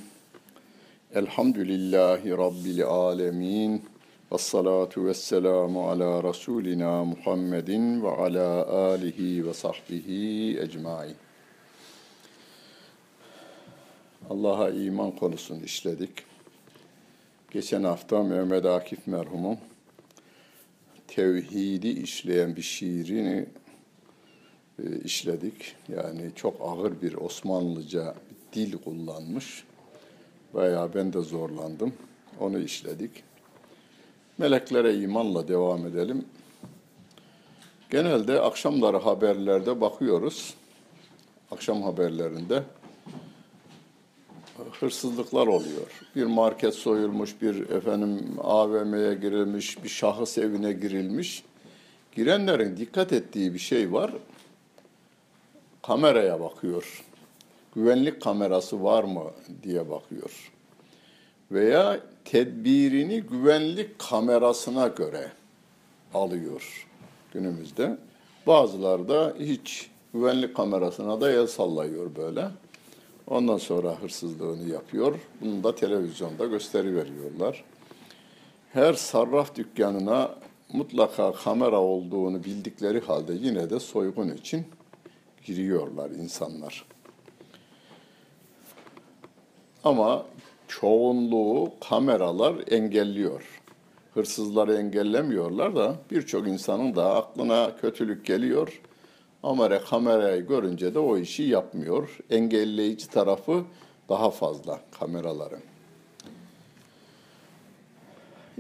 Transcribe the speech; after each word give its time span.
Elhamdülillahi 1.16 2.32
rabbil 2.32 2.84
alamin. 2.84 3.86
Ves 4.32 4.42
salatu 4.42 5.06
vesselamu 5.06 5.90
ala 5.90 6.24
rasulina 6.24 7.04
Muhammedin 7.04 8.04
ve 8.04 8.10
ala 8.10 8.68
alihi 8.68 9.48
ve 9.48 9.54
sahbihi 9.54 10.60
ecmaîn. 10.60 11.16
Allah'a 14.30 14.70
iman 14.70 15.12
konusunu 15.12 15.64
işledik. 15.64 16.12
Geçen 17.52 17.84
hafta 17.84 18.24
Mehmet 18.24 18.66
Akif 18.66 19.08
merhumun 19.08 19.58
tevhidi 21.16 21.88
işleyen 21.88 22.56
bir 22.56 22.62
şiirini 22.62 23.46
e, 24.80 25.00
işledik. 25.04 25.76
Yani 25.90 26.32
çok 26.36 26.56
ağır 26.62 27.02
bir 27.02 27.14
Osmanlıca 27.14 28.16
dil 28.54 28.78
kullanmış. 28.78 29.64
Bayağı 30.54 30.94
ben 30.94 31.14
de 31.14 31.22
zorlandım. 31.22 31.94
Onu 32.40 32.60
işledik. 32.60 33.12
Meleklere 34.38 34.96
imanla 34.96 35.48
devam 35.48 35.88
edelim. 35.88 36.26
Genelde 37.90 38.42
akşamları 38.42 38.98
haberlerde 38.98 39.82
bakıyoruz. 39.82 40.54
Akşam 41.52 41.82
haberlerinde 41.82 42.64
hırsızlıklar 44.80 45.48
oluyor. 45.48 45.88
Bir 46.16 46.26
market 46.26 46.74
soyulmuş, 46.74 47.42
bir 47.42 47.70
efendim 47.70 48.36
AVM'ye 48.44 49.14
girilmiş, 49.14 49.84
bir 49.84 49.90
şahıs 49.90 50.38
evine 50.38 50.74
girilmiş. 50.74 51.44
Girenlerin 52.16 52.78
dikkat 52.78 53.14
ettiği 53.14 53.54
bir 53.54 53.60
şey 53.60 53.94
var. 53.94 54.12
Kameraya 55.82 56.40
bakıyor. 56.40 57.04
Güvenlik 57.76 58.22
kamerası 58.22 58.84
var 58.84 59.04
mı 59.04 59.24
diye 59.64 59.90
bakıyor. 59.90 60.52
Veya 61.52 62.00
tedbirini 62.26 63.22
güvenlik 63.22 64.00
kamerasına 64.00 64.88
göre 64.88 65.32
alıyor 66.14 66.88
günümüzde. 67.34 67.98
Bazıları 68.48 69.10
da 69.10 69.34
hiç 69.40 69.90
güvenlik 70.14 70.56
kamerasına 70.56 71.22
da 71.22 71.32
el 71.32 71.48
sallıyor 71.48 72.16
böyle. 72.16 72.48
Ondan 73.34 73.58
sonra 73.58 74.02
hırsızlığını 74.02 74.70
yapıyor. 74.70 75.20
Bunu 75.42 75.64
da 75.64 75.76
televizyonda 75.76 76.46
gösteri 76.46 76.96
veriyorlar. 76.96 77.64
Her 78.74 78.94
sarraf 78.94 79.56
dükkanına 79.56 80.36
mutlaka 80.74 81.32
kamera 81.32 81.82
olduğunu 81.82 82.44
bildikleri 82.44 83.00
halde 83.00 83.34
yine 83.34 83.70
de 83.70 83.80
soygun 83.80 84.30
için 84.30 84.66
giriyorlar 85.46 86.12
insanlar. 86.12 86.86
Ama 89.84 90.26
çoğunluğu 90.68 91.72
kameralar 91.90 92.56
engelliyor. 92.72 93.62
Hırsızları 94.14 94.74
engellemiyorlar 94.76 95.76
da 95.76 95.96
birçok 96.12 96.48
insanın 96.48 96.96
da 96.96 97.16
aklına 97.16 97.76
kötülük 97.82 98.26
geliyor 98.26 98.82
ama 99.44 99.80
kamerayı 99.80 100.48
görünce 100.48 100.94
de 100.94 101.00
o 101.00 101.18
işi 101.18 101.44
yapmıyor. 101.44 102.18
Engelleyici 102.30 103.10
tarafı 103.10 103.64
daha 104.10 104.30
fazla 104.30 104.80
kameraların. 105.00 105.60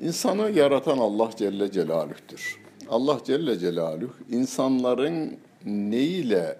İnsanı 0.01 0.51
yaratan 0.51 0.97
Allah 0.97 1.29
Celle 1.37 1.71
Celaluh'tür. 1.71 2.59
Allah 2.89 3.19
Celle 3.25 3.59
Celaluhu 3.59 4.13
insanların 4.31 5.37
neyle 5.65 6.57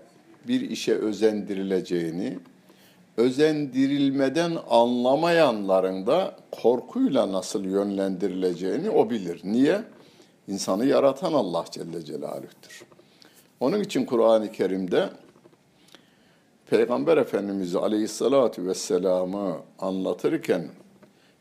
bir 0.48 0.62
işe 0.62 0.94
özendirileceğini, 0.94 2.40
özendirilmeden 3.18 4.58
anlamayanların 4.70 6.08
da 6.08 6.36
korkuyla 6.52 7.32
nasıl 7.32 7.64
yönlendirileceğini 7.66 8.90
o 8.90 9.10
bilir. 9.10 9.42
Niye? 9.44 9.82
İnsanı 10.48 10.86
yaratan 10.86 11.34
Allah 11.34 11.66
Celle 11.72 12.06
Celaluh'tür. 12.06 12.93
Onun 13.64 13.80
için 13.80 14.06
Kur'an-ı 14.06 14.52
Kerim'de 14.52 15.10
Peygamber 16.70 17.18
Efendimiz 17.18 17.76
Aleyhisselatü 17.76 18.68
Vesselam'ı 18.68 19.58
anlatırken 19.80 20.68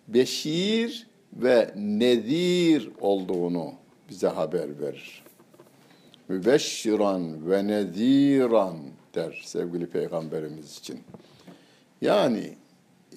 beşir 0.08 1.06
ve 1.32 1.74
nedir 1.76 2.90
olduğunu 3.00 3.72
bize 4.10 4.28
haber 4.28 4.80
verir. 4.80 5.22
Mübeşşiran 6.28 7.50
ve 7.50 7.66
nediran 7.66 8.76
der 9.14 9.42
sevgili 9.44 9.86
Peygamberimiz 9.86 10.78
için. 10.78 11.00
Yani 12.00 12.52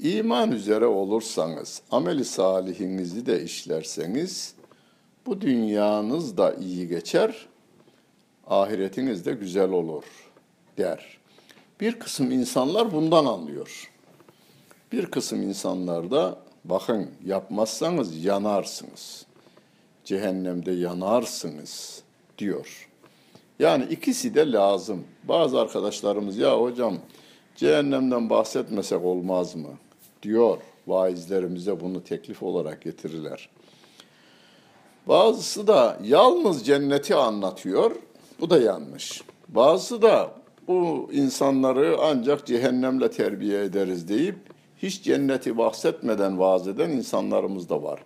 iman 0.02 0.52
üzere 0.52 0.86
olursanız, 0.86 1.82
ameli 1.92 2.26
salihinizi 2.26 3.26
de 3.26 3.44
işlerseniz 3.44 4.56
bu 5.26 5.42
dünyanız 5.42 6.38
da 6.38 6.54
iyi 6.54 6.88
geçer, 6.88 7.48
ahiretiniz 8.48 9.26
de 9.26 9.32
güzel 9.32 9.72
olur 9.72 10.04
der. 10.78 11.18
Bir 11.82 12.00
kısım 12.00 12.32
insanlar 12.32 12.92
bundan 12.92 13.26
anlıyor. 13.26 13.92
Bir 14.92 15.06
kısım 15.06 15.42
insanlar 15.42 16.12
da 16.12 16.40
bakın 16.64 17.10
yapmazsanız 17.26 18.26
yanarsınız. 18.26 19.26
Cehennemde 20.06 20.72
yanarsınız 20.72 22.04
diyor. 22.38 22.90
Yani 23.60 23.86
ikisi 23.90 24.36
de 24.36 24.52
lazım. 24.52 25.04
Bazı 25.24 25.62
arkadaşlarımız 25.62 26.38
ya 26.38 26.62
hocam 26.62 26.98
cehennemden 27.56 28.30
bahsetmesek 28.30 29.06
olmaz 29.06 29.56
mı 29.56 29.70
diyor. 30.24 30.58
Vaizlerimize 30.88 31.80
bunu 31.80 32.04
teklif 32.04 32.44
olarak 32.44 32.82
getirirler. 32.82 33.50
Bazısı 35.08 35.68
da 35.68 35.98
yalnız 36.04 36.66
cenneti 36.66 37.16
anlatıyor. 37.16 37.92
Bu 38.40 38.50
da 38.50 38.58
yanlış. 38.58 39.22
Bazısı 39.48 40.02
da 40.02 40.32
bu 40.68 41.10
insanları 41.14 41.98
ancak 42.02 42.46
cehennemle 42.46 43.12
terbiye 43.12 43.64
ederiz 43.64 44.08
deyip 44.08 44.36
hiç 44.78 45.04
cenneti 45.04 45.58
bahsetmeden 45.58 46.40
vaaz 46.40 46.68
eden 46.68 46.90
insanlarımız 46.90 47.70
da 47.70 47.84
var. 47.84 48.00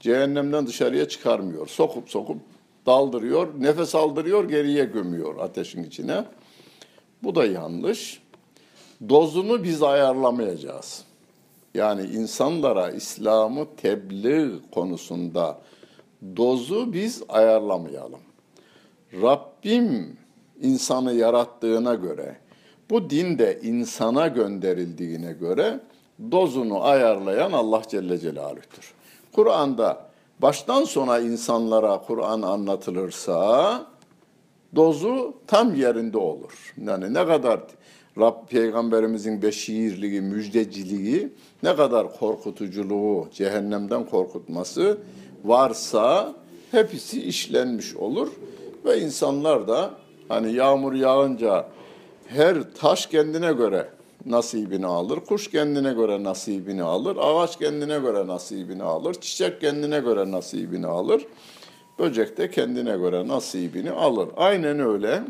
Cehennemden 0.00 0.66
dışarıya 0.66 1.08
çıkarmıyor. 1.08 1.66
Sokup 1.66 2.10
sokup 2.10 2.36
daldırıyor, 2.86 3.48
nefes 3.58 3.94
aldırıyor, 3.94 4.48
geriye 4.48 4.84
gömüyor 4.84 5.38
ateşin 5.40 5.84
içine. 5.84 6.24
Bu 7.22 7.34
da 7.34 7.46
yanlış. 7.46 8.22
Dozunu 9.08 9.64
biz 9.64 9.82
ayarlamayacağız. 9.82 11.04
Yani 11.74 12.02
insanlara 12.02 12.90
İslam'ı 12.90 13.66
tebliğ 13.76 14.50
konusunda 14.74 15.58
dozu 16.36 16.92
biz 16.92 17.22
ayarlamayalım. 17.28 18.20
Rabbim 19.12 20.16
insanı 20.60 21.12
yarattığına 21.12 21.94
göre, 21.94 22.36
bu 22.90 23.10
din 23.10 23.38
de 23.38 23.60
insana 23.62 24.28
gönderildiğine 24.28 25.32
göre 25.32 25.80
dozunu 26.30 26.84
ayarlayan 26.84 27.52
Allah 27.52 27.82
Celle 27.88 28.18
Celaluh'tür. 28.18 28.94
Kur'an'da 29.32 30.06
baştan 30.38 30.84
sona 30.84 31.18
insanlara 31.18 32.02
Kur'an 32.06 32.42
anlatılırsa 32.42 33.86
dozu 34.76 35.34
tam 35.46 35.74
yerinde 35.74 36.18
olur. 36.18 36.74
Yani 36.86 37.14
ne 37.14 37.26
kadar 37.26 37.60
Rab 38.18 38.48
Peygamberimizin 38.48 39.42
beşirliği, 39.42 40.20
müjdeciliği, 40.20 41.32
ne 41.62 41.76
kadar 41.76 42.18
korkutuculuğu, 42.18 43.28
cehennemden 43.32 44.06
korkutması 44.06 44.98
varsa 45.44 46.34
hepsi 46.70 47.22
işlenmiş 47.22 47.96
olur. 47.96 48.28
Ve 48.84 49.00
insanlar 49.00 49.68
da 49.68 49.90
hani 50.28 50.52
yağmur 50.52 50.92
yağınca 50.92 51.66
her 52.26 52.74
taş 52.74 53.06
kendine 53.06 53.52
göre 53.52 53.88
nasibini 54.26 54.86
alır, 54.86 55.20
kuş 55.20 55.50
kendine 55.50 55.92
göre 55.92 56.22
nasibini 56.22 56.82
alır, 56.82 57.16
ağaç 57.20 57.58
kendine 57.58 57.98
göre 57.98 58.26
nasibini 58.26 58.82
alır, 58.82 59.14
çiçek 59.14 59.60
kendine 59.60 60.00
göre 60.00 60.30
nasibini 60.30 60.86
alır, 60.86 61.26
böcek 61.98 62.36
de 62.38 62.50
kendine 62.50 62.96
göre 62.96 63.28
nasibini 63.28 63.90
alır. 63.90 64.28
Aynen 64.36 64.80
öyle. 64.80 65.22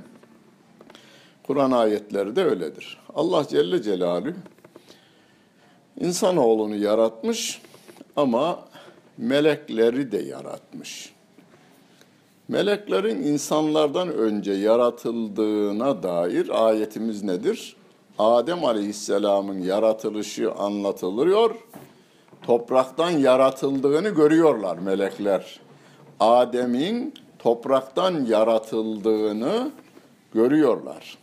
Kur'an 1.46 1.70
ayetleri 1.70 2.36
de 2.36 2.44
öyledir. 2.44 2.98
Allah 3.14 3.48
Celle 3.48 3.82
Celaluhu 3.82 4.32
insanoğlunu 6.00 6.76
yaratmış 6.76 7.62
ama 8.16 8.64
melekleri 9.18 10.12
de 10.12 10.18
yaratmış. 10.18 11.11
Meleklerin 12.52 13.22
insanlardan 13.22 14.08
önce 14.08 14.52
yaratıldığına 14.52 16.02
dair 16.02 16.66
ayetimiz 16.66 17.22
nedir? 17.22 17.76
Adem 18.18 18.64
Aleyhisselam'ın 18.64 19.58
yaratılışı 19.58 20.52
anlatılıyor. 20.52 21.54
Topraktan 22.42 23.10
yaratıldığını 23.10 24.08
görüyorlar 24.08 24.78
melekler. 24.78 25.60
Adem'in 26.20 27.14
topraktan 27.38 28.24
yaratıldığını 28.24 29.70
görüyorlar. 30.34 31.18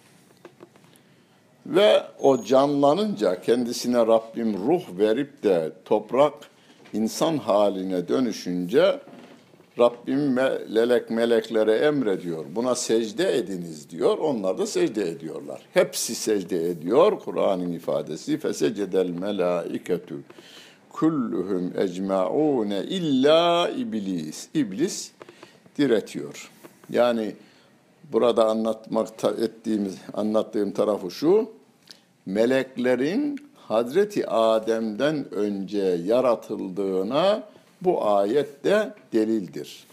Ve 1.65 2.03
o 2.19 2.43
canlanınca 2.43 3.41
kendisine 3.41 3.97
Rabbim 3.97 4.57
ruh 4.67 4.81
verip 4.97 5.43
de 5.43 5.71
toprak 5.85 6.33
insan 6.93 7.37
haline 7.37 8.07
dönüşünce 8.07 8.99
Rabbim 9.79 10.33
melek 10.69 11.09
meleklere 11.09 11.75
emrediyor. 11.75 12.45
Buna 12.55 12.75
secde 12.75 13.37
ediniz 13.37 13.89
diyor. 13.89 14.17
Onlar 14.17 14.57
da 14.57 14.67
secde 14.67 15.09
ediyorlar. 15.09 15.61
Hepsi 15.73 16.15
secde 16.15 16.69
ediyor. 16.69 17.19
Kur'an'ın 17.19 17.71
ifadesi 17.71 18.37
fesecedel 18.37 19.09
melaiketu 19.09 20.15
kulluhum 20.89 21.73
ecmaune 21.77 22.83
illa 22.83 23.69
iblis. 23.69 24.47
İblis 24.53 25.11
diretiyor. 25.77 26.51
Yani 26.89 27.35
burada 28.11 28.45
anlatmak 28.45 29.07
ettiğimiz 29.41 29.97
anlattığım 30.13 30.71
tarafı 30.71 31.11
şu. 31.11 31.49
Meleklerin 32.25 33.39
Hazreti 33.55 34.27
Adem'den 34.27 35.33
önce 35.33 35.97
yaratıldığına 36.05 37.43
bu 37.81 38.05
ayette 38.05 38.93
delildir. 39.13 39.83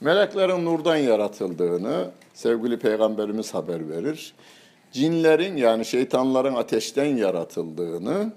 Meleklerin 0.00 0.64
nurdan 0.64 0.96
yaratıldığını 0.96 2.10
sevgili 2.34 2.78
peygamberimiz 2.78 3.54
haber 3.54 3.88
verir. 3.88 4.34
Cinlerin 4.92 5.56
yani 5.56 5.84
şeytanların 5.84 6.54
ateşten 6.54 7.16
yaratıldığını, 7.16 8.32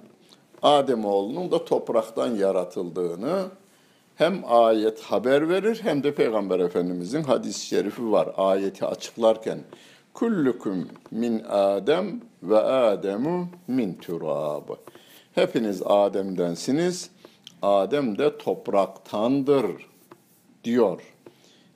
Adem 0.61 1.05
oğlunun 1.05 1.51
da 1.51 1.65
topraktan 1.65 2.35
yaratıldığını 2.35 3.45
hem 4.15 4.43
ayet 4.47 5.01
haber 5.01 5.49
verir 5.49 5.79
hem 5.83 6.03
de 6.03 6.15
Peygamber 6.15 6.59
Efendimizin 6.59 7.23
hadis-i 7.23 7.65
şerifi 7.65 8.11
var. 8.11 8.29
Ayeti 8.37 8.85
açıklarken 8.85 9.59
kullukum 10.13 10.87
min 11.11 11.43
Adem 11.49 12.21
ve 12.43 12.57
Ademu 12.57 13.49
min 13.67 13.93
turab. 13.93 14.69
Hepiniz 15.35 15.81
Adem'densiniz. 15.85 17.09
Adem 17.61 18.17
de 18.17 18.37
topraktandır 18.37 19.71
diyor. 20.63 21.01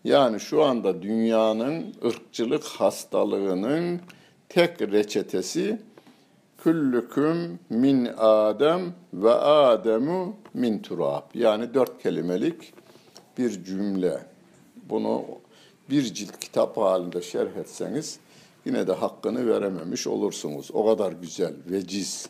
Yani 0.04 0.40
şu 0.40 0.64
anda 0.64 1.02
dünyanın 1.02 1.96
ırkçılık 2.06 2.64
hastalığının 2.64 4.02
tek 4.50 4.82
reçetesi 4.82 5.80
küllüküm 6.58 7.60
min 7.70 8.10
Adem 8.18 8.94
ve 9.14 9.32
Ademu 9.34 10.36
min 10.54 10.80
turab. 10.80 11.24
Yani 11.34 11.74
dört 11.74 12.04
kelimelik 12.04 12.74
bir 13.38 13.64
cümle. 13.64 14.26
Bunu 14.90 15.26
bir 15.90 16.04
cilt 16.14 16.40
kitap 16.40 16.78
halinde 16.78 17.22
şerh 17.22 17.56
etseniz 17.56 18.20
yine 18.66 18.88
de 18.88 18.94
hakkını 18.94 19.48
verememiş 19.48 20.08
olursunuz. 20.08 20.70
O 20.74 20.86
kadar 20.86 21.12
güzel, 21.12 21.54
veciz 21.70 22.30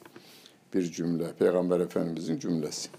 bir 0.73 0.91
cümle. 0.91 1.33
Peygamber 1.39 1.79
Efendimizin 1.79 2.39
cümlesi. 2.39 2.89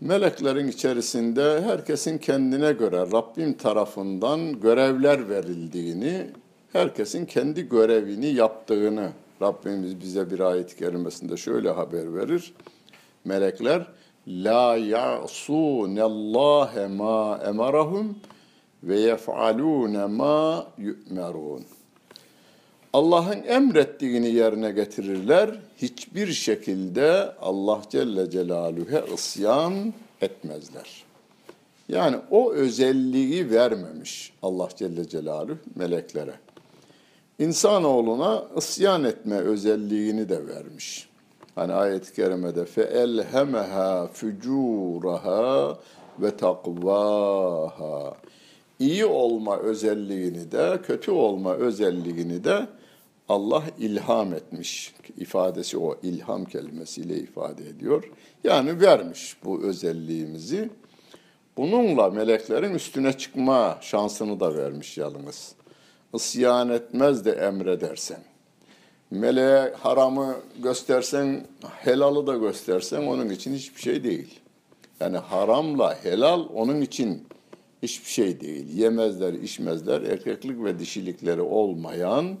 Meleklerin 0.00 0.68
içerisinde 0.68 1.62
herkesin 1.62 2.18
kendine 2.18 2.72
göre 2.72 3.06
Rabbim 3.12 3.54
tarafından 3.54 4.60
görevler 4.60 5.28
verildiğini, 5.28 6.26
herkesin 6.72 7.26
kendi 7.26 7.68
görevini 7.68 8.26
yaptığını 8.26 9.10
Rabbimiz 9.42 10.00
bize 10.00 10.30
bir 10.30 10.40
ayet-i 10.40 10.76
kerimesinde 10.76 11.36
şöyle 11.36 11.70
haber 11.70 12.14
verir. 12.14 12.54
Melekler 13.24 13.86
la 14.28 14.76
ya'sunallâhe 14.76 16.86
ma 16.86 17.40
emarahum 17.46 18.16
ve 18.82 19.00
yef'alûne 19.00 20.06
ma 20.06 20.66
yu'merûn. 20.78 21.64
Allah'ın 22.96 23.42
emrettiğini 23.42 24.30
yerine 24.30 24.70
getirirler. 24.70 25.50
Hiçbir 25.78 26.26
şekilde 26.26 27.32
Allah 27.40 27.82
Celle 27.90 28.30
Celaluhu'ya 28.30 29.04
isyan 29.14 29.94
etmezler. 30.20 31.04
Yani 31.88 32.16
o 32.30 32.52
özelliği 32.52 33.50
vermemiş 33.50 34.32
Allah 34.42 34.68
Celle 34.76 35.08
Celaluhu 35.08 35.58
meleklere. 35.74 36.34
İnsanoğluna 37.38 38.44
isyan 38.56 39.04
etme 39.04 39.36
özelliğini 39.36 40.28
de 40.28 40.46
vermiş. 40.46 41.08
Hani 41.54 41.72
ayet-i 41.72 42.14
kerimede 42.14 42.64
fe 42.64 42.82
elhemeha 42.82 44.06
fucuraha 44.06 45.78
ve 46.18 46.36
takvaha. 46.36 48.16
İyi 48.78 49.06
olma 49.06 49.58
özelliğini 49.58 50.52
de, 50.52 50.80
kötü 50.82 51.10
olma 51.10 51.54
özelliğini 51.54 52.44
de 52.44 52.66
Allah 53.28 53.64
ilham 53.78 54.34
etmiş. 54.34 54.94
ifadesi 55.16 55.78
o 55.78 55.98
ilham 56.02 56.44
kelimesiyle 56.44 57.16
ifade 57.16 57.68
ediyor. 57.68 58.10
Yani 58.44 58.80
vermiş 58.80 59.36
bu 59.44 59.62
özelliğimizi. 59.62 60.70
Bununla 61.56 62.10
meleklerin 62.10 62.74
üstüne 62.74 63.12
çıkma 63.12 63.78
şansını 63.80 64.40
da 64.40 64.54
vermiş 64.54 64.98
yalnız. 64.98 65.54
Isyan 66.14 66.68
etmez 66.68 67.24
de 67.24 67.32
emredersen. 67.32 68.20
Meleğe 69.10 69.72
haramı 69.78 70.36
göstersen, 70.62 71.46
helalı 71.80 72.26
da 72.26 72.36
göstersen 72.36 73.02
onun 73.02 73.28
için 73.28 73.54
hiçbir 73.54 73.80
şey 73.80 74.04
değil. 74.04 74.40
Yani 75.00 75.16
haramla 75.16 76.04
helal 76.04 76.44
onun 76.54 76.80
için 76.80 77.26
hiçbir 77.82 78.10
şey 78.10 78.40
değil. 78.40 78.78
Yemezler, 78.78 79.32
içmezler, 79.32 80.02
erkeklik 80.02 80.64
ve 80.64 80.78
dişilikleri 80.78 81.40
olmayan 81.40 82.36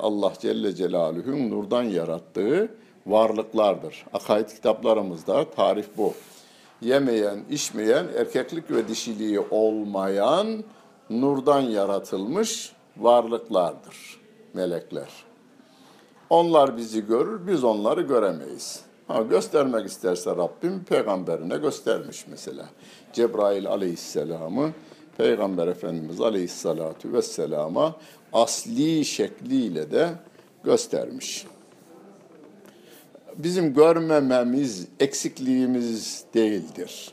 Allah 0.00 0.32
Celle 0.40 0.74
Celaluhu'nun 0.74 1.50
nurdan 1.50 1.82
yarattığı 1.82 2.68
varlıklardır. 3.06 4.06
Akaid 4.12 4.48
kitaplarımızda 4.48 5.50
tarif 5.50 5.88
bu. 5.96 6.14
Yemeyen, 6.80 7.44
içmeyen, 7.50 8.06
erkeklik 8.16 8.70
ve 8.70 8.88
dişiliği 8.88 9.40
olmayan 9.40 10.64
nurdan 11.10 11.60
yaratılmış 11.60 12.72
varlıklardır 12.96 14.20
melekler. 14.54 15.08
Onlar 16.30 16.76
bizi 16.76 17.06
görür, 17.06 17.46
biz 17.46 17.64
onları 17.64 18.02
göremeyiz. 18.02 18.80
Ha, 19.08 19.22
göstermek 19.22 19.86
isterse 19.86 20.30
Rabbim 20.30 20.84
peygamberine 20.84 21.56
göstermiş 21.56 22.26
mesela. 22.30 22.66
Cebrail 23.12 23.68
aleyhisselamı 23.68 24.70
Peygamber 25.16 25.66
Efendimiz 25.66 26.20
aleyhissalatu 26.20 27.12
vesselama 27.12 27.96
asli 28.34 29.04
şekliyle 29.04 29.90
de 29.90 30.10
göstermiş. 30.64 31.46
Bizim 33.36 33.74
görmememiz 33.74 34.86
eksikliğimiz 35.00 36.24
değildir. 36.34 37.12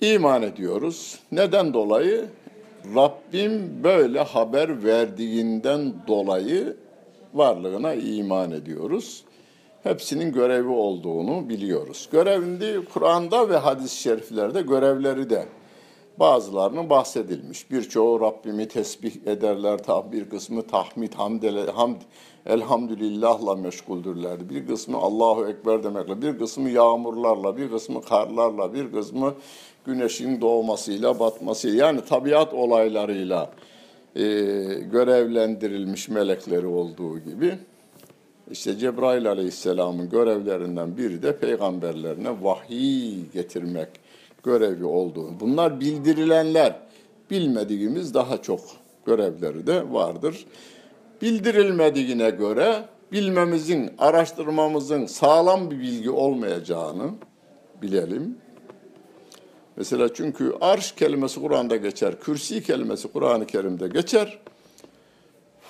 İman 0.00 0.42
ediyoruz. 0.42 1.18
Neden 1.32 1.74
dolayı? 1.74 2.26
Rabbim 2.94 3.84
böyle 3.84 4.20
haber 4.20 4.84
verdiğinden 4.84 5.92
dolayı 6.08 6.76
varlığına 7.34 7.94
iman 7.94 8.50
ediyoruz. 8.50 9.24
Hepsinin 9.82 10.32
görevi 10.32 10.68
olduğunu 10.68 11.48
biliyoruz. 11.48 12.08
Görevinde 12.12 12.84
Kur'an'da 12.84 13.48
ve 13.48 13.56
hadis-i 13.56 13.96
şeriflerde 13.96 14.62
görevleri 14.62 15.30
de 15.30 15.46
bazılarının 16.18 16.90
bahsedilmiş. 16.90 17.70
Birçoğu 17.70 18.20
Rabbimi 18.20 18.68
tesbih 18.68 19.26
ederler, 19.26 19.80
bir 20.12 20.30
kısmı 20.30 20.62
tahmid, 20.62 21.14
hamdele, 21.14 21.70
hamd, 21.70 22.00
elhamdülillahla 22.46 23.54
meşguldürler. 23.56 24.50
Bir 24.50 24.66
kısmı 24.66 24.96
Allahu 24.96 25.46
Ekber 25.48 25.84
demekle, 25.84 26.22
bir 26.22 26.38
kısmı 26.38 26.70
yağmurlarla, 26.70 27.56
bir 27.56 27.70
kısmı 27.70 28.02
karlarla, 28.02 28.74
bir 28.74 28.92
kısmı 28.92 29.34
güneşin 29.86 30.40
doğmasıyla, 30.40 31.18
batmasıyla 31.20 31.86
yani 31.86 32.00
tabiat 32.00 32.54
olaylarıyla 32.54 33.50
e, 34.16 34.22
görevlendirilmiş 34.92 36.08
melekleri 36.08 36.66
olduğu 36.66 37.18
gibi 37.18 37.58
işte 38.50 38.78
Cebrail 38.78 39.28
Aleyhisselam'ın 39.28 40.10
görevlerinden 40.10 40.96
biri 40.96 41.22
de 41.22 41.36
peygamberlerine 41.36 42.28
vahiy 42.42 43.30
getirmek 43.32 43.88
görevi 44.44 44.84
olduğunu. 44.84 45.40
Bunlar 45.40 45.80
bildirilenler. 45.80 46.76
Bilmediğimiz 47.30 48.14
daha 48.14 48.42
çok 48.42 48.60
görevleri 49.06 49.66
de 49.66 49.92
vardır. 49.92 50.46
Bildirilmediğine 51.22 52.30
göre 52.30 52.84
bilmemizin, 53.12 53.90
araştırmamızın 53.98 55.06
sağlam 55.06 55.70
bir 55.70 55.80
bilgi 55.80 56.10
olmayacağını 56.10 57.10
bilelim. 57.82 58.38
Mesela 59.76 60.14
çünkü 60.14 60.54
arş 60.60 60.92
kelimesi 60.92 61.40
Kur'an'da 61.40 61.76
geçer, 61.76 62.20
kürsi 62.20 62.62
kelimesi 62.62 63.08
Kur'an-ı 63.08 63.46
Kerim'de 63.46 63.88
geçer. 63.88 64.38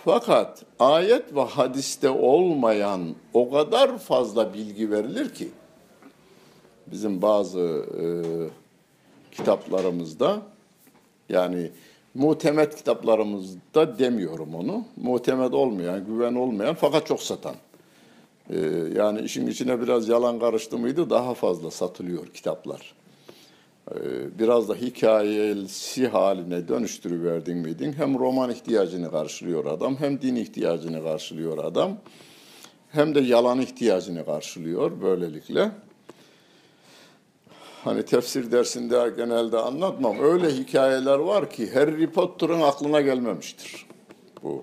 Fakat 0.04 0.62
ayet 0.78 1.35
ve 1.35 1.40
hadiste 1.40 2.11
olmayan 2.11 3.00
o 3.35 3.50
kadar 3.50 3.99
fazla 3.99 4.54
bilgi 4.54 4.90
verilir 4.90 5.35
ki 5.35 5.49
bizim 6.87 7.23
bazı 7.23 7.61
e, 8.00 8.04
kitaplarımızda 9.37 10.43
yani 11.29 11.71
muhtemet 12.14 12.76
kitaplarımızda 12.76 13.99
demiyorum 13.99 14.55
onu. 14.55 14.85
Muhtemet 14.97 15.55
olmayan, 15.55 16.07
güven 16.07 16.35
olmayan 16.35 16.75
fakat 16.75 17.07
çok 17.07 17.23
satan. 17.23 17.55
Ee, 18.50 18.57
yani 18.97 19.21
işin 19.21 19.47
içine 19.47 19.83
biraz 19.83 20.09
yalan 20.09 20.38
karıştı 20.38 20.79
mıydı 20.79 21.11
daha 21.11 21.35
fazla 21.35 21.71
satılıyor 21.71 22.26
kitaplar. 22.26 22.95
Ee, 23.91 23.95
biraz 24.38 24.69
da 24.69 24.75
hikayesi 24.75 26.09
haline 26.09 26.69
dönüştürüverdin 26.69 27.59
miydin 27.59 27.93
hem 27.93 28.19
roman 28.19 28.50
ihtiyacını 28.50 29.11
karşılıyor 29.11 29.64
adam 29.64 29.97
hem 29.97 30.23
din 30.23 30.37
ihtiyacını 30.37 31.03
karşılıyor 31.03 31.64
adam 31.64 31.97
hem 32.91 33.14
de 33.14 33.21
yalan 33.21 33.61
ihtiyacını 33.61 34.25
karşılıyor 34.25 35.00
böylelikle. 35.03 35.71
Hani 37.85 38.03
tefsir 38.05 38.53
dersinde 38.53 39.12
genelde 39.17 39.59
anlatmam. 39.59 40.19
Öyle 40.21 40.50
hikayeler 40.50 41.19
var 41.19 41.50
ki 41.50 41.75
Harry 41.75 42.11
Potter'ın 42.11 42.61
aklına 42.61 43.00
gelmemiştir. 43.00 43.87
Bu. 44.43 44.62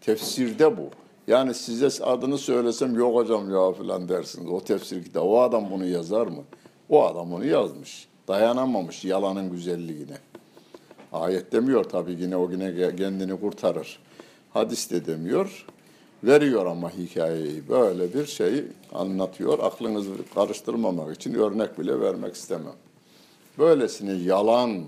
Tefsirde 0.00 0.76
bu. 0.76 0.90
Yani 1.28 1.54
size 1.54 2.04
adını 2.04 2.38
söylesem 2.38 2.94
yok 2.94 3.14
hocam 3.14 3.50
ya 3.50 3.72
falan 3.72 4.08
dersiniz. 4.08 4.50
O 4.50 4.60
tefsir 4.60 5.04
kitabı. 5.04 5.24
O 5.24 5.40
adam 5.40 5.70
bunu 5.70 5.86
yazar 5.86 6.26
mı? 6.26 6.44
O 6.88 7.06
adam 7.06 7.32
onu 7.32 7.44
yazmış. 7.44 8.08
Dayanamamış 8.28 9.04
yalanın 9.04 9.50
güzelliğine. 9.50 10.18
Ayet 11.12 11.52
demiyor 11.52 11.84
tabii 11.84 12.16
yine 12.20 12.36
o 12.36 12.50
yine 12.50 12.96
kendini 12.96 13.40
kurtarır. 13.40 13.98
Hadis 14.52 14.90
de 14.90 15.06
demiyor. 15.06 15.66
Veriyor 16.24 16.66
ama 16.66 16.90
hikayeyi 16.90 17.68
böyle 17.68 18.14
bir 18.14 18.26
şey 18.26 18.64
anlatıyor. 18.94 19.58
Aklınızı 19.58 20.10
karıştırmamak 20.34 21.16
için 21.16 21.34
örnek 21.34 21.78
bile 21.78 22.00
vermek 22.00 22.34
istemem. 22.34 22.74
Böylesine 23.58 24.12
yalanlar 24.12 24.84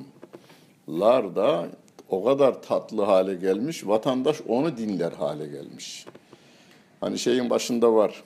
da 1.37 1.69
o 2.09 2.25
kadar 2.25 2.63
tatlı 2.63 3.03
hale 3.03 3.35
gelmiş, 3.35 3.87
vatandaş 3.87 4.37
onu 4.49 4.77
dinler 4.77 5.13
hale 5.13 5.47
gelmiş. 5.47 6.07
Hani 7.01 7.19
şeyin 7.19 7.51
başında 7.51 7.95
var. 7.95 8.23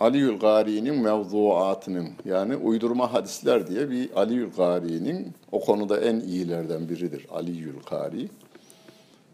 Aliül 0.00 0.38
Gari'nin 0.38 1.02
mevzuatının 1.02 2.08
yani 2.24 2.56
uydurma 2.56 3.12
hadisler 3.12 3.66
diye 3.66 3.90
bir 3.90 4.10
Aliül 4.16 4.50
Gari'nin 4.56 5.32
o 5.52 5.60
konuda 5.60 6.00
en 6.00 6.20
iyilerden 6.20 6.88
biridir 6.88 7.26
Aliül 7.30 7.74
Gari. 7.90 8.28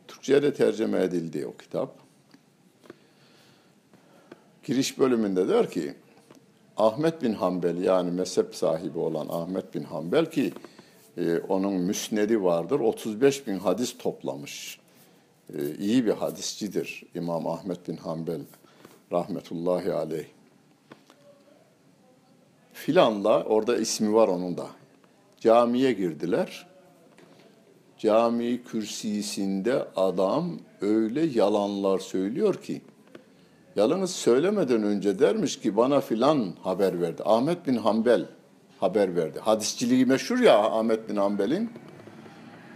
Türkçe'ye 0.08 0.42
de 0.42 0.54
tercüme 0.54 1.02
edildi 1.02 1.46
o 1.46 1.56
kitap. 1.56 1.98
Giriş 4.64 4.98
bölümünde 4.98 5.48
der 5.48 5.70
ki 5.70 5.94
Ahmet 6.76 7.22
bin 7.22 7.32
Hanbel 7.32 7.82
yani 7.82 8.10
mezhep 8.10 8.54
sahibi 8.54 8.98
olan 8.98 9.26
Ahmet 9.30 9.74
bin 9.74 9.82
Hanbel 9.82 10.30
ki 10.30 10.52
e, 11.16 11.38
onun 11.38 11.72
müsnedi 11.72 12.42
vardır. 12.42 12.80
35 12.80 13.46
bin 13.46 13.58
hadis 13.58 13.98
toplamış. 13.98 14.80
E, 15.54 15.74
iyi 15.74 16.06
bir 16.06 16.12
hadisçidir 16.12 17.02
İmam 17.14 17.46
Ahmet 17.46 17.88
bin 17.88 17.96
Hanbel 17.96 18.40
rahmetullahi 19.12 19.92
aleyh. 19.92 20.26
Filanla 22.72 23.44
orada 23.44 23.76
ismi 23.78 24.14
var 24.14 24.28
onun 24.28 24.56
da. 24.56 24.66
Camiye 25.40 25.92
girdiler 25.92 26.67
cami 27.98 28.62
kürsisinde 28.62 29.84
adam 29.96 30.50
öyle 30.80 31.20
yalanlar 31.20 31.98
söylüyor 31.98 32.54
ki 32.54 32.80
yalnız 33.76 34.10
söylemeden 34.10 34.82
önce 34.82 35.18
dermiş 35.18 35.60
ki 35.60 35.76
bana 35.76 36.00
filan 36.00 36.54
haber 36.62 37.00
verdi. 37.00 37.22
Ahmet 37.24 37.66
bin 37.66 37.76
Hanbel 37.76 38.26
haber 38.80 39.16
verdi. 39.16 39.38
Hadisçiliği 39.38 40.06
meşhur 40.06 40.38
ya 40.38 40.58
Ahmet 40.58 41.08
bin 41.08 41.16
Hanbel'in. 41.16 41.70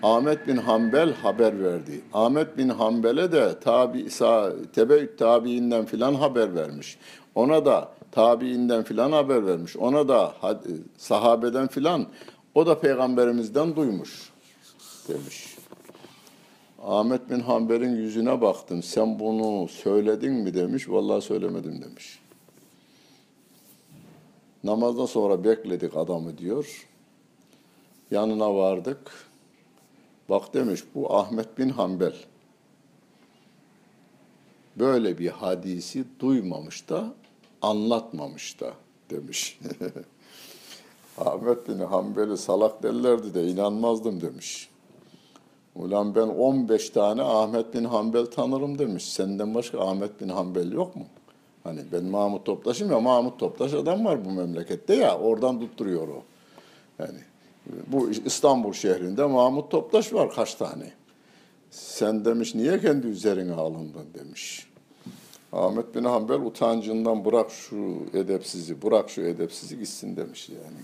Ahmet 0.02 0.48
bin 0.48 0.56
Hanbel 0.56 1.14
haber 1.14 1.64
verdi. 1.64 2.00
Ahmet 2.12 2.58
bin 2.58 2.68
Hanbel'e 2.68 3.32
de 3.32 3.60
tabi 3.60 4.08
tebeüt 4.72 5.18
tabiinden 5.18 5.84
filan 5.84 6.14
haber 6.14 6.54
vermiş. 6.54 6.98
Ona 7.34 7.64
da 7.64 7.88
tabiinden 8.12 8.82
filan 8.82 9.12
haber 9.12 9.46
vermiş. 9.46 9.76
Ona 9.76 10.08
da 10.08 10.34
sahabeden 10.96 11.68
filan 11.68 12.06
o 12.54 12.66
da 12.66 12.80
peygamberimizden 12.80 13.76
duymuş 13.76 14.31
demiş. 15.08 15.56
Ahmet 16.82 17.30
bin 17.30 17.40
Hanbel'in 17.40 17.96
yüzüne 17.96 18.40
baktım. 18.40 18.82
Sen 18.82 19.18
bunu 19.18 19.68
söyledin 19.68 20.32
mi 20.32 20.54
demiş. 20.54 20.88
Vallahi 20.88 21.22
söylemedim 21.22 21.82
demiş. 21.82 22.18
Namazdan 24.64 25.06
sonra 25.06 25.44
bekledik 25.44 25.96
adamı 25.96 26.38
diyor. 26.38 26.88
Yanına 28.10 28.54
vardık. 28.54 29.28
Bak 30.28 30.54
demiş 30.54 30.84
bu 30.94 31.16
Ahmet 31.16 31.58
bin 31.58 31.68
Hanbel. 31.68 32.14
Böyle 34.76 35.18
bir 35.18 35.28
hadisi 35.28 36.04
duymamış 36.20 36.88
da 36.88 37.14
anlatmamış 37.62 38.60
da 38.60 38.74
demiş. 39.10 39.58
Ahmet 41.18 41.68
bin 41.68 41.78
Hanbel'i 41.78 42.36
salak 42.36 42.82
derlerdi 42.82 43.34
de 43.34 43.46
inanmazdım 43.46 44.20
demiş. 44.20 44.71
Ulan 45.76 46.14
ben 46.14 46.28
15 46.28 46.90
tane 46.90 47.22
Ahmet 47.22 47.74
bin 47.74 47.84
Hanbel 47.84 48.26
tanırım 48.26 48.78
demiş. 48.78 49.12
Senden 49.12 49.54
başka 49.54 49.80
Ahmet 49.80 50.20
bin 50.20 50.28
Hanbel 50.28 50.72
yok 50.72 50.96
mu? 50.96 51.02
Hani 51.64 51.80
ben 51.92 52.04
Mahmut 52.04 52.46
Toptaş'ım 52.46 52.90
ya 52.90 53.00
Mahmut 53.00 53.38
Toptaş 53.38 53.72
adam 53.72 54.04
var 54.04 54.24
bu 54.24 54.30
memlekette 54.30 54.94
ya 54.94 55.18
oradan 55.18 55.60
tutturuyor 55.60 56.08
o. 56.08 56.22
Yani 56.98 57.18
bu 57.86 58.10
İstanbul 58.10 58.72
şehrinde 58.72 59.24
Mahmut 59.26 59.70
Toptaş 59.70 60.12
var 60.12 60.30
kaç 60.30 60.54
tane. 60.54 60.92
Sen 61.70 62.24
demiş 62.24 62.54
niye 62.54 62.80
kendi 62.80 63.06
üzerine 63.06 63.52
alındın 63.52 64.06
demiş. 64.14 64.68
Ahmet 65.52 65.94
bin 65.94 66.04
Hanbel 66.04 66.40
utancından 66.40 67.24
bırak 67.24 67.50
şu 67.50 67.96
edepsizi, 68.14 68.82
bırak 68.82 69.10
şu 69.10 69.20
edepsizi 69.20 69.78
gitsin 69.78 70.16
demiş 70.16 70.48
yani. 70.48 70.78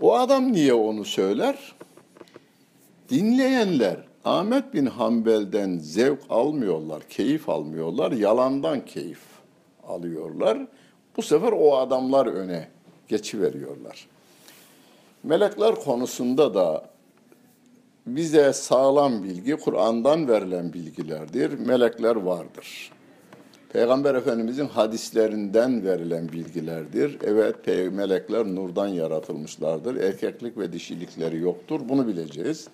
O 0.00 0.14
adam 0.14 0.52
niye 0.52 0.74
onu 0.74 1.04
söyler? 1.04 1.74
Dinleyenler 3.12 3.96
Ahmet 4.24 4.74
bin 4.74 4.86
Hanbel'den 4.86 5.78
zevk 5.78 6.18
almıyorlar, 6.30 7.02
keyif 7.08 7.48
almıyorlar, 7.48 8.12
yalandan 8.12 8.84
keyif 8.84 9.20
alıyorlar. 9.88 10.58
Bu 11.16 11.22
sefer 11.22 11.52
o 11.52 11.76
adamlar 11.76 12.26
öne 12.26 12.68
geçiveriyorlar. 13.08 14.08
Melekler 15.22 15.74
konusunda 15.74 16.54
da 16.54 16.84
bize 18.06 18.52
sağlam 18.52 19.24
bilgi 19.24 19.56
Kur'an'dan 19.56 20.28
verilen 20.28 20.72
bilgilerdir. 20.72 21.58
Melekler 21.58 22.16
vardır. 22.16 22.90
Peygamber 23.72 24.14
Efendimizin 24.14 24.66
hadislerinden 24.66 25.84
verilen 25.84 26.28
bilgilerdir. 26.28 27.18
Evet 27.24 27.56
melekler 27.92 28.46
nurdan 28.46 28.88
yaratılmışlardır. 28.88 29.96
Erkeklik 29.96 30.58
ve 30.58 30.72
dişilikleri 30.72 31.38
yoktur. 31.38 31.80
Bunu 31.88 32.06
bileceğiz 32.06 32.68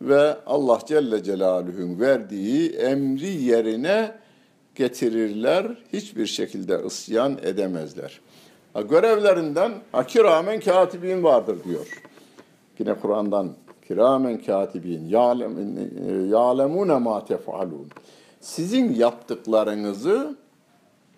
ve 0.00 0.36
Allah 0.46 0.78
Celle 0.86 1.22
Celaluhu'nun 1.22 2.00
verdiği 2.00 2.70
emri 2.70 3.30
yerine 3.30 4.12
getirirler. 4.74 5.66
Hiçbir 5.92 6.26
şekilde 6.26 6.82
isyan 6.86 7.38
edemezler. 7.42 8.20
Görevlerinden 8.90 9.72
ha, 9.92 10.06
kiramen 10.06 10.60
katibin 10.60 11.22
vardır 11.22 11.64
diyor. 11.64 12.02
Yine 12.78 12.94
Kur'an'dan 12.94 13.52
kiramen 13.88 14.42
katibin 14.42 15.04
ya'lemune 16.28 16.98
ma 16.98 17.24
tef'alun. 17.24 17.88
Sizin 18.40 18.94
yaptıklarınızı 18.94 20.36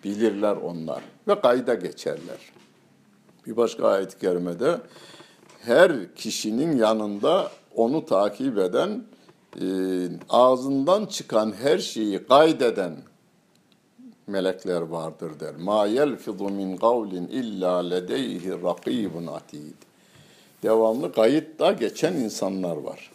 bilirler 0.03 0.55
onlar 0.55 1.01
ve 1.27 1.41
kayda 1.41 1.73
geçerler. 1.73 2.37
Bir 3.47 3.57
başka 3.57 3.87
ayet-i 3.87 4.19
kerimede 4.19 4.77
her 5.61 6.15
kişinin 6.15 6.77
yanında 6.77 7.51
onu 7.75 8.05
takip 8.05 8.57
eden, 8.57 9.03
e, 9.61 9.65
ağzından 10.29 11.05
çıkan 11.05 11.53
her 11.61 11.77
şeyi 11.77 12.27
kaydeden 12.27 12.97
melekler 14.27 14.81
vardır 14.81 15.39
der. 15.39 15.55
Ma 15.55 15.85
yelfizu 15.85 16.49
min 16.49 16.77
kavlin 16.77 17.27
illa 17.27 17.77
ledeyhi 17.77 18.51
rakibun 18.63 19.27
atid. 19.27 19.75
Devamlı 20.63 21.13
kayıtta 21.13 21.71
geçen 21.71 22.13
insanlar 22.13 22.77
var. 22.77 23.11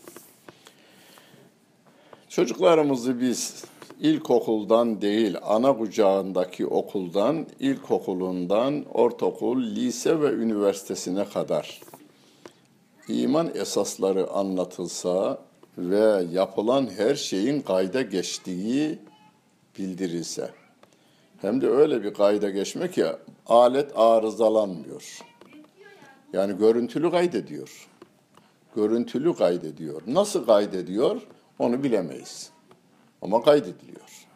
Çocuklarımızı 2.29 3.21
biz 3.21 3.65
ilkokuldan 4.01 5.01
değil, 5.01 5.37
ana 5.43 5.79
kucağındaki 5.79 6.67
okuldan, 6.67 7.47
ilkokulundan, 7.61 8.85
ortaokul, 8.95 9.63
lise 9.63 10.21
ve 10.21 10.31
üniversitesine 10.31 11.25
kadar 11.25 11.81
iman 13.09 13.51
esasları 13.55 14.31
anlatılsa 14.31 15.39
ve 15.79 16.25
yapılan 16.33 16.91
her 16.97 17.15
şeyin 17.15 17.61
kayda 17.61 18.03
geçtiği 18.03 18.99
bildirilse. 19.79 20.51
Hem 21.41 21.61
de 21.61 21.69
öyle 21.69 22.03
bir 22.03 22.15
kayda 22.15 22.51
geçmek 22.51 22.99
ya 22.99 23.19
alet 23.47 23.99
arızalanmıyor. 23.99 25.19
Yani 26.33 26.59
görüntülü 26.59 27.11
kaydediyor. 27.11 27.89
Görüntülü 28.77 29.35
kaydediyor. 29.35 30.03
Nasıl 30.07 30.47
kaydediyor 30.47 31.21
onu 31.59 31.83
bilemeyiz. 31.83 32.51
Ama 33.23 33.43
kaydediliyor. 33.43 34.27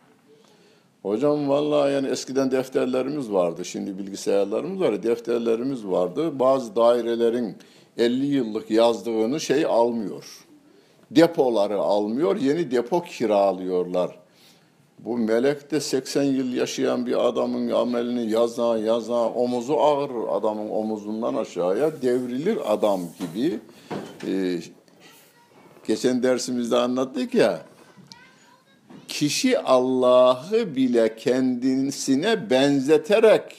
Hocam 1.03 1.49
vallahi 1.49 1.93
yani 1.93 2.09
eskiden 2.09 2.51
defterlerimiz 2.51 3.33
vardı. 3.33 3.65
Şimdi 3.65 3.99
bilgisayarlarımız 3.99 4.81
var. 4.81 5.03
Defterlerimiz 5.03 5.87
vardı. 5.87 6.39
Bazı 6.39 6.77
dairelerin 6.77 7.57
50 7.99 8.27
yıllık 8.27 8.71
yazdığını 8.71 9.41
şey 9.41 9.65
almıyor. 9.67 10.25
Depoları 11.11 11.79
almıyor. 11.79 12.37
Yeni 12.37 12.71
depo 12.71 13.03
kiralıyorlar. 13.03 14.19
Bu 14.99 15.19
melek 15.19 15.71
de 15.71 15.81
80 15.81 16.23
yıl 16.23 16.53
yaşayan 16.53 17.07
bir 17.07 17.29
adamın 17.29 17.71
amelini 17.71 18.31
yazan 18.31 18.77
yazan 18.77 19.37
omuzu 19.37 19.75
ağır 19.75 20.11
adamın 20.31 20.71
omuzundan 20.71 21.35
aşağıya 21.35 22.03
devrilir 22.03 22.73
adam 22.73 23.01
gibi. 23.21 23.61
Ee, 24.27 24.61
geçen 25.87 26.23
dersimizde 26.23 26.77
anlattık 26.77 27.35
ya 27.35 27.63
kişi 29.09 29.59
Allah'ı 29.59 30.77
bile 30.77 31.17
kendisine 31.17 32.51
benzeterek 32.51 33.57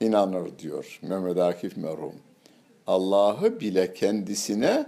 inanır 0.00 0.58
diyor 0.58 0.98
Mehmet 1.02 1.38
Akif 1.38 1.76
merhum. 1.76 2.14
Allah'ı 2.86 3.60
bile 3.60 3.94
kendisine 3.94 4.86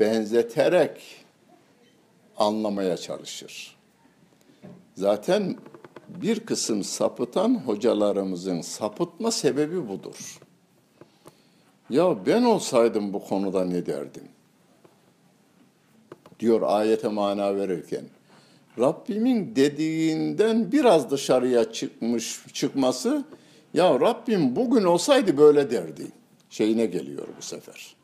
benzeterek 0.00 1.24
anlamaya 2.36 2.96
çalışır. 2.96 3.76
Zaten 4.94 5.56
bir 6.08 6.40
kısım 6.40 6.84
sapıtan 6.84 7.54
hocalarımızın 7.54 8.60
sapıtma 8.60 9.30
sebebi 9.30 9.88
budur. 9.88 10.40
Ya 11.90 12.26
ben 12.26 12.42
olsaydım 12.42 13.12
bu 13.12 13.24
konuda 13.24 13.64
ne 13.64 13.86
derdim? 13.86 14.28
Diyor 16.40 16.62
ayete 16.62 17.08
mana 17.08 17.56
verirken. 17.56 18.04
Rabbimin 18.78 19.56
dediğinden 19.56 20.72
biraz 20.72 21.10
dışarıya 21.10 21.72
çıkmış 21.72 22.40
çıkması 22.52 23.24
ya 23.74 24.00
Rabbim 24.00 24.56
bugün 24.56 24.84
olsaydı 24.84 25.36
böyle 25.36 25.70
derdi. 25.70 26.21
Şeyine 26.52 26.86
geliyor 26.86 27.28
bu 27.38 27.42
sefer. 27.42 27.96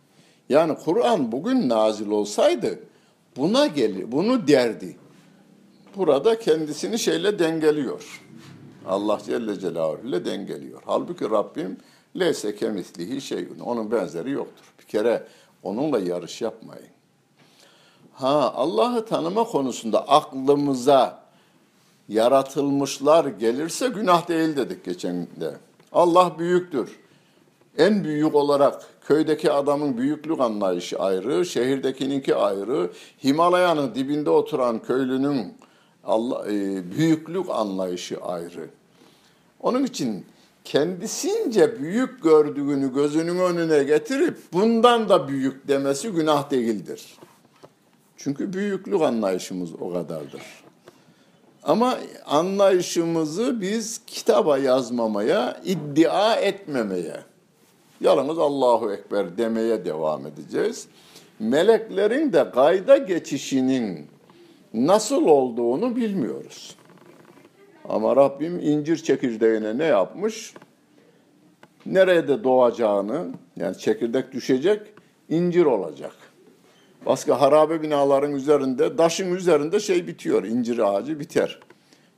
Yani 0.49 0.76
Kur'an 0.85 1.33
bugün 1.33 1.69
nazil 1.69 2.11
olsaydı 2.11 2.78
buna 3.37 3.67
gelir, 3.67 4.12
bunu 4.12 4.49
derdi. 4.49 4.97
Burada 5.97 6.38
kendisini 6.38 6.99
şeyle 6.99 7.38
dengeliyor. 7.38 8.23
Allah 8.87 9.19
Celle 9.26 9.61
Celaluhu 9.61 10.09
ile 10.09 10.25
dengeliyor. 10.25 10.83
Halbuki 10.87 11.31
Rabbim 11.31 11.76
leyse 12.19 12.57
kemislihi 12.57 13.21
şeyun. 13.21 13.59
Onun 13.59 13.90
benzeri 13.90 14.31
yoktur. 14.31 14.64
Bir 14.81 14.85
kere 14.85 15.26
onunla 15.62 15.99
yarış 15.99 16.43
yapmayın. 16.43 16.90
Ha 18.12 18.52
Allah'ı 18.55 19.07
tanıma 19.07 19.45
konusunda 19.45 20.09
aklımıza 20.09 21.23
yaratılmışlar 22.09 23.25
gelirse 23.25 23.88
günah 23.88 24.28
değil 24.28 24.57
dedik 24.57 24.85
geçen 24.85 25.26
de. 25.40 25.57
Allah 25.93 26.38
büyüktür. 26.38 26.99
En 27.79 28.05
büyük 28.05 28.35
olarak 28.35 28.83
köydeki 29.07 29.53
adamın 29.53 29.99
büyüklük 29.99 30.41
anlayışı 30.41 30.99
ayrı, 30.99 31.47
şehirdekininki 31.47 32.35
ayrı, 32.35 32.91
Himalaya'nın 33.25 33.95
dibinde 33.95 34.31
oturan 34.31 34.83
köylünün 34.83 35.55
Allah 36.05 36.47
e, 36.47 36.83
büyüklük 36.97 37.51
anlayışı 37.51 38.17
ayrı. 38.21 38.69
Onun 39.61 39.85
için 39.85 40.27
kendisince 40.65 41.81
büyük 41.81 42.23
gördüğünü 42.23 42.95
gözünün 42.95 43.39
önüne 43.39 43.85
getirip 43.85 44.39
bundan 44.53 45.09
da 45.09 45.29
büyük 45.29 45.69
demesi 45.69 46.09
günah 46.09 46.50
değildir. 46.50 47.19
Çünkü 48.17 48.52
büyüklük 48.52 49.02
anlayışımız 49.02 49.71
o 49.81 49.93
kadardır. 49.93 50.43
Ama 51.63 51.99
anlayışımızı 52.26 53.61
biz 53.61 54.00
kitaba 54.07 54.59
yazmamaya, 54.59 55.61
iddia 55.65 56.37
etmemeye, 56.37 57.17
yalnız 58.00 58.39
Allahu 58.39 58.93
Ekber 58.93 59.39
demeye 59.39 59.84
devam 59.84 60.26
edeceğiz. 60.26 60.89
Meleklerin 61.39 62.32
de 62.32 62.47
gayda 62.54 62.97
geçişinin 62.97 64.06
nasıl 64.75 65.26
olduğunu 65.26 65.97
bilmiyoruz. 65.97 66.76
Ama 67.89 68.17
Rabbim 68.17 68.61
incir 68.61 68.97
çekirdeğine 68.97 69.78
ne 69.78 69.84
yapmış? 69.84 70.54
Nerede 71.87 72.45
doğacağını, 72.45 73.26
yani 73.56 73.78
çekirdek 73.78 74.32
düşecek, 74.32 74.80
incir 75.28 75.65
olacak. 75.65 76.15
Başka 77.06 77.41
harabe 77.41 77.82
binaların 77.82 78.32
üzerinde, 78.32 78.97
taşın 78.97 79.34
üzerinde 79.34 79.80
şey 79.80 80.06
bitiyor, 80.06 80.45
incir 80.45 80.78
ağacı 80.78 81.21
biter. 81.21 81.61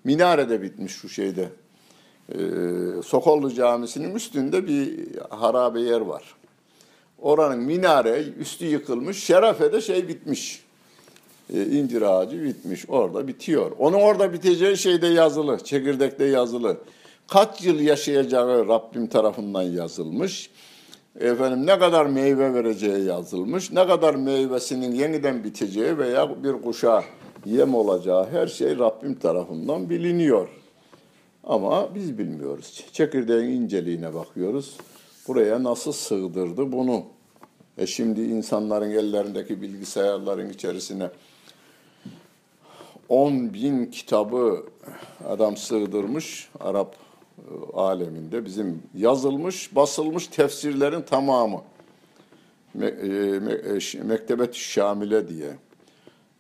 Minarede 0.05 0.63
bitmiş 0.63 0.93
şu 0.93 1.09
şeyde. 1.09 1.49
Ee, 2.35 3.03
Sokollu 3.03 3.55
Camisi'nin 3.55 4.15
üstünde 4.15 4.67
bir 4.67 5.09
harabe 5.31 5.81
yer 5.81 6.01
var. 6.01 6.23
Oranın 7.19 7.59
minare 7.59 8.25
üstü 8.39 8.67
yıkılmış, 8.67 9.25
şerefede 9.25 9.81
şey 9.81 10.09
bitmiş. 10.09 10.63
Ee, 11.55 11.63
incir 11.63 12.03
ağacı 12.03 12.45
bitmiş, 12.45 12.85
orada 12.89 13.29
bitiyor. 13.29 13.73
Onun 13.79 14.01
orada 14.01 14.33
biteceği 14.33 14.77
şeyde 14.77 15.07
yazılı, 15.07 15.59
çekirdekte 15.65 16.25
yazılı. 16.25 16.77
Kaç 17.29 17.65
yıl 17.65 17.81
yaşayacağı 17.81 18.69
Rabbim 18.69 19.07
tarafından 19.07 19.63
yazılmış 19.63 20.51
efendim 21.21 21.67
ne 21.67 21.79
kadar 21.79 22.07
meyve 22.07 22.55
vereceği 22.55 23.05
yazılmış, 23.05 23.73
ne 23.73 23.87
kadar 23.87 24.15
meyvesinin 24.15 24.95
yeniden 24.95 25.45
biteceği 25.45 25.99
veya 25.99 26.45
bir 26.45 26.53
kuşa 26.53 27.05
yem 27.45 27.75
olacağı 27.75 28.31
her 28.31 28.47
şey 28.47 28.79
Rabbim 28.79 29.15
tarafından 29.15 29.91
biliniyor. 29.91 30.49
Ama 31.45 31.95
biz 31.95 32.19
bilmiyoruz. 32.19 32.85
Çekirdeğin 32.93 33.63
inceliğine 33.63 34.15
bakıyoruz. 34.15 34.77
Buraya 35.29 35.63
nasıl 35.63 35.93
sığdırdı 35.93 36.73
bunu? 36.73 37.05
E 37.79 37.87
şimdi 37.87 38.21
insanların 38.21 38.91
ellerindeki 38.91 39.63
bilgisayarların 39.63 40.51
içerisine 40.51 41.11
10 43.09 43.55
bin 43.55 43.87
kitabı 43.87 44.65
adam 45.29 45.57
sığdırmış 45.57 46.49
Arap 46.61 46.97
aleminde 47.75 48.45
bizim 48.45 48.83
yazılmış, 48.95 49.77
basılmış 49.77 50.27
tefsirlerin 50.27 51.03
tamamı. 51.03 51.63
E, 52.81 52.87
e, 52.87 54.03
Mektebet 54.03 54.55
Şamile 54.55 55.29
diye. 55.29 55.51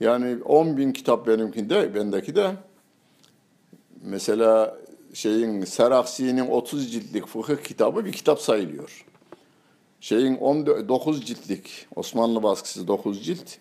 Yani 0.00 0.42
10 0.42 0.76
bin 0.76 0.92
kitap 0.92 1.26
benimkinde, 1.26 1.94
bendeki 1.94 2.34
de 2.36 2.50
mesela 4.02 4.76
şeyin 5.14 5.64
Seraksi'nin 5.64 6.46
30 6.46 6.92
ciltlik 6.92 7.26
fıkıh 7.26 7.56
kitabı 7.64 8.04
bir 8.04 8.12
kitap 8.12 8.40
sayılıyor. 8.40 9.04
Şeyin 10.00 10.36
19 10.36 11.26
ciltlik 11.26 11.86
Osmanlı 11.96 12.42
baskısı 12.42 12.88
9 12.88 13.24
cilt, 13.24 13.56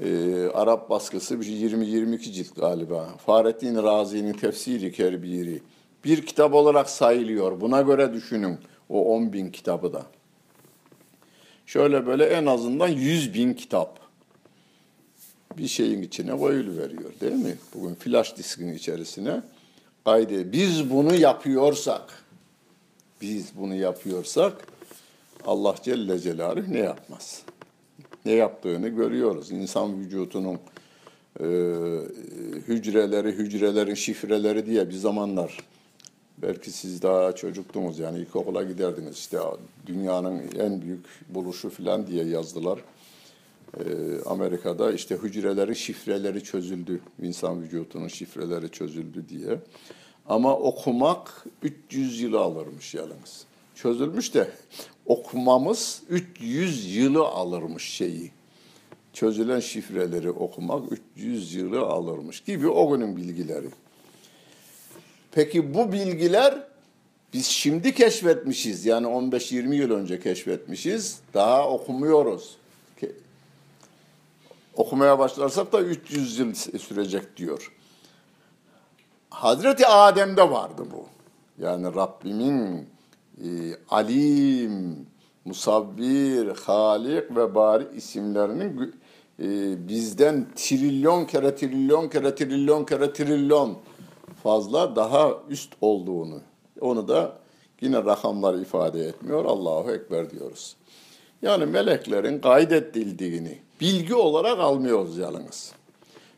e, 0.00 0.46
Arap 0.54 0.90
baskısı 0.90 1.34
20-22 1.34 2.18
cilt 2.18 2.56
galiba. 2.56 3.08
Fahrettin 3.26 3.82
Razi'nin 3.82 4.32
tefsiri 4.32 4.92
Kerbiri 4.92 5.62
bir 6.04 6.26
kitap 6.26 6.54
olarak 6.54 6.90
sayılıyor. 6.90 7.60
Buna 7.60 7.82
göre 7.82 8.12
düşünün 8.12 8.58
o 8.88 9.04
10 9.14 9.32
bin 9.32 9.50
kitabı 9.50 9.92
da. 9.92 10.06
Şöyle 11.66 12.06
böyle 12.06 12.24
en 12.24 12.46
azından 12.46 12.88
100 12.88 13.34
bin 13.34 13.54
kitap 13.54 14.00
bir 15.58 15.68
şeyin 15.68 16.02
içine 16.02 16.40
veriyor 16.76 17.12
değil 17.20 17.32
mi? 17.32 17.56
Bugün 17.74 17.94
flash 17.94 18.36
diskin 18.36 18.72
içerisine 18.72 19.42
kaydı. 20.04 20.52
Biz 20.52 20.90
bunu 20.90 21.14
yapıyorsak, 21.14 22.24
biz 23.20 23.52
bunu 23.56 23.74
yapıyorsak 23.74 24.66
Allah 25.46 25.74
Celle 25.82 26.18
Celaluhu 26.18 26.72
ne 26.72 26.78
yapmaz? 26.78 27.42
Ne 28.24 28.32
yaptığını 28.32 28.88
görüyoruz. 28.88 29.50
İnsan 29.50 30.00
vücudunun 30.00 30.58
e, 31.40 31.44
hücreleri, 32.68 33.32
hücrelerin 33.32 33.94
şifreleri 33.94 34.66
diye 34.66 34.88
bir 34.88 34.94
zamanlar 34.94 35.58
Belki 36.42 36.70
siz 36.70 37.02
daha 37.02 37.32
çocuktunuz 37.32 37.98
yani 37.98 38.18
ilkokula 38.18 38.62
giderdiniz 38.62 39.16
işte 39.16 39.38
dünyanın 39.86 40.42
en 40.58 40.82
büyük 40.82 41.04
buluşu 41.28 41.70
falan 41.70 42.06
diye 42.06 42.24
yazdılar. 42.24 42.78
Ee, 43.78 43.82
Amerika'da 44.26 44.92
işte 44.92 45.16
hücrelerin 45.16 45.72
şifreleri 45.72 46.44
çözüldü, 46.44 47.00
insan 47.22 47.62
vücudunun 47.62 48.08
şifreleri 48.08 48.70
çözüldü 48.70 49.28
diye. 49.28 49.58
Ama 50.26 50.56
okumak 50.56 51.44
300 51.62 52.20
yılı 52.20 52.40
alırmış 52.40 52.94
yalnız. 52.94 53.44
Çözülmüş 53.74 54.34
de 54.34 54.50
okumamız 55.06 56.02
300 56.08 56.96
yılı 56.96 57.22
alırmış 57.22 57.84
şeyi. 57.84 58.30
Çözülen 59.12 59.60
şifreleri 59.60 60.30
okumak 60.30 60.92
300 61.16 61.54
yılı 61.54 61.80
alırmış 61.80 62.40
gibi 62.40 62.68
o 62.68 62.92
günün 62.92 63.16
bilgileri. 63.16 63.68
Peki 65.32 65.74
bu 65.74 65.92
bilgiler 65.92 66.72
Biz 67.32 67.46
şimdi 67.46 67.94
keşfetmişiz. 67.94 68.86
Yani 68.86 69.06
15-20 69.06 69.74
yıl 69.74 69.90
önce 69.90 70.20
keşfetmişiz. 70.20 71.20
Daha 71.34 71.68
okumuyoruz. 71.68 72.56
Okumaya 74.76 75.18
başlarsak 75.18 75.72
da 75.72 75.80
300 75.80 76.38
yıl 76.38 76.54
sürecek 76.54 77.36
diyor. 77.36 77.72
Hazreti 79.30 79.86
Adem'de 79.86 80.50
vardı 80.50 80.82
bu. 80.92 81.06
Yani 81.62 81.94
Rabbimin 81.94 82.88
e, 83.44 83.48
alim, 83.90 85.06
musavvir, 85.44 86.48
halik 86.48 87.36
ve 87.36 87.54
bari 87.54 87.88
isimlerinin 87.96 88.94
e, 89.38 89.88
bizden 89.88 90.46
trilyon 90.56 91.24
kere 91.24 91.56
trilyon 91.56 92.08
kere 92.08 92.34
trilyon 92.34 92.84
kere 92.84 93.12
trilyon 93.12 93.78
fazla 94.42 94.96
daha 94.96 95.32
üst 95.48 95.72
olduğunu. 95.80 96.40
Onu 96.80 97.08
da 97.08 97.38
yine 97.80 98.04
rakamlar 98.04 98.54
ifade 98.54 99.06
etmiyor. 99.06 99.44
Allahu 99.44 99.90
Ekber 99.90 100.30
diyoruz. 100.30 100.76
Yani 101.42 101.66
meleklerin 101.66 102.38
kaydedildiğini 102.38 103.58
bilgi 103.80 104.14
olarak 104.14 104.58
almıyoruz 104.58 105.18
yalnız. 105.18 105.72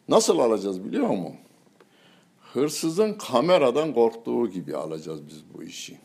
Nasıl 0.09 0.39
alacağız 0.39 0.85
biliyor 0.85 1.09
musun? 1.09 1.35
Hırsızın 2.53 3.13
kameradan 3.13 3.95
korktuğu 3.95 4.51
gibi 4.51 4.77
alacağız 4.77 5.21
biz 5.29 5.43
bu 5.55 5.63
işi. 5.63 5.99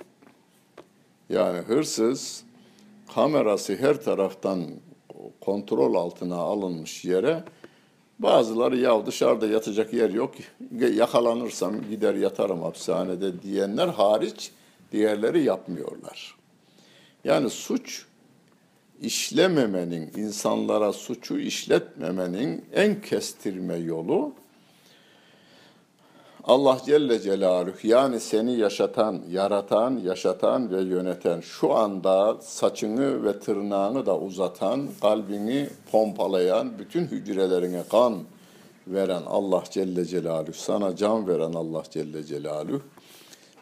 Yani 1.29 1.59
hırsız 1.59 2.43
kamerası 3.15 3.75
her 3.75 4.03
taraftan 4.03 4.65
kontrol 5.41 5.95
altına 5.95 6.35
alınmış 6.35 7.05
yere 7.05 7.43
bazıları 8.19 8.77
ya 8.77 9.05
dışarıda 9.05 9.47
yatacak 9.47 9.93
yer 9.93 10.09
yok 10.09 10.33
yakalanırsam 10.71 11.89
gider 11.89 12.15
yatarım 12.15 12.61
hapishanede 12.61 13.41
diyenler 13.41 13.87
hariç 13.87 14.51
diğerleri 14.91 15.43
yapmıyorlar. 15.43 16.35
Yani 17.23 17.49
suç 17.49 18.05
işlememenin, 19.01 20.11
insanlara 20.17 20.93
suçu 20.93 21.39
işletmemenin 21.39 22.65
en 22.73 23.01
kestirme 23.01 23.75
yolu 23.75 24.33
Allah 26.43 26.77
Celle 26.85 27.19
Celaluhu 27.19 27.77
yani 27.83 28.19
seni 28.19 28.57
yaşatan, 28.57 29.21
yaratan, 29.31 29.97
yaşatan 29.97 30.71
ve 30.71 30.81
yöneten, 30.81 31.39
şu 31.39 31.73
anda 31.73 32.37
saçını 32.41 33.23
ve 33.23 33.39
tırnağını 33.39 34.05
da 34.05 34.19
uzatan, 34.19 34.87
kalbini 35.01 35.69
pompalayan, 35.91 36.79
bütün 36.79 37.05
hücrelerine 37.05 37.83
kan 37.91 38.17
veren 38.87 39.23
Allah 39.25 39.63
Celle 39.71 40.05
Celaluhu, 40.05 40.53
sana 40.53 40.95
can 40.95 41.27
veren 41.27 41.53
Allah 41.53 41.83
Celle 41.89 42.23
Celaluhu, 42.23 42.81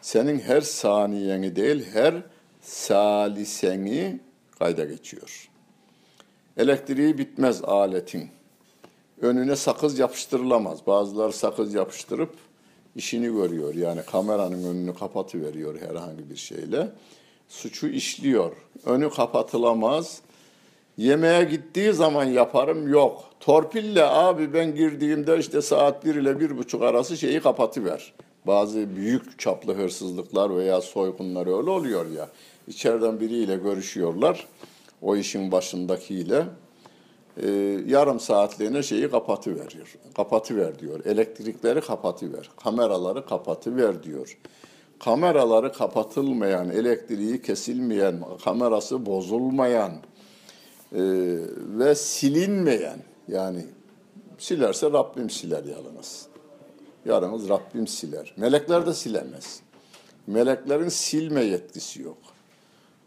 senin 0.00 0.38
her 0.38 0.60
saniyeni 0.60 1.56
değil, 1.56 1.84
her 1.92 2.14
saliseni 2.62 4.20
kayda 4.58 4.84
geçiyor. 4.84 5.48
Elektriği 6.56 7.18
bitmez 7.18 7.64
aletin. 7.64 8.28
Önüne 9.20 9.56
sakız 9.56 9.98
yapıştırılamaz. 9.98 10.86
Bazıları 10.86 11.32
sakız 11.32 11.74
yapıştırıp 11.74 12.30
işini 12.96 13.26
görüyor. 13.26 13.74
Yani 13.74 14.00
kameranın 14.02 14.64
önünü 14.64 14.94
kapatıveriyor 14.94 15.80
herhangi 15.80 16.30
bir 16.30 16.36
şeyle. 16.36 16.88
Suçu 17.48 17.86
işliyor. 17.88 18.52
Önü 18.86 19.10
kapatılamaz. 19.10 20.20
Yemeğe 20.96 21.44
gittiği 21.44 21.92
zaman 21.92 22.24
yaparım 22.24 22.92
yok. 22.92 23.24
Torpille 23.40 24.04
abi 24.04 24.54
ben 24.54 24.74
girdiğimde 24.74 25.38
işte 25.38 25.62
saat 25.62 26.04
1 26.04 26.14
ile 26.14 26.40
bir 26.40 26.58
buçuk 26.58 26.82
arası 26.82 27.16
şeyi 27.16 27.40
kapatıver. 27.40 28.12
Bazı 28.46 28.96
büyük 28.96 29.38
çaplı 29.38 29.74
hırsızlıklar 29.74 30.56
veya 30.56 30.80
soygunlar 30.80 31.46
öyle 31.58 31.70
oluyor 31.70 32.10
ya. 32.10 32.28
İçeriden 32.68 33.20
biriyle 33.20 33.56
görüşüyorlar. 33.56 34.46
O 35.02 35.16
işin 35.16 35.52
başındakiyle 35.52 36.44
e, 37.42 37.50
yarım 37.86 38.20
saatliğine 38.20 38.82
şeyi 38.82 39.10
kapatıveriyor. 39.10 39.94
Kapatıver 40.16 40.78
diyor. 40.78 41.04
Elektrikleri 41.04 41.80
kapatıver. 41.80 42.50
Kameraları 42.64 43.26
kapatıver 43.26 44.02
diyor. 44.02 44.38
Kameraları 45.00 45.72
kapatılmayan, 45.72 46.70
elektriği 46.70 47.42
kesilmeyen, 47.42 48.24
kamerası 48.44 49.06
bozulmayan 49.06 49.92
e, 50.92 51.00
ve 51.78 51.94
silinmeyen 51.94 52.98
yani 53.28 53.66
silerse 54.38 54.92
Rabbim 54.92 55.30
siler 55.30 55.64
yalnız. 55.64 56.26
Yarınız 57.04 57.48
Rabbim 57.48 57.86
siler. 57.86 58.34
Melekler 58.36 58.86
de 58.86 58.94
silemez. 58.94 59.60
Meleklerin 60.26 60.88
silme 60.88 61.44
yetkisi 61.44 62.02
yok. 62.02 62.18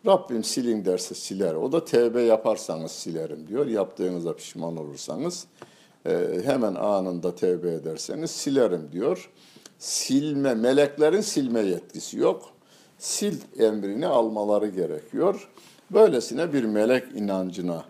Rabbim 0.06 0.44
silin 0.44 0.86
derse 0.86 1.16
siler. 1.16 1.56
O 1.56 1.72
da 1.72 1.86
tevbe 1.86 2.22
yaparsanız 2.22 2.92
silerim 2.92 3.48
diyor. 3.48 3.68
Yaptığınızda 3.68 4.36
pişman 4.36 4.78
olursanız 4.78 5.48
e, 6.06 6.42
hemen 6.44 6.76
anında 6.76 7.36
tevbe 7.36 7.74
ederseniz 7.74 8.32
silerim 8.32 8.90
diyor. 8.92 9.30
Silme, 9.80 10.54
meleklerin 10.54 11.22
silme 11.22 11.60
yetkisi 11.60 12.18
yok. 12.18 12.50
Sil 13.10 13.38
emrini 13.60 14.08
almaları 14.08 14.68
gerekiyor. 14.68 15.50
Böylesine 15.92 16.54
bir 16.54 16.64
melek 16.64 17.04
inancına 17.16 17.86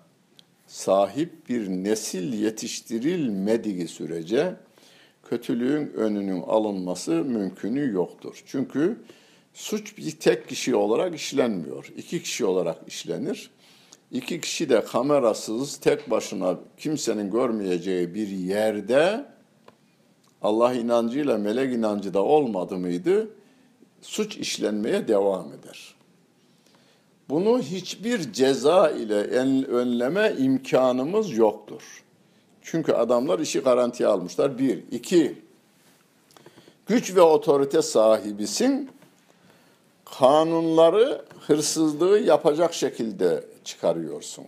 sahip 0.67 1.49
bir 1.49 1.69
nesil 1.69 2.33
yetiştirilmediği 2.33 3.87
sürece 3.87 4.55
kötülüğün 5.23 5.93
önünün 5.93 6.41
alınması 6.41 7.11
mümkünü 7.11 7.91
yoktur. 7.91 8.43
Çünkü 8.45 8.97
suç 9.53 9.97
bir 9.97 10.11
tek 10.11 10.49
kişi 10.49 10.75
olarak 10.75 11.15
işlenmiyor. 11.15 11.91
iki 11.97 12.23
kişi 12.23 12.45
olarak 12.45 12.77
işlenir. 12.87 13.49
İki 14.11 14.41
kişi 14.41 14.69
de 14.69 14.83
kamerasız 14.83 15.77
tek 15.77 16.09
başına 16.09 16.59
kimsenin 16.77 17.31
görmeyeceği 17.31 18.13
bir 18.13 18.27
yerde 18.27 19.25
Allah 20.41 20.73
inancıyla 20.73 21.37
melek 21.37 21.73
inancı 21.73 22.13
da 22.13 22.23
olmadı 22.23 22.77
mıydı 22.77 23.27
suç 24.01 24.37
işlenmeye 24.37 25.07
devam 25.07 25.47
eder. 25.53 25.95
Bunu 27.29 27.61
hiçbir 27.61 28.33
ceza 28.33 28.89
ile 28.89 29.15
önleme 29.67 30.35
imkanımız 30.39 31.37
yoktur. 31.37 32.03
Çünkü 32.61 32.91
adamlar 32.91 33.39
işi 33.39 33.59
garantiye 33.59 34.09
almışlar. 34.09 34.57
Bir. 34.57 34.83
iki 34.91 35.41
güç 36.85 37.15
ve 37.15 37.21
otorite 37.21 37.81
sahibisin. 37.81 38.89
Kanunları 40.19 41.25
hırsızlığı 41.47 42.19
yapacak 42.19 42.73
şekilde 42.73 43.43
çıkarıyorsun. 43.63 44.45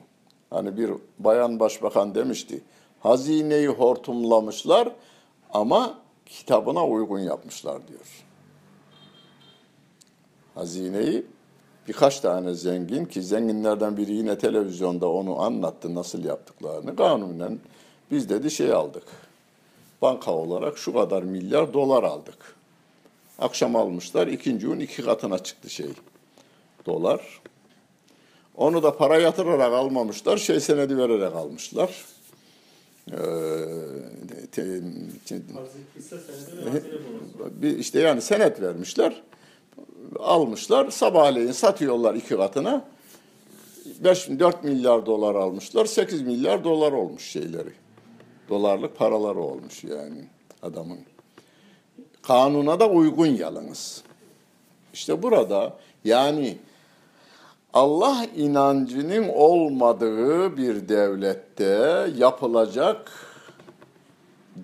Hani 0.50 0.78
bir 0.78 0.92
bayan 1.20 1.60
başbakan 1.60 2.16
demişti. 2.16 2.62
Hazineyi 3.00 3.68
hortumlamışlar 3.68 4.90
ama 5.54 6.00
kitabına 6.26 6.88
uygun 6.88 7.20
yapmışlar 7.20 7.88
diyor. 7.88 8.26
Hazineyi 10.56 11.26
birkaç 11.88 12.20
tane 12.20 12.54
zengin 12.54 13.06
ki 13.06 13.22
zenginlerden 13.22 13.98
biri 13.98 14.14
yine 14.14 14.38
televizyonda 14.38 15.10
onu 15.10 15.42
anlattı 15.42 15.96
nasıl 15.96 16.24
yaptıklarını. 16.24 16.96
Kanunen 16.96 17.60
biz 18.12 18.30
dedi 18.30 18.52
şey 18.52 18.74
aldık. 18.74 19.04
Banka 20.02 20.32
olarak 20.32 20.78
şu 20.78 20.94
kadar 20.94 21.24
milyar 21.24 21.74
dolar 21.74 22.04
aldık. 22.04 22.53
Akşam 23.40 23.76
almışlar. 23.76 24.28
ikinci 24.28 24.68
gün 24.68 24.80
iki 24.80 25.02
katına 25.02 25.40
çıktı 25.40 25.70
şey. 25.70 25.90
Dolar. 26.86 27.42
Onu 28.56 28.84
da 28.84 28.98
para 28.98 29.18
yatırarak 29.18 29.74
almamışlar. 29.74 30.38
Şey 30.38 30.60
senedi 30.60 30.98
vererek 30.98 31.36
almışlar. 31.36 32.06
Ee, 33.12 33.16
te, 34.52 34.82
te, 35.26 35.42
bir 37.62 37.80
işte 37.80 38.00
yani 38.00 38.22
senet 38.22 38.62
vermişler. 38.62 39.22
Almışlar. 40.20 40.92
Sabahleyin 40.92 41.52
satıyorlar 41.52 42.16
iki 42.16 42.36
katına. 42.36 42.86
5, 44.04 44.30
4 44.30 44.64
milyar 44.64 45.06
dolar 45.06 45.36
almışlar. 45.36 45.86
8 45.86 46.22
milyar 46.22 46.64
dolar 46.64 46.92
olmuş 46.92 47.24
şeyleri. 47.24 47.74
Dolarlık 48.50 48.98
paraları 48.98 49.40
olmuş 49.40 49.84
yani 49.84 50.28
adamın. 50.62 51.00
Kanuna 52.24 52.80
da 52.80 52.90
uygun 52.90 53.26
yalnız. 53.28 54.04
İşte 54.94 55.24
burada 55.24 55.78
yani 56.04 56.58
Allah 57.74 58.26
inancının 58.36 59.30
olmadığı 59.30 60.58
bir 60.58 60.90
devlette 60.90 62.10
yapılacak 62.18 63.12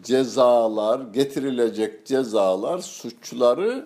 cezalar, 0.04 1.02
getirilecek 1.14 2.06
cezalar 2.06 2.80
suçları 2.80 3.86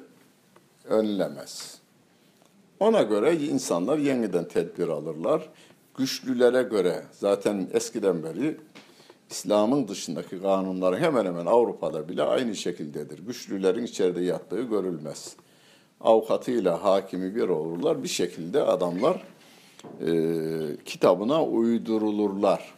önlemez. 0.86 1.78
Ona 2.80 3.02
göre 3.02 3.36
insanlar 3.36 3.98
yeniden 3.98 4.48
tedbir 4.48 4.88
alırlar. 4.88 5.50
Güçlülere 5.98 6.64
göre 6.64 7.04
zaten 7.12 7.68
eskiden 7.74 8.24
beri 8.24 8.58
İslam'ın 9.34 9.88
dışındaki 9.88 10.42
kanunlar 10.42 11.00
hemen 11.00 11.26
hemen 11.26 11.46
Avrupa'da 11.46 12.10
bile 12.10 12.24
aynı 12.24 12.56
şekildedir. 12.56 13.20
Güçlülerin 13.20 13.84
içeride 13.84 14.22
yattığı 14.22 14.62
görülmez. 14.62 15.36
avukatıyla 16.02 16.84
hakimi 16.84 17.36
bir 17.36 17.50
olurlar. 17.50 18.04
Bir 18.04 18.08
şekilde 18.08 18.62
adamlar 18.62 19.24
e, 20.08 20.12
kitabına 20.86 21.44
uydurulurlar. 21.44 22.74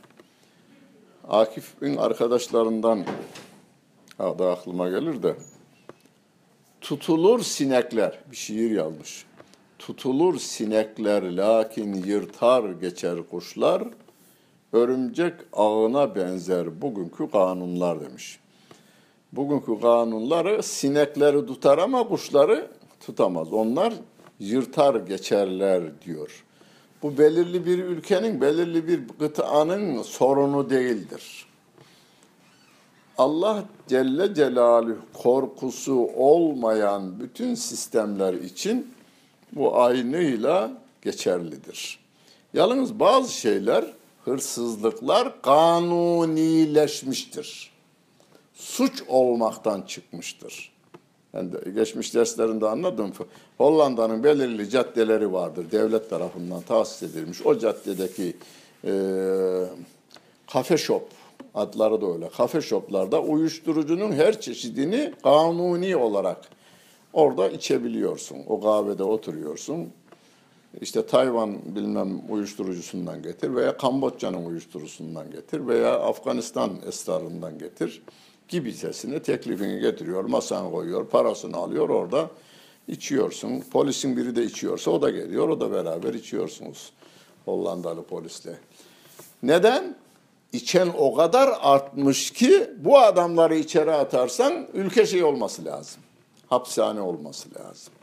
Akif'in 1.28 1.98
arkadaşlarından 1.98 3.06
ha 4.18 4.40
da 4.40 4.52
aklıma 4.52 4.90
gelir 4.90 5.24
de 5.24 5.36
tutulur 6.82 7.44
sinekler 7.44 8.20
bir 8.32 8.36
şiir 8.36 8.72
yazmış. 8.72 9.26
Tutulur 9.80 10.40
sinekler 10.40 11.24
lakin 11.38 11.94
yırtar 11.94 12.70
geçer 12.70 13.18
kuşlar. 13.32 13.84
Örümcek 14.76 15.34
ağına 15.54 16.16
benzer 16.16 16.82
bugünkü 16.82 17.32
kanunlar 17.32 18.02
demiş. 18.02 18.40
Bugünkü 19.32 19.82
kanunları 19.82 20.64
sinekleri 20.64 21.46
tutar 21.46 21.78
ama 21.78 22.08
kuşları 22.08 22.68
tutamaz. 23.06 23.54
Onlar 23.54 23.94
yırtar 24.40 24.96
geçerler 24.96 26.02
diyor. 26.06 26.44
Bu 27.04 27.18
belirli 27.18 27.66
bir 27.66 27.84
ülkenin, 27.84 28.42
belirli 28.42 28.88
bir 28.88 29.02
gıtanın 29.20 30.02
sorunu 30.02 30.70
değildir. 30.70 31.46
Allah 33.18 33.64
Celle 33.88 34.34
Celaluhu 34.34 34.98
korkusu 35.14 36.10
olmayan 36.16 37.20
bütün 37.20 37.56
sistemler 37.56 38.34
için 38.34 38.94
bu 39.52 39.80
aynıyla 39.80 40.72
geçerlidir. 41.02 42.00
Yalnız 42.54 43.00
bazı 43.00 43.34
şeyler, 43.34 43.95
hırsızlıklar 44.26 45.42
kanunileşmiştir. 45.42 47.72
Suç 48.54 49.04
olmaktan 49.08 49.82
çıkmıştır. 49.82 50.76
Yani 51.34 51.54
de 51.54 51.72
geçmiş 51.72 52.16
derslerinde 52.16 52.68
anladım. 52.68 53.14
Hollanda'nın 53.58 54.24
belirli 54.24 54.70
caddeleri 54.70 55.34
vardır. 55.34 55.72
Devlet 55.72 56.10
tarafından 56.10 56.62
tahsis 56.62 57.04
edilmiş. 57.04 57.46
O 57.46 57.60
caddedeki 57.60 58.36
e, 58.84 58.92
kafe 60.52 60.78
shop 60.78 61.04
adları 61.56 62.02
da 62.02 62.14
öyle. 62.14 62.30
Kafe 62.30 62.62
shoplarda 62.62 63.22
uyuşturucunun 63.22 64.12
her 64.12 64.42
çeşidini 64.42 65.14
kanuni 65.24 65.96
olarak 65.96 66.42
orada 67.14 67.50
içebiliyorsun. 67.50 68.38
O 68.48 68.62
kahvede 68.62 69.04
oturuyorsun. 69.04 69.90
İşte 70.82 71.06
Tayvan 71.06 71.76
bilmem 71.76 72.22
uyuşturucusundan 72.30 73.22
getir 73.22 73.56
veya 73.56 73.78
Kamboçya'nın 73.78 74.46
uyuşturucusundan 74.46 75.32
getir 75.32 75.68
veya 75.68 76.00
Afganistan 76.00 76.72
esrarından 76.88 77.60
getir 77.60 78.02
gibicesine 78.48 79.22
teklifini 79.22 79.80
getiriyor, 79.80 80.24
masana 80.24 80.72
koyuyor, 80.72 81.08
parasını 81.08 81.58
alıyor 81.58 81.90
orada 81.90 82.30
içiyorsun. 82.88 83.64
Polisin 83.72 84.18
biri 84.18 84.36
de 84.36 84.44
içiyorsa 84.44 84.92
o 84.92 85.02
da 85.02 85.10
geliyor, 85.10 85.50
o 85.50 85.60
da 85.60 85.72
beraber 85.72 86.14
içiyorsunuz 86.14 86.92
Hollandalı 87.46 88.04
polisle. 88.04 88.58
Neden? 89.44 89.96
İçen 90.54 90.90
o 90.98 91.14
kadar 91.14 91.50
artmış 91.62 92.32
ki 92.32 92.70
bu 92.78 93.00
adamları 93.00 93.56
içeri 93.56 93.92
atarsan 93.92 94.68
ülke 94.74 95.06
şey 95.06 95.24
olması 95.24 95.66
lazım. 95.66 96.02
Hapishane 96.48 97.02
olması 97.02 97.50
lazım. 97.60 97.94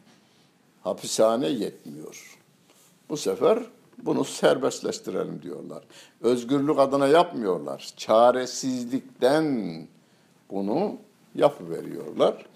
Hapishane 0.82 1.48
yetmiyor. 1.48 2.31
Bu 3.12 3.16
sefer 3.16 3.58
bunu 3.98 4.24
serbestleştirelim 4.24 5.42
diyorlar. 5.42 5.82
Özgürlük 6.20 6.78
adına 6.78 7.06
yapmıyorlar. 7.06 7.92
Çaresizlikten 7.96 9.86
bunu 10.50 10.96
yapıveriyorlar. 11.34 12.46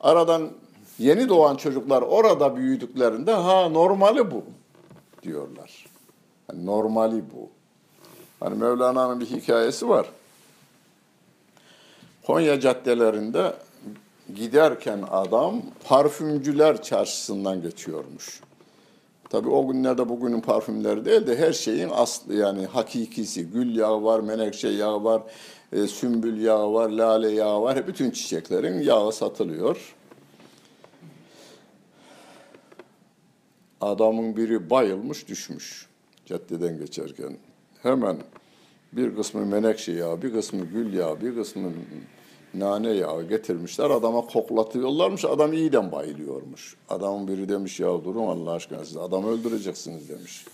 Aradan 0.00 0.50
yeni 0.98 1.28
doğan 1.28 1.56
çocuklar 1.56 2.02
orada 2.02 2.56
büyüdüklerinde 2.56 3.32
ha 3.32 3.68
normali 3.68 4.30
bu 4.30 4.44
diyorlar. 5.22 5.86
Yani 6.52 6.66
normali 6.66 7.22
bu. 7.34 7.48
Hani 8.40 8.58
Mevlana'nın 8.58 9.20
bir 9.20 9.26
hikayesi 9.26 9.88
var. 9.88 10.06
Konya 12.26 12.60
caddelerinde 12.60 13.54
giderken 14.34 15.04
adam 15.10 15.62
parfümcüler 15.84 16.82
çarşısından 16.82 17.62
geçiyormuş. 17.62 18.47
Tabii 19.30 19.48
o 19.48 19.68
günlerde 19.68 20.08
bugünün 20.08 20.40
parfümleri 20.40 21.04
değil 21.04 21.26
de 21.26 21.36
her 21.36 21.52
şeyin 21.52 21.88
aslı 21.92 22.34
yani 22.34 22.66
hakikisi. 22.66 23.50
Gül 23.50 23.76
yağı 23.76 24.04
var, 24.04 24.20
menekşe 24.20 24.68
yağı 24.68 25.04
var, 25.04 25.22
e, 25.72 25.86
sümbül 25.86 26.40
yağı 26.40 26.72
var, 26.72 26.90
lale 26.90 27.30
yağı 27.30 27.62
var. 27.62 27.86
Bütün 27.86 28.10
çiçeklerin 28.10 28.80
yağı 28.80 29.12
satılıyor. 29.12 29.94
Adamın 33.80 34.36
biri 34.36 34.70
bayılmış 34.70 35.28
düşmüş 35.28 35.86
caddeden 36.26 36.78
geçerken. 36.78 37.36
Hemen 37.82 38.16
bir 38.92 39.16
kısmı 39.16 39.46
menekşe 39.46 39.92
yağı, 39.92 40.22
bir 40.22 40.32
kısmı 40.32 40.64
gül 40.64 40.94
yağı, 40.94 41.20
bir 41.20 41.34
kısmı 41.34 41.72
nane 42.54 42.90
yağı 42.90 43.28
getirmişler. 43.28 43.90
Adama 43.90 44.26
koklatıyorlarmış. 44.26 45.24
Adam 45.24 45.52
iyiden 45.52 45.92
bayılıyormuş. 45.92 46.76
Adamın 46.88 47.28
biri 47.28 47.48
demiş 47.48 47.80
ya 47.80 48.04
durun 48.04 48.26
Allah 48.26 48.50
aşkına 48.52 48.84
siz 48.84 48.96
adam 48.96 49.24
öldüreceksiniz 49.24 50.08
demiş. 50.08 50.44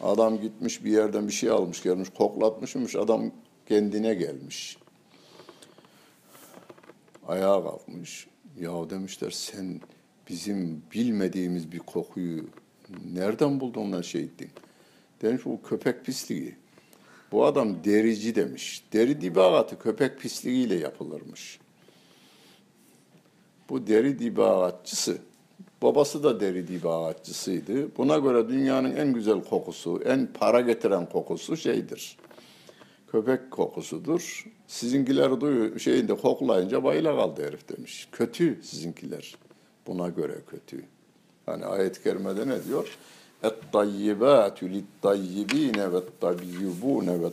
Adam 0.00 0.40
gitmiş 0.40 0.84
bir 0.84 0.90
yerden 0.90 1.28
bir 1.28 1.32
şey 1.32 1.50
almış 1.50 1.82
gelmiş 1.82 2.08
koklatmışmış. 2.18 2.96
Adam 2.96 3.30
kendine 3.68 4.14
gelmiş. 4.14 4.78
Ayağa 7.28 7.62
kalkmış. 7.62 8.26
Ya 8.60 8.90
demişler 8.90 9.30
sen 9.30 9.80
bizim 10.28 10.82
bilmediğimiz 10.94 11.72
bir 11.72 11.78
kokuyu 11.78 12.44
nereden 13.12 13.60
buldun 13.60 13.92
lan 13.92 14.00
ettin? 14.00 14.50
Demiş 15.22 15.44
bu 15.44 15.62
köpek 15.62 16.04
pisliği. 16.04 16.54
Bu 17.32 17.44
adam 17.44 17.84
derici 17.84 18.34
demiş. 18.34 18.84
Deri 18.92 19.20
dibagatı 19.20 19.78
köpek 19.78 20.20
pisliğiyle 20.20 20.74
yapılırmış. 20.74 21.58
Bu 23.68 23.86
deri 23.86 24.18
dibagatçısı, 24.18 25.18
babası 25.82 26.22
da 26.22 26.40
deri 26.40 26.68
dibagatçısıydı. 26.68 27.96
Buna 27.96 28.18
göre 28.18 28.48
dünyanın 28.48 28.96
en 28.96 29.12
güzel 29.12 29.44
kokusu, 29.44 30.02
en 30.04 30.26
para 30.26 30.60
getiren 30.60 31.08
kokusu 31.08 31.56
şeydir. 31.56 32.16
Köpek 33.12 33.50
kokusudur. 33.50 34.44
Sizinkiler 34.66 35.40
duyu 35.40 35.80
şeyinde 35.80 36.14
koklayınca 36.16 36.84
bayıla 36.84 37.16
kaldı 37.16 37.46
herif 37.46 37.68
demiş. 37.68 38.08
Kötü 38.12 38.60
sizinkiler. 38.62 39.34
Buna 39.86 40.08
göre 40.08 40.34
kötü. 40.50 40.84
Hani 41.46 41.66
ayet-i 41.66 42.02
kerimede 42.02 42.48
ne 42.48 42.64
diyor? 42.64 42.98
Et-tayyibatü 43.44 44.66
lit-tayyibine 44.74 45.92
ve-tayyibune 45.92 47.20
ve 47.20 47.28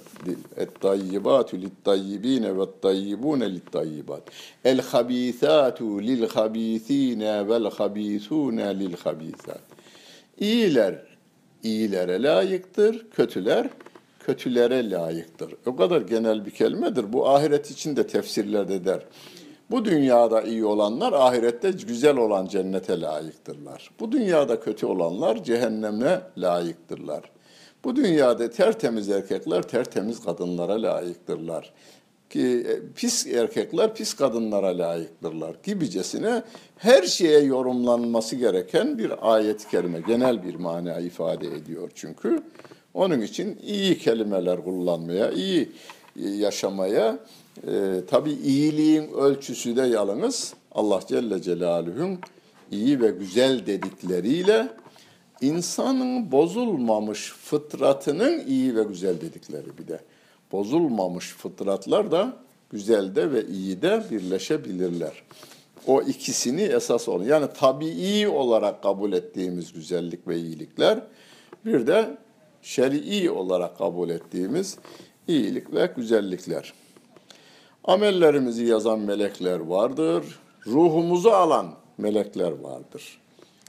Et-tayyibatü 0.57 1.61
lit-tayyibine 1.61 2.57
ve-tayyibune 2.57 3.55
lit-tayyibat. 3.55 4.21
El-habisatü 4.65 5.83
lil-habisine 5.83 7.47
vel-habisune 7.49 8.79
lil-habisat. 8.79 9.61
İyiler 10.39 10.95
iyilere 11.63 12.23
layıktır, 12.23 13.05
kötüler 13.11 13.69
kötülere 14.25 14.89
layıktır. 14.89 15.53
O 15.65 15.75
kadar 15.75 16.01
genel 16.01 16.45
bir 16.45 16.51
kelimedir. 16.51 17.13
Bu 17.13 17.29
ahiret 17.29 17.71
için 17.71 17.95
de 17.95 18.07
tefsirlerde 18.07 18.85
der. 18.85 18.99
Bu 19.71 19.85
dünyada 19.85 20.41
iyi 20.41 20.65
olanlar 20.65 21.13
ahirette 21.13 21.71
güzel 21.71 22.17
olan 22.17 22.47
cennete 22.47 23.01
layıktırlar. 23.01 23.91
Bu 23.99 24.11
dünyada 24.11 24.59
kötü 24.59 24.85
olanlar 24.85 25.43
cehenneme 25.43 26.21
layıktırlar. 26.37 27.31
Bu 27.83 27.95
dünyada 27.95 28.49
tertemiz 28.49 29.09
erkekler 29.09 29.61
tertemiz 29.61 30.23
kadınlara 30.23 30.81
layıktırlar. 30.81 31.73
Ki 32.29 32.65
e, 32.69 32.93
pis 32.95 33.27
erkekler 33.27 33.95
pis 33.95 34.13
kadınlara 34.13 34.77
layıktırlar 34.77 35.55
gibicesine 35.63 36.43
her 36.77 37.03
şeye 37.03 37.39
yorumlanması 37.39 38.35
gereken 38.35 38.97
bir 38.97 39.33
ayet-i 39.33 39.69
kerime 39.69 40.01
genel 40.07 40.43
bir 40.43 40.55
mana 40.55 40.99
ifade 40.99 41.47
ediyor 41.47 41.91
çünkü. 41.95 42.43
Onun 42.93 43.21
için 43.21 43.59
iyi 43.63 43.97
kelimeler 43.97 44.63
kullanmaya, 44.63 45.31
iyi 45.31 45.71
yaşamaya 46.15 47.19
e, 47.67 48.01
tabii 48.07 48.31
iyiliğin 48.31 49.11
ölçüsü 49.13 49.75
de 49.75 49.81
yalnız 49.81 50.53
Allah 50.71 50.99
Celle 51.07 51.41
Celaluhu'nun 51.41 52.19
iyi 52.71 53.01
ve 53.01 53.11
güzel 53.11 53.65
dedikleriyle 53.65 54.67
insanın 55.41 56.31
bozulmamış 56.31 57.31
fıtratının 57.31 58.45
iyi 58.47 58.75
ve 58.75 58.83
güzel 58.83 59.21
dedikleri 59.21 59.77
bir 59.77 59.87
de. 59.87 59.99
Bozulmamış 60.51 61.33
fıtratlar 61.33 62.11
da 62.11 62.37
güzelde 62.69 63.31
ve 63.31 63.47
iyi 63.47 63.81
de 63.81 64.03
birleşebilirler. 64.11 65.23
O 65.87 66.01
ikisini 66.01 66.61
esas 66.61 67.09
olan 67.09 67.25
yani 67.25 67.47
tabii 67.59 68.27
olarak 68.27 68.83
kabul 68.83 69.13
ettiğimiz 69.13 69.73
güzellik 69.73 70.27
ve 70.27 70.37
iyilikler 70.37 71.01
bir 71.65 71.87
de 71.87 72.17
şer'i 72.61 73.31
olarak 73.31 73.77
kabul 73.77 74.09
ettiğimiz 74.09 74.77
iyilik 75.27 75.73
ve 75.73 75.93
güzellikler. 75.95 76.73
Amellerimizi 77.83 78.65
yazan 78.65 78.99
melekler 78.99 79.59
vardır. 79.59 80.39
Ruhumuzu 80.67 81.29
alan 81.29 81.67
melekler 81.97 82.51
vardır. 82.51 83.21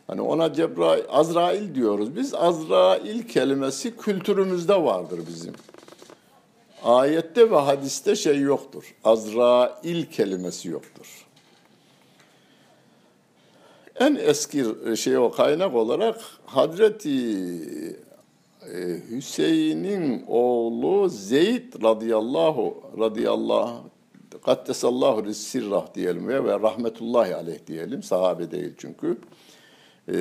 Hani 0.06 0.20
ona 0.20 0.52
Cebrail, 0.52 1.04
Azrail 1.08 1.74
diyoruz. 1.74 2.16
Biz 2.16 2.34
Azrail 2.34 3.22
kelimesi 3.22 3.96
kültürümüzde 3.96 4.84
vardır 4.84 5.20
bizim. 5.28 5.54
Ayette 6.84 7.50
ve 7.50 7.56
hadiste 7.56 8.16
şey 8.16 8.40
yoktur. 8.40 8.94
Azrail 9.04 10.06
kelimesi 10.06 10.68
yoktur. 10.68 11.26
En 14.00 14.14
eski 14.14 14.64
şey 14.96 15.18
o 15.18 15.30
kaynak 15.30 15.74
olarak 15.74 16.20
Hazreti 16.46 17.10
e, 18.72 19.00
Hüseyin'in 19.10 20.24
oğlu 20.28 21.08
Zeyd 21.08 21.82
radıyallahu 21.82 22.82
radıyallahu 22.98 23.91
kaddesallahu 24.44 25.34
sirrah 25.34 25.94
diyelim 25.94 26.28
ve, 26.28 26.44
ve 26.44 26.60
rahmetullahi 26.60 27.34
aleyh 27.34 27.66
diyelim. 27.66 28.02
Sahabe 28.02 28.50
değil 28.50 28.72
çünkü. 28.78 29.18
Ee, 30.08 30.14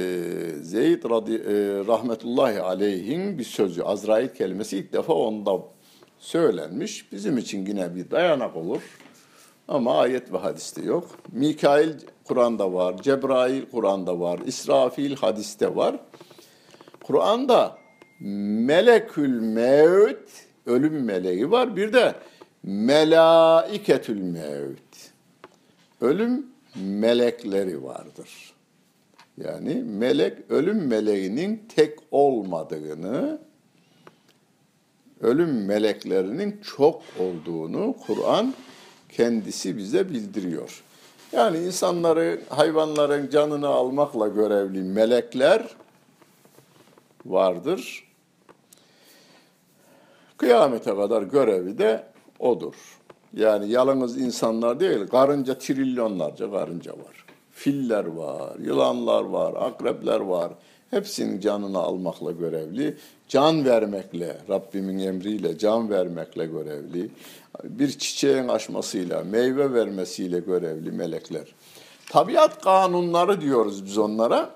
Zeyd 0.62 1.04
radi, 1.10 1.34
e, 1.34 1.54
rahmetullahi 1.88 2.62
aleyhin 2.62 3.40
bir 3.40 3.44
sözü 3.44 3.82
Azrail 3.82 4.28
kelimesi 4.28 4.78
ilk 4.78 4.94
defa 4.94 5.14
onda 5.14 5.52
söylenmiş. 6.20 7.12
Bizim 7.12 7.38
için 7.38 7.66
yine 7.66 7.96
bir 7.96 8.12
dayanak 8.12 8.56
olur. 8.56 8.82
Ama 9.68 9.98
ayet 10.00 10.34
ve 10.34 10.38
hadiste 10.38 10.82
yok. 10.82 11.08
Mikail 11.32 11.94
Kur'an'da 12.24 12.74
var, 12.74 12.98
Cebrail 13.02 13.66
Kur'an'da 13.72 14.20
var, 14.20 14.40
İsrafil 14.46 15.16
hadiste 15.16 15.76
var. 15.76 15.96
Kur'an'da 17.04 17.78
melekül 18.20 19.40
mevt, 19.40 20.30
ölüm 20.66 21.04
meleği 21.04 21.52
var. 21.52 21.76
Bir 21.76 21.94
de 21.94 22.16
melaiketül 22.64 24.22
mevt, 24.22 25.12
ölüm 26.02 26.46
melekleri 26.76 27.84
vardır. 27.84 28.54
Yani 29.38 29.76
melek, 29.76 30.38
ölüm 30.50 30.88
meleğinin 30.88 31.68
tek 31.76 32.00
olmadığını, 32.12 33.40
ölüm 35.22 35.66
meleklerinin 35.66 36.62
çok 36.78 37.02
olduğunu 37.20 37.96
Kur'an 38.08 38.54
kendisi 39.10 39.78
bize 39.78 40.10
bildiriyor. 40.10 40.84
Yani 41.32 41.58
insanları, 41.58 42.42
hayvanların 42.50 43.30
canını 43.30 43.68
almakla 43.68 44.28
görevli 44.28 44.84
melekler 44.84 45.76
vardır. 47.26 48.08
Kıyamete 50.38 50.96
kadar 50.96 51.22
görevi 51.22 51.78
de 51.78 52.11
odur. 52.42 52.74
Yani 53.34 53.72
yalnız 53.72 54.18
insanlar 54.22 54.80
değil, 54.80 55.08
karınca 55.08 55.58
trilyonlarca 55.58 56.52
karınca 56.52 56.92
var. 56.92 57.26
Filler 57.52 58.06
var, 58.06 58.60
yılanlar 58.60 59.24
var, 59.24 59.54
akrepler 59.54 60.20
var. 60.20 60.52
Hepsinin 60.92 61.40
canını 61.40 61.78
almakla 61.78 62.32
görevli. 62.32 62.98
Can 63.28 63.66
vermekle, 63.66 64.38
Rabbimin 64.50 65.00
emriyle 65.00 65.58
can 65.58 65.90
vermekle 65.90 66.46
görevli. 66.46 67.10
Bir 67.64 67.90
çiçeğin 67.90 68.48
açmasıyla, 68.48 69.24
meyve 69.24 69.74
vermesiyle 69.74 70.40
görevli 70.40 70.92
melekler. 70.92 71.48
Tabiat 72.10 72.62
kanunları 72.62 73.42
diyoruz 73.42 73.86
biz 73.86 73.98
onlara. 73.98 74.50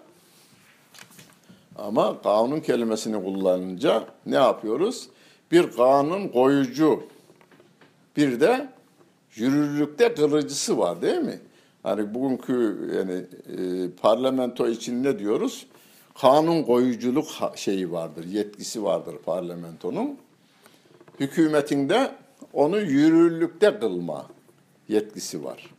Ama 1.78 2.21
kanun 2.21 2.60
kelimesini 2.60 3.24
kullanınca 3.24 4.04
ne 4.26 4.36
yapıyoruz? 4.36 5.08
Bir 5.52 5.71
kanun 5.71 6.28
koyucu, 6.28 7.00
bir 8.17 8.39
de 8.39 8.69
yürürlükte 9.36 10.13
kılıcısı 10.13 10.78
var 10.78 11.01
değil 11.01 11.21
mi? 11.21 11.39
Hani 11.84 12.13
bugünkü 12.13 12.78
yani 12.95 13.13
e, 13.58 13.89
parlamento 14.01 14.67
için 14.67 15.04
ne 15.04 15.19
diyoruz? 15.19 15.67
Kanun 16.21 16.63
koyuculuk 16.63 17.28
şeyi 17.56 17.91
vardır, 17.91 18.25
yetkisi 18.25 18.84
vardır 18.84 19.15
parlamentonun. 19.25 20.17
Hükümetinde 21.19 22.12
onu 22.54 22.80
yürürlükte 22.80 23.80
kılma 23.80 24.25
yetkisi 24.88 25.43
var. 25.43 25.69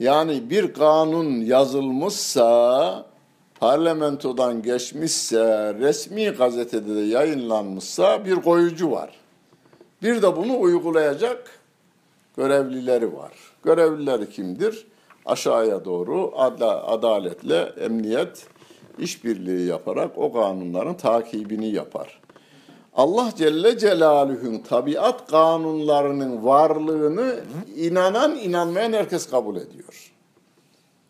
Yani 0.00 0.50
bir 0.50 0.72
kanun 0.72 1.40
yazılmışsa, 1.40 3.06
parlamentodan 3.60 4.62
geçmişse, 4.62 5.74
resmi 5.74 6.24
gazetede 6.24 6.96
de 6.96 7.00
yayınlanmışsa 7.00 8.24
bir 8.24 8.34
koyucu 8.34 8.90
var. 8.90 9.10
Bir 10.02 10.22
de 10.22 10.36
bunu 10.36 10.60
uygulayacak 10.60 11.60
görevlileri 12.36 13.16
var. 13.16 13.32
Görevlileri 13.64 14.30
kimdir? 14.30 14.86
Aşağıya 15.26 15.84
doğru 15.84 16.32
adaletle 16.86 17.72
emniyet 17.80 18.46
işbirliği 18.98 19.66
yaparak 19.66 20.18
o 20.18 20.32
kanunların 20.32 20.96
takibini 20.96 21.68
yapar. 21.68 22.20
Allah 22.94 23.32
Celle 23.36 23.78
Celaluhu'nun 23.78 24.58
tabiat 24.58 25.30
kanunlarının 25.30 26.44
varlığını 26.44 27.40
inanan 27.76 28.36
inanmayan 28.36 28.92
herkes 28.92 29.30
kabul 29.30 29.56
ediyor. 29.56 30.12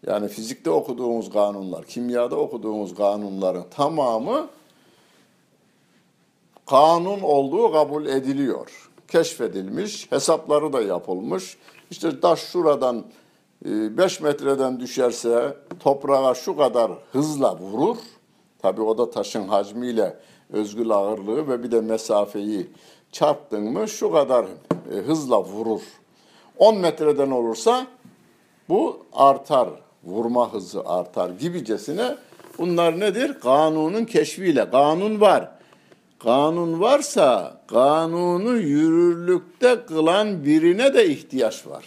Yani 0.07 0.29
fizikte 0.29 0.70
okuduğumuz 0.70 1.31
kanunlar, 1.31 1.85
kimyada 1.85 2.37
okuduğumuz 2.37 2.94
kanunların 2.94 3.64
tamamı 3.70 4.48
kanun 6.70 7.20
olduğu 7.20 7.72
kabul 7.72 8.06
ediliyor. 8.06 8.90
Keşfedilmiş, 9.09 10.12
hesapları 10.12 10.72
da 10.72 10.83
yapılmış. 10.83 11.56
İşte 11.90 12.20
taş 12.20 12.40
şuradan 12.40 13.04
5 13.64 14.20
e, 14.20 14.24
metreden 14.24 14.80
düşerse 14.80 15.56
toprağa 15.80 16.35
şu 16.35 16.56
kadar 16.56 16.92
hızla 17.12 17.59
vurur. 17.59 17.96
Tabii 18.62 18.83
o 18.83 18.98
da 18.98 19.11
taşın 19.11 19.48
hacmiyle 19.48 20.16
özgül 20.52 20.90
ağırlığı 20.90 21.48
ve 21.48 21.62
bir 21.62 21.70
de 21.70 21.80
mesafeyi 21.80 22.70
çarptın 23.12 23.62
mı 23.62 23.88
şu 23.88 24.12
kadar 24.12 24.44
e, 24.44 24.96
hızla 24.96 25.44
vurur. 25.44 25.80
10 26.59 26.78
metreden 26.78 27.30
olursa 27.30 27.87
bu 28.68 28.98
artar, 29.12 29.68
vurma 30.04 30.52
hızı 30.52 30.83
artar 30.87 31.30
gibicesine 31.30 32.16
bunlar 32.59 33.00
nedir? 33.00 33.40
Kanunun 33.40 34.04
keşfiyle. 34.04 34.70
Kanun 34.70 35.20
var. 35.20 35.60
Kanun 36.22 36.80
varsa 36.80 37.61
kanunu 37.66 38.56
yürürlükte 38.56 39.78
kılan 39.87 40.44
birine 40.44 40.94
de 40.94 41.06
ihtiyaç 41.06 41.66
var. 41.66 41.85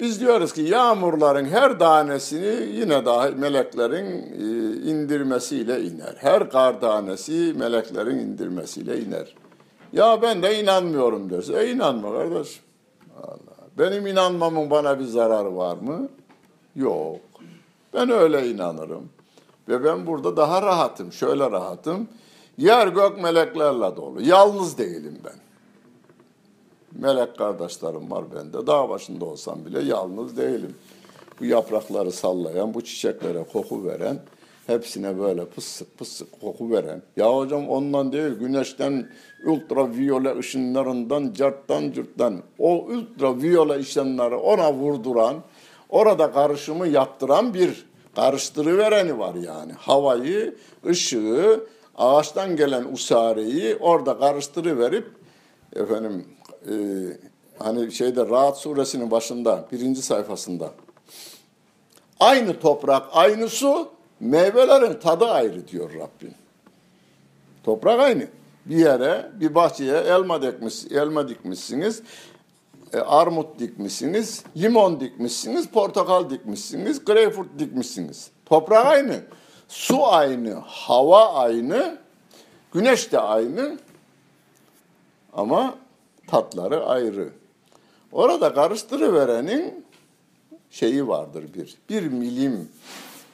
Biz 0.00 0.20
diyoruz 0.20 0.52
ki 0.52 0.62
yağmurların 0.62 1.44
her 1.44 1.78
tanesini 1.78 2.76
yine 2.76 3.04
dahi 3.04 3.34
meleklerin 3.34 4.06
e, 4.06 4.76
indirmesiyle 4.90 5.82
iner. 5.82 6.14
Her 6.18 6.50
kar 6.50 6.80
tanesi 6.80 7.54
meleklerin 7.58 8.18
indirmesiyle 8.18 9.00
iner. 9.00 9.34
Ya 9.92 10.22
ben 10.22 10.42
de 10.42 10.60
inanmıyorum 10.60 11.30
derse. 11.30 11.62
E 11.62 11.70
inanma 11.70 12.12
kardeş. 12.12 12.60
Allah. 13.22 13.68
Benim 13.78 14.06
inanmamın 14.06 14.70
bana 14.70 14.98
bir 14.98 15.04
zararı 15.04 15.56
var 15.56 15.76
mı? 15.76 16.08
Yok. 16.76 17.20
Ben 17.94 18.10
öyle 18.10 18.48
inanırım. 18.50 19.08
Ve 19.70 19.84
ben 19.84 20.06
burada 20.06 20.36
daha 20.36 20.62
rahatım. 20.62 21.12
Şöyle 21.12 21.50
rahatım. 21.50 22.08
Yer 22.58 22.86
gök 22.86 23.22
meleklerle 23.22 23.96
dolu. 23.96 24.22
Yalnız 24.22 24.78
değilim 24.78 25.18
ben. 25.24 25.34
Melek 26.92 27.38
kardeşlerim 27.38 28.10
var 28.10 28.24
bende. 28.34 28.66
Dağ 28.66 28.88
başında 28.88 29.24
olsam 29.24 29.64
bile 29.64 29.82
yalnız 29.82 30.36
değilim. 30.36 30.74
Bu 31.40 31.44
yaprakları 31.44 32.12
sallayan, 32.12 32.74
bu 32.74 32.84
çiçeklere 32.84 33.44
koku 33.52 33.84
veren, 33.84 34.18
hepsine 34.66 35.18
böyle 35.18 35.44
pısık 35.44 35.98
pısık 35.98 36.40
koku 36.40 36.70
veren. 36.70 37.02
Ya 37.16 37.36
hocam 37.36 37.68
ondan 37.68 38.12
değil, 38.12 38.32
güneşten, 38.32 39.10
ultraviyole 39.46 40.38
ışınlarından, 40.38 41.32
carttan 41.32 41.92
cırttan, 41.92 42.42
o 42.58 42.78
ultraviyole 42.78 43.72
ışınları 43.72 44.38
ona 44.38 44.72
vurduran, 44.72 45.36
orada 45.88 46.32
karışımı 46.32 46.88
yaptıran 46.88 47.54
bir 47.54 47.89
karıştırıvereni 48.14 49.18
var 49.18 49.34
yani. 49.34 49.72
Havayı, 49.72 50.54
ışığı, 50.86 51.66
ağaçtan 51.96 52.56
gelen 52.56 52.84
usareyi 52.92 53.76
orada 53.76 54.18
karıştırıverip 54.18 55.06
efendim 55.76 56.26
e, 56.66 56.72
hani 57.58 57.92
şeyde 57.92 58.26
Rahat 58.26 58.58
suresinin 58.58 59.10
başında 59.10 59.68
birinci 59.72 60.02
sayfasında 60.02 60.70
aynı 62.20 62.60
toprak, 62.60 63.02
aynı 63.12 63.48
su, 63.48 63.88
meyvelerin 64.20 65.00
tadı 65.00 65.24
ayrı 65.24 65.68
diyor 65.68 65.90
Rabbim. 65.94 66.34
Toprak 67.64 68.00
aynı. 68.00 68.26
Bir 68.66 68.76
yere, 68.76 69.30
bir 69.40 69.54
bahçeye 69.54 69.96
elma 69.96 70.42
dikmiş, 70.42 70.84
elma 70.90 71.28
dikmişsiniz, 71.28 72.02
e, 72.92 72.98
armut 72.98 73.58
dikmişsiniz, 73.58 74.44
limon 74.56 75.00
dikmişsiniz, 75.00 75.68
portakal 75.68 76.30
dikmişsiniz, 76.30 77.04
greyfurt 77.04 77.58
dikmişsiniz. 77.58 78.30
Toprak 78.46 78.86
aynı, 78.86 79.20
su 79.68 80.06
aynı, 80.06 80.54
hava 80.54 81.32
aynı, 81.34 81.98
güneş 82.72 83.12
de 83.12 83.20
aynı 83.20 83.78
ama 85.32 85.74
tatları 86.26 86.86
ayrı. 86.86 87.28
Orada 88.12 88.54
karıştırıverenin 88.54 89.84
şeyi 90.70 91.08
vardır 91.08 91.44
bir. 91.54 91.76
Bir 91.88 92.06
milim 92.06 92.68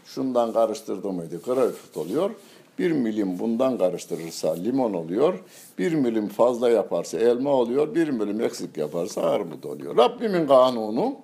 şundan 0.07 0.53
karıştırdı 0.53 1.13
mıydı 1.13 1.43
greyfurt 1.43 1.97
oluyor. 1.97 2.31
Bir 2.79 2.93
milim 2.93 3.39
bundan 3.39 3.79
karıştırırsa 3.79 4.55
limon 4.55 4.95
oluyor. 4.95 5.39
Bir 5.79 5.93
milim 5.93 6.29
fazla 6.29 6.71
yaparsa 6.71 7.19
elma 7.19 7.51
oluyor. 7.51 7.95
Bir 7.95 8.09
milim 8.09 8.41
eksik 8.41 8.77
yaparsa 8.77 9.23
armut 9.23 9.67
oluyor. 9.67 9.97
Rabbimin 9.97 10.47
kanunu 10.47 11.17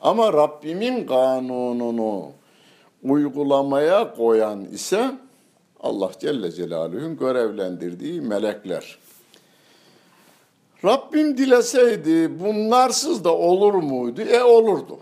ama 0.00 0.32
Rabbimin 0.32 1.06
kanununu 1.06 2.26
uygulamaya 3.02 4.14
koyan 4.14 4.64
ise 4.64 5.10
Allah 5.80 6.10
Celle 6.20 6.52
Celaluhu'nun 6.52 7.16
görevlendirdiği 7.16 8.20
melekler. 8.20 8.98
Rabbim 10.84 11.38
dileseydi 11.38 12.40
bunlarsız 12.40 13.24
da 13.24 13.36
olur 13.36 13.74
muydu? 13.74 14.20
E 14.20 14.42
olurdu. 14.42 14.98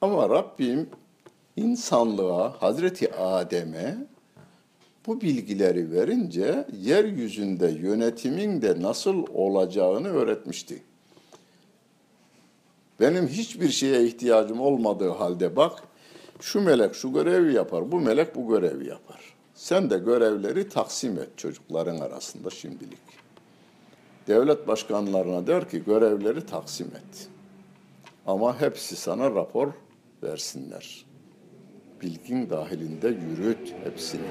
Ama 0.00 0.28
Rabbim 0.28 0.90
insanlığa, 1.56 2.62
Hazreti 2.62 3.14
Adem'e 3.14 3.96
bu 5.06 5.20
bilgileri 5.20 5.92
verince 5.92 6.66
yeryüzünde 6.80 7.68
yönetimin 7.68 8.62
de 8.62 8.82
nasıl 8.82 9.26
olacağını 9.34 10.08
öğretmişti. 10.08 10.82
Benim 13.00 13.28
hiçbir 13.28 13.68
şeye 13.68 14.06
ihtiyacım 14.06 14.60
olmadığı 14.60 15.10
halde 15.10 15.56
bak, 15.56 15.82
şu 16.40 16.60
melek 16.60 16.94
şu 16.94 17.12
görevi 17.12 17.54
yapar, 17.54 17.92
bu 17.92 18.00
melek 18.00 18.34
bu 18.34 18.48
görevi 18.48 18.88
yapar. 18.88 19.34
Sen 19.54 19.90
de 19.90 19.98
görevleri 19.98 20.68
taksim 20.68 21.18
et 21.18 21.28
çocukların 21.36 21.98
arasında 21.98 22.50
şimdilik. 22.50 22.98
Devlet 24.28 24.68
başkanlarına 24.68 25.46
der 25.46 25.70
ki 25.70 25.84
görevleri 25.84 26.46
taksim 26.46 26.86
et. 26.86 27.28
Ama 28.26 28.60
hepsi 28.60 28.96
sana 28.96 29.30
rapor 29.30 29.68
versinler. 30.22 31.04
Bilgin 32.04 32.50
dahilinde 32.50 33.08
yürüt 33.08 33.74
hepsini. 33.84 34.22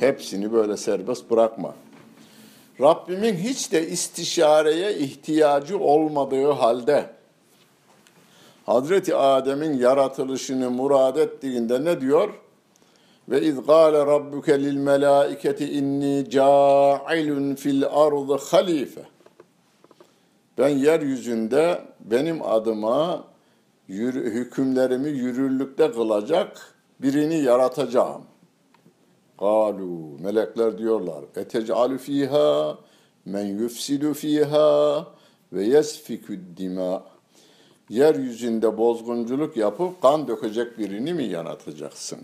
Hepsini 0.00 0.52
böyle 0.52 0.76
serbest 0.76 1.30
bırakma. 1.30 1.74
Rabbimin 2.80 3.34
hiç 3.34 3.72
de 3.72 3.88
istişareye 3.88 4.98
ihtiyacı 4.98 5.78
olmadığı 5.78 6.50
halde 6.50 7.06
Hazreti 8.66 9.16
Adem'in 9.16 9.78
yaratılışını 9.78 10.70
murad 10.70 11.16
ettiğinde 11.16 11.84
ne 11.84 12.00
diyor? 12.00 12.34
Ve 13.28 13.42
iz 13.42 13.66
gâle 13.66 13.98
rabbuke 13.98 14.62
lil 14.62 14.76
melâiketi 14.76 15.72
inni 15.72 16.30
câilun 16.30 17.54
fil 17.54 17.84
ardı 17.86 18.38
halife. 18.50 19.02
Ben 20.58 20.68
yeryüzünde 20.68 21.80
benim 22.00 22.42
adıma 22.42 23.29
yürü, 23.90 24.30
hükümlerimi 24.30 25.08
yürürlükte 25.08 25.92
kılacak 25.92 26.74
birini 27.02 27.38
yaratacağım. 27.38 28.22
Galu 29.38 30.18
melekler 30.20 30.78
diyorlar. 30.78 31.24
Etec'alu 31.36 31.98
fiha 31.98 32.78
men 33.24 33.46
yufsidu 33.46 34.14
fiha 34.14 35.06
ve 35.52 35.64
yesfikü 35.64 36.40
dima. 36.56 37.04
Yeryüzünde 37.88 38.78
bozgunculuk 38.78 39.56
yapıp 39.56 40.02
kan 40.02 40.28
dökecek 40.28 40.78
birini 40.78 41.14
mi 41.14 41.24
yaratacaksın? 41.24 42.18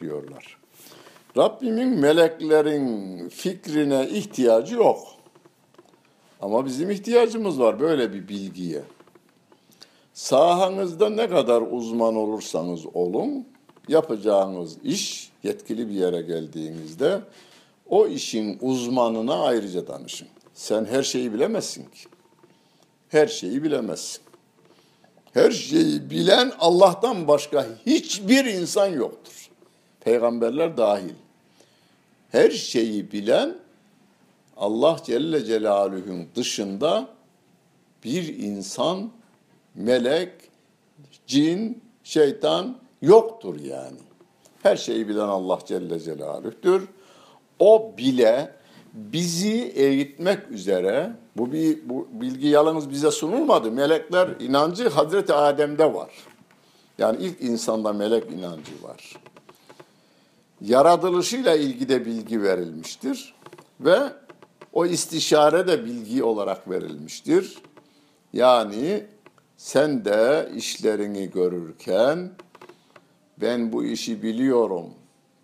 diyorlar. 0.00 0.58
Rabbimin 1.36 1.88
meleklerin 1.88 3.28
fikrine 3.28 4.08
ihtiyacı 4.08 4.74
yok. 4.74 4.98
Ama 6.40 6.66
bizim 6.66 6.90
ihtiyacımız 6.90 7.60
var 7.60 7.80
böyle 7.80 8.12
bir 8.12 8.28
bilgiye. 8.28 8.82
Sahanızda 10.14 11.10
ne 11.10 11.28
kadar 11.28 11.62
uzman 11.70 12.16
olursanız 12.16 12.86
olun, 12.94 13.46
yapacağınız 13.88 14.76
iş 14.84 15.30
yetkili 15.42 15.88
bir 15.88 15.94
yere 15.94 16.22
geldiğinizde 16.22 17.20
o 17.88 18.06
işin 18.06 18.58
uzmanına 18.60 19.42
ayrıca 19.42 19.86
danışın. 19.86 20.28
Sen 20.54 20.84
her 20.84 21.02
şeyi 21.02 21.32
bilemezsin 21.32 21.82
ki. 21.82 22.08
Her 23.08 23.26
şeyi 23.26 23.62
bilemezsin. 23.62 24.22
Her 25.32 25.50
şeyi 25.50 26.10
bilen 26.10 26.52
Allah'tan 26.58 27.28
başka 27.28 27.66
hiçbir 27.86 28.44
insan 28.44 28.86
yoktur. 28.86 29.50
Peygamberler 30.00 30.76
dahil. 30.76 31.14
Her 32.30 32.50
şeyi 32.50 33.12
bilen 33.12 33.56
Allah 34.56 34.96
Celle 35.04 35.44
Celaluhu'nun 35.44 36.26
dışında 36.34 37.08
bir 38.04 38.38
insan, 38.38 39.10
melek, 39.74 40.32
cin, 41.26 41.82
şeytan 42.04 42.76
yoktur 43.02 43.60
yani. 43.60 43.98
Her 44.62 44.76
şeyi 44.76 45.08
bilen 45.08 45.28
Allah 45.28 45.58
Celle 45.66 46.00
Celaluhu'dur. 46.00 46.82
O 47.58 47.94
bile 47.98 48.52
bizi 48.92 49.72
eğitmek 49.74 50.50
üzere 50.50 51.12
bu 51.36 51.52
bir 51.52 51.88
bu 51.88 52.08
bilgi 52.12 52.48
yalnız 52.48 52.90
bize 52.90 53.10
sunulmadı. 53.10 53.70
Melekler 53.70 54.28
inancı 54.40 54.88
Hazreti 54.88 55.32
Adem'de 55.32 55.94
var. 55.94 56.10
Yani 56.98 57.16
ilk 57.20 57.40
insanda 57.40 57.92
melek 57.92 58.24
inancı 58.32 58.82
var. 58.82 59.16
Yaratılışıyla 60.60 61.56
ilgili 61.56 61.88
de 61.88 62.06
bilgi 62.06 62.42
verilmiştir 62.42 63.34
ve 63.80 63.98
o 64.72 64.86
istişare 64.86 65.66
de 65.66 65.84
bilgi 65.84 66.24
olarak 66.24 66.70
verilmiştir. 66.70 67.58
Yani 68.32 69.06
sen 69.62 70.04
de 70.04 70.48
işlerini 70.56 71.30
görürken 71.30 72.30
ben 73.40 73.72
bu 73.72 73.84
işi 73.84 74.22
biliyorum, 74.22 74.86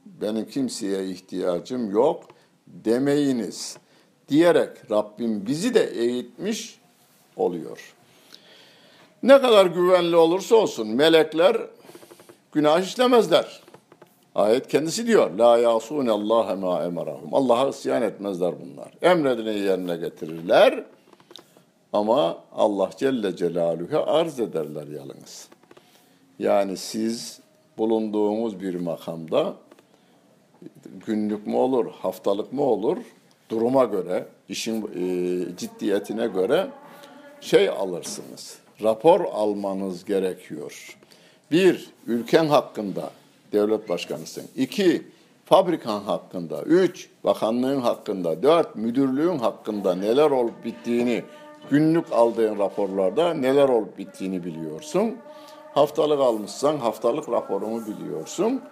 benim 0.06 0.48
kimseye 0.48 1.06
ihtiyacım 1.06 1.90
yok 1.90 2.24
demeyiniz 2.66 3.76
diyerek 4.28 4.90
Rabbim 4.90 5.46
bizi 5.46 5.74
de 5.74 5.84
eğitmiş 5.84 6.78
oluyor. 7.36 7.94
Ne 9.22 9.40
kadar 9.40 9.66
güvenli 9.66 10.16
olursa 10.16 10.56
olsun 10.56 10.88
melekler 10.88 11.56
günah 12.52 12.80
işlemezler. 12.80 13.62
Ayet 14.34 14.68
kendisi 14.68 15.06
diyor. 15.06 15.30
La 15.30 15.58
yasune 15.58 16.10
Allah 16.10 16.56
ma 16.56 16.84
emarahum. 16.84 17.34
Allah'a 17.34 17.68
isyan 17.68 18.02
etmezler 18.02 18.54
bunlar. 18.60 18.92
Emredileni 19.02 19.60
yerine 19.60 19.96
getirirler. 19.96 20.84
Ama 21.92 22.38
Allah 22.52 22.90
Celle 22.96 23.36
Celaluhu 23.36 23.98
arz 24.06 24.40
ederler 24.40 24.86
yalnız. 24.86 25.48
Yani 26.38 26.76
siz 26.76 27.40
bulunduğumuz 27.78 28.60
bir 28.60 28.74
makamda 28.74 29.54
günlük 31.06 31.46
mü 31.46 31.56
olur, 31.56 31.86
haftalık 31.90 32.52
mı 32.52 32.62
olur, 32.62 32.96
duruma 33.50 33.84
göre, 33.84 34.26
işin 34.48 34.82
e, 34.82 35.56
ciddiyetine 35.56 36.26
göre 36.26 36.68
şey 37.40 37.68
alırsınız. 37.68 38.58
Rapor 38.82 39.20
almanız 39.20 40.04
gerekiyor. 40.04 40.96
Bir, 41.50 41.90
ülken 42.06 42.46
hakkında 42.46 43.10
devlet 43.52 43.88
başkanısın. 43.88 44.44
İki, 44.56 45.02
fabrikan 45.44 46.00
hakkında. 46.00 46.62
Üç, 46.62 47.08
bakanlığın 47.24 47.80
hakkında. 47.80 48.42
Dört, 48.42 48.76
müdürlüğün 48.76 49.38
hakkında 49.38 49.94
neler 49.94 50.30
olup 50.30 50.64
bittiğini, 50.64 51.22
günlük 51.70 52.12
aldığın 52.12 52.58
raporlarda 52.58 53.34
neler 53.34 53.68
olup 53.68 53.98
bittiğini 53.98 54.44
biliyorsun. 54.44 55.16
Haftalık 55.74 56.20
almışsan 56.20 56.76
haftalık 56.76 57.28
raporunu 57.28 57.82
biliyorsun. 57.86 58.62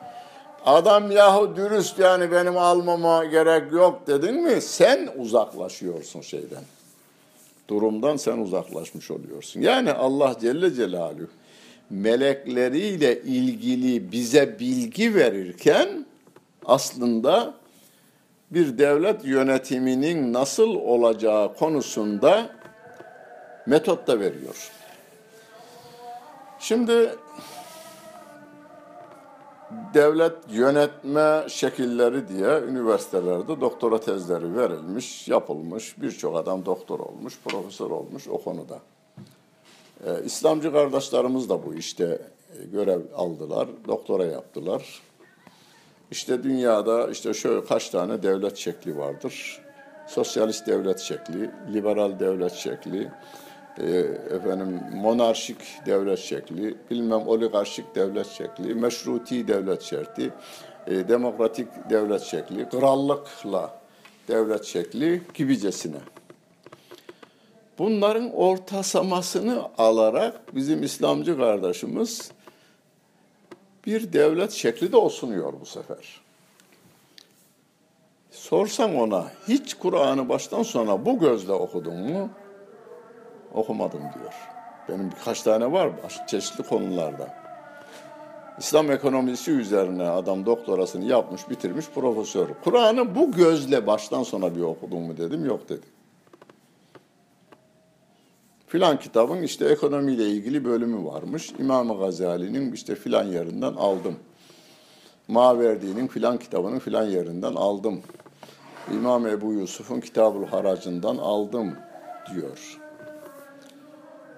Adam 0.65 1.11
yahu 1.11 1.57
dürüst 1.57 1.99
yani 1.99 2.33
benim 2.33 2.59
almama 2.59 3.25
gerek 3.25 3.73
yok 3.73 4.07
dedin 4.07 4.43
mi 4.43 4.61
sen 4.61 5.09
uzaklaşıyorsun 5.19 6.21
şeyden. 6.21 6.63
Durumdan 7.69 8.17
sen 8.17 8.39
uzaklaşmış 8.39 9.11
oluyorsun. 9.11 9.61
Yani 9.61 9.93
Allah 9.93 10.37
Celle 10.41 10.75
Celaluhu 10.75 11.29
melekleriyle 11.91 13.23
ilgili 13.23 14.13
bize 14.13 14.59
bilgi 14.59 15.15
verirken 15.15 16.07
aslında 16.65 17.55
bir 18.51 18.79
devlet 18.79 19.25
yönetiminin 19.25 20.33
nasıl 20.33 20.75
olacağı 20.75 21.55
konusunda 21.55 22.56
metot 23.67 24.07
da 24.07 24.21
veriyor. 24.21 24.71
Şimdi 26.59 27.15
devlet 29.95 30.37
yönetme 30.51 31.45
şekilleri 31.49 32.29
diye 32.29 32.61
üniversitelerde 32.69 33.61
doktora 33.61 34.01
tezleri 34.01 34.57
verilmiş, 34.57 35.29
yapılmış. 35.29 36.03
Birçok 36.03 36.37
adam 36.37 36.67
doktor 36.67 37.01
olmuş, 37.01 37.39
profesör 37.45 37.91
olmuş 37.91 38.29
o 38.29 38.43
konuda. 38.43 38.79
Ee, 40.07 40.25
İslamcı 40.25 40.73
kardeşlerimiz 40.73 41.49
de 41.49 41.67
bu 41.67 41.75
işte 41.75 42.05
e, 42.61 42.65
görev 42.65 43.01
aldılar, 43.17 43.69
doktora 43.89 44.25
yaptılar. 44.25 45.03
İşte 46.11 46.43
dünyada 46.43 47.11
işte 47.11 47.35
şöyle 47.35 47.65
kaç 47.65 47.91
tane 47.91 48.23
devlet 48.23 48.57
şekli 48.57 48.99
vardır. 48.99 49.63
Sosyalist 50.09 50.67
devlet 50.67 50.99
şekli, 50.99 51.51
liberal 51.73 52.19
devlet 52.21 52.53
şekli, 52.53 53.11
e, 53.79 53.89
efendim 54.35 54.81
monarşik 54.95 55.59
devlet 55.87 56.19
şekli, 56.19 56.75
bilmem 56.91 57.29
oligarşik 57.29 57.95
devlet 57.95 58.27
şekli, 58.27 58.75
meşruti 58.75 59.49
devlet 59.49 59.83
şekli, 59.83 60.31
e, 60.87 61.09
demokratik 61.09 61.69
devlet 61.91 62.23
şekli, 62.23 62.69
krallıkla 62.69 63.81
devlet 64.29 64.65
şekli 64.65 65.23
gibicesine. 65.35 65.99
Bunların 67.79 68.35
ortasamasını 68.35 69.69
alarak 69.79 70.55
bizim 70.55 70.83
İslamcı 70.83 71.37
kardeşimiz 71.37 72.31
bir 73.87 74.13
devlet 74.13 74.53
şekli 74.53 74.93
de 74.93 74.97
osunuyor 74.97 75.53
bu 75.61 75.67
sefer. 75.67 76.21
Sorsam 78.31 78.97
ona 78.97 79.31
hiç 79.49 79.75
Kur'an'ı 79.75 80.29
baştan 80.29 80.63
sona 80.63 81.07
bu 81.07 81.19
gözle 81.19 81.53
okudun 81.53 81.97
mu? 81.97 82.31
Okumadım 83.57 84.01
diyor. 84.01 84.35
Benim 84.89 85.11
birkaç 85.11 85.43
tane 85.43 85.73
var 85.73 85.91
çeşitli 86.27 86.65
konularda. 86.65 87.35
İslam 88.59 88.91
ekonomisi 88.91 89.51
üzerine 89.51 90.09
adam 90.09 90.47
doktorasını 90.47 91.05
yapmış, 91.05 91.51
bitirmiş 91.51 91.87
profesör. 91.95 92.49
Kur'an'ı 92.65 93.15
bu 93.15 93.33
gözle 93.33 93.87
baştan 93.87 94.23
sona 94.23 94.57
bir 94.57 94.61
okudun 94.61 95.03
mu 95.03 95.17
dedim, 95.17 95.45
yok 95.45 95.69
dedi. 95.69 95.87
Filan 98.67 98.99
kitabın 98.99 99.43
işte 99.43 99.65
ekonomiyle 99.69 100.29
ilgili 100.29 100.65
bölümü 100.65 101.05
varmış. 101.05 101.53
İmam 101.59 101.99
Gazali'nin 101.99 102.73
işte 102.73 102.95
filan 102.95 103.25
yerinden 103.25 103.73
aldım. 103.73 104.17
Maverdi'nin 105.29 106.07
filan 106.07 106.39
kitabının 106.39 106.79
filan 106.79 107.05
yerinden 107.05 107.55
aldım. 107.55 108.01
İmam 108.93 109.27
Ebu 109.27 109.53
Yusuf'un 109.53 110.01
Kitabul 110.01 110.47
Haracından 110.47 111.17
aldım 111.17 111.75
diyor. 112.35 112.86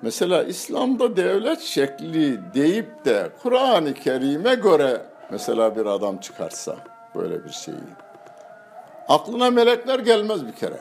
Mesela 0.02 0.42
İslam'da 0.42 1.16
devlet 1.16 1.60
şekli 1.60 2.40
deyip 2.54 3.04
de 3.04 3.30
Kur'an-ı 3.42 3.94
Kerim'e 3.94 4.54
göre 4.54 5.02
mesela 5.30 5.76
bir 5.76 5.86
adam 5.86 6.18
çıkarsa 6.18 6.76
böyle 7.14 7.44
bir 7.44 7.50
şeyi. 7.50 7.76
Aklına 9.08 9.50
melekler 9.50 9.98
gelmez 9.98 10.46
bir 10.46 10.52
kere. 10.52 10.80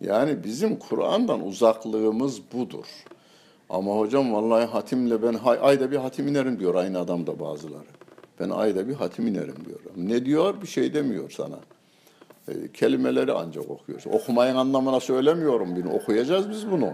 Yani 0.00 0.44
bizim 0.44 0.76
Kur'an'dan 0.76 1.46
uzaklığımız 1.46 2.52
budur. 2.52 2.86
Ama 3.70 3.98
hocam 3.98 4.34
vallahi 4.34 4.64
hatimle 4.64 5.22
ben 5.22 5.36
ayda 5.44 5.90
bir 5.90 5.96
hatim 5.96 6.28
inerim 6.28 6.60
diyor 6.60 6.74
aynı 6.74 6.98
adam 6.98 7.26
da 7.26 7.40
bazıları. 7.40 7.88
Ben 8.40 8.50
ayda 8.50 8.88
bir 8.88 8.94
hatim 8.94 9.26
inerim 9.26 9.56
diyor. 9.64 9.80
Ne 9.96 10.24
diyor? 10.24 10.62
Bir 10.62 10.66
şey 10.66 10.94
demiyor 10.94 11.30
sana. 11.30 11.58
E, 12.48 12.72
kelimeleri 12.72 13.32
ancak 13.32 13.70
okuyorsun. 13.70 14.10
Okumayın 14.10 14.56
anlamına 14.56 15.00
söylemiyorum 15.00 15.76
bunu. 15.76 15.92
Okuyacağız 15.92 16.50
biz 16.50 16.70
bunu. 16.70 16.90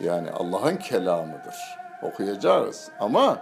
Yani 0.00 0.30
Allah'ın 0.30 0.76
kelamıdır. 0.76 1.54
Okuyacağız. 2.02 2.88
Ama 3.00 3.38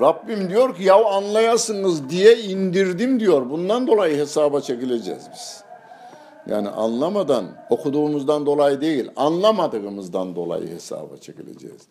Rabbim 0.00 0.50
diyor 0.50 0.76
ki 0.76 0.82
ya 0.82 1.04
anlayasınız 1.04 2.10
diye 2.10 2.38
indirdim 2.38 3.20
diyor. 3.20 3.50
Bundan 3.50 3.86
dolayı 3.86 4.18
hesaba 4.18 4.60
çekileceğiz 4.60 5.28
biz. 5.34 5.66
Yani 6.46 6.68
anlamadan, 6.68 7.44
okuduğumuzdan 7.70 8.46
dolayı 8.46 8.80
değil, 8.80 9.10
anlamadığımızdan 9.16 10.36
dolayı 10.36 10.68
hesaba 10.68 11.16
çekileceğiz. 11.16 11.82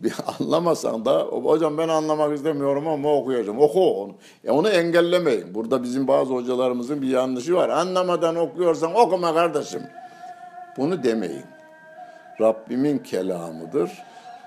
Bir 0.00 0.14
anlamasan 0.40 1.04
da 1.04 1.20
hocam 1.20 1.78
ben 1.78 1.88
anlamak 1.88 2.36
istemiyorum 2.36 2.88
ama 2.88 3.14
okuyacağım. 3.14 3.60
Oku 3.60 4.02
onu. 4.02 4.12
E 4.44 4.50
onu 4.50 4.68
engellemeyin. 4.68 5.54
Burada 5.54 5.82
bizim 5.82 6.08
bazı 6.08 6.34
hocalarımızın 6.34 7.02
bir 7.02 7.08
yanlışı 7.08 7.54
var. 7.54 7.68
Anlamadan 7.68 8.36
okuyorsan 8.36 8.94
okuma 8.94 9.34
kardeşim. 9.34 9.82
Bunu 10.76 11.02
demeyin. 11.02 11.44
Rabbimin 12.40 12.98
kelamıdır. 12.98 13.90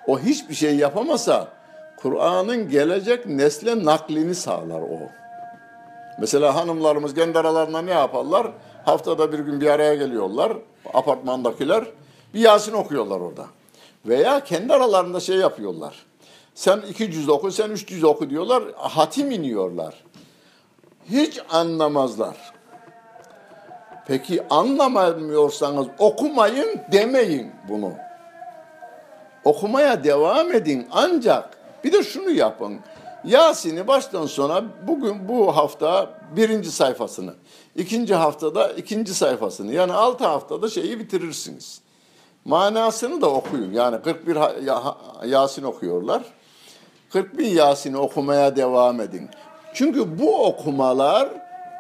O 0.08 0.20
hiçbir 0.20 0.56
şey 0.56 0.76
yapamasa 0.76 1.48
Kur'an'ın 1.98 2.70
gelecek 2.70 3.26
nesle 3.26 3.86
naklini 3.86 4.36
sağlar 4.36 4.82
o. 4.82 5.00
Mesela 6.20 6.56
hanımlarımız 6.56 7.14
kendi 7.14 7.40
aralarında 7.40 7.82
ne 7.82 7.92
yaparlar? 7.92 8.48
Haftada 8.86 9.32
bir 9.32 9.40
gün 9.40 9.62
bir 9.62 9.68
araya 9.68 9.96
geliyorlar 9.96 10.54
apartmandakiler. 10.94 11.84
Bir 12.34 12.40
Yasin 12.40 12.74
okuyorlar 12.74 13.20
orada. 13.20 13.46
Veya 14.06 14.44
kendi 14.44 14.74
aralarında 14.74 15.20
şey 15.20 15.38
yapıyorlar. 15.38 16.06
Sen 16.56 16.82
iki 16.90 17.12
cüz 17.12 17.30
oku, 17.30 17.52
sen 17.52 17.70
üç 17.70 17.88
cüz 17.88 18.04
oku 18.04 18.30
diyorlar. 18.30 18.64
Hatim 18.76 19.32
iniyorlar. 19.32 20.04
Hiç 21.10 21.40
anlamazlar. 21.50 22.38
Peki 24.08 24.48
anlamıyorsanız 24.50 25.88
okumayın 26.00 26.82
demeyin 26.92 27.52
bunu. 27.70 27.94
Okumaya 29.44 30.04
devam 30.04 30.54
edin 30.54 30.88
ancak 30.92 31.58
bir 31.84 31.94
de 31.94 32.04
şunu 32.04 32.30
yapın. 32.30 32.80
Yasin'i 33.24 33.88
baştan 33.88 34.26
sona 34.26 34.64
bugün 34.88 35.30
bu 35.30 35.58
hafta 35.58 36.20
birinci 36.36 36.72
sayfasını, 36.72 37.34
ikinci 37.76 38.16
haftada 38.16 38.70
ikinci 38.74 39.14
sayfasını 39.14 39.74
yani 39.74 39.94
altı 39.94 40.26
haftada 40.26 40.70
şeyi 40.70 41.00
bitirirsiniz. 41.00 41.82
Manasını 42.48 43.22
da 43.22 43.30
okuyun. 43.30 43.74
Yani 43.74 44.02
41 44.02 44.38
Yasin 45.28 45.64
okuyorlar. 45.64 46.24
41 47.10 47.46
Yasin'i 47.46 47.98
okumaya 47.98 48.56
devam 48.56 49.02
edin. 49.02 49.30
Çünkü 49.74 50.20
bu 50.20 50.46
okumalar 50.46 51.30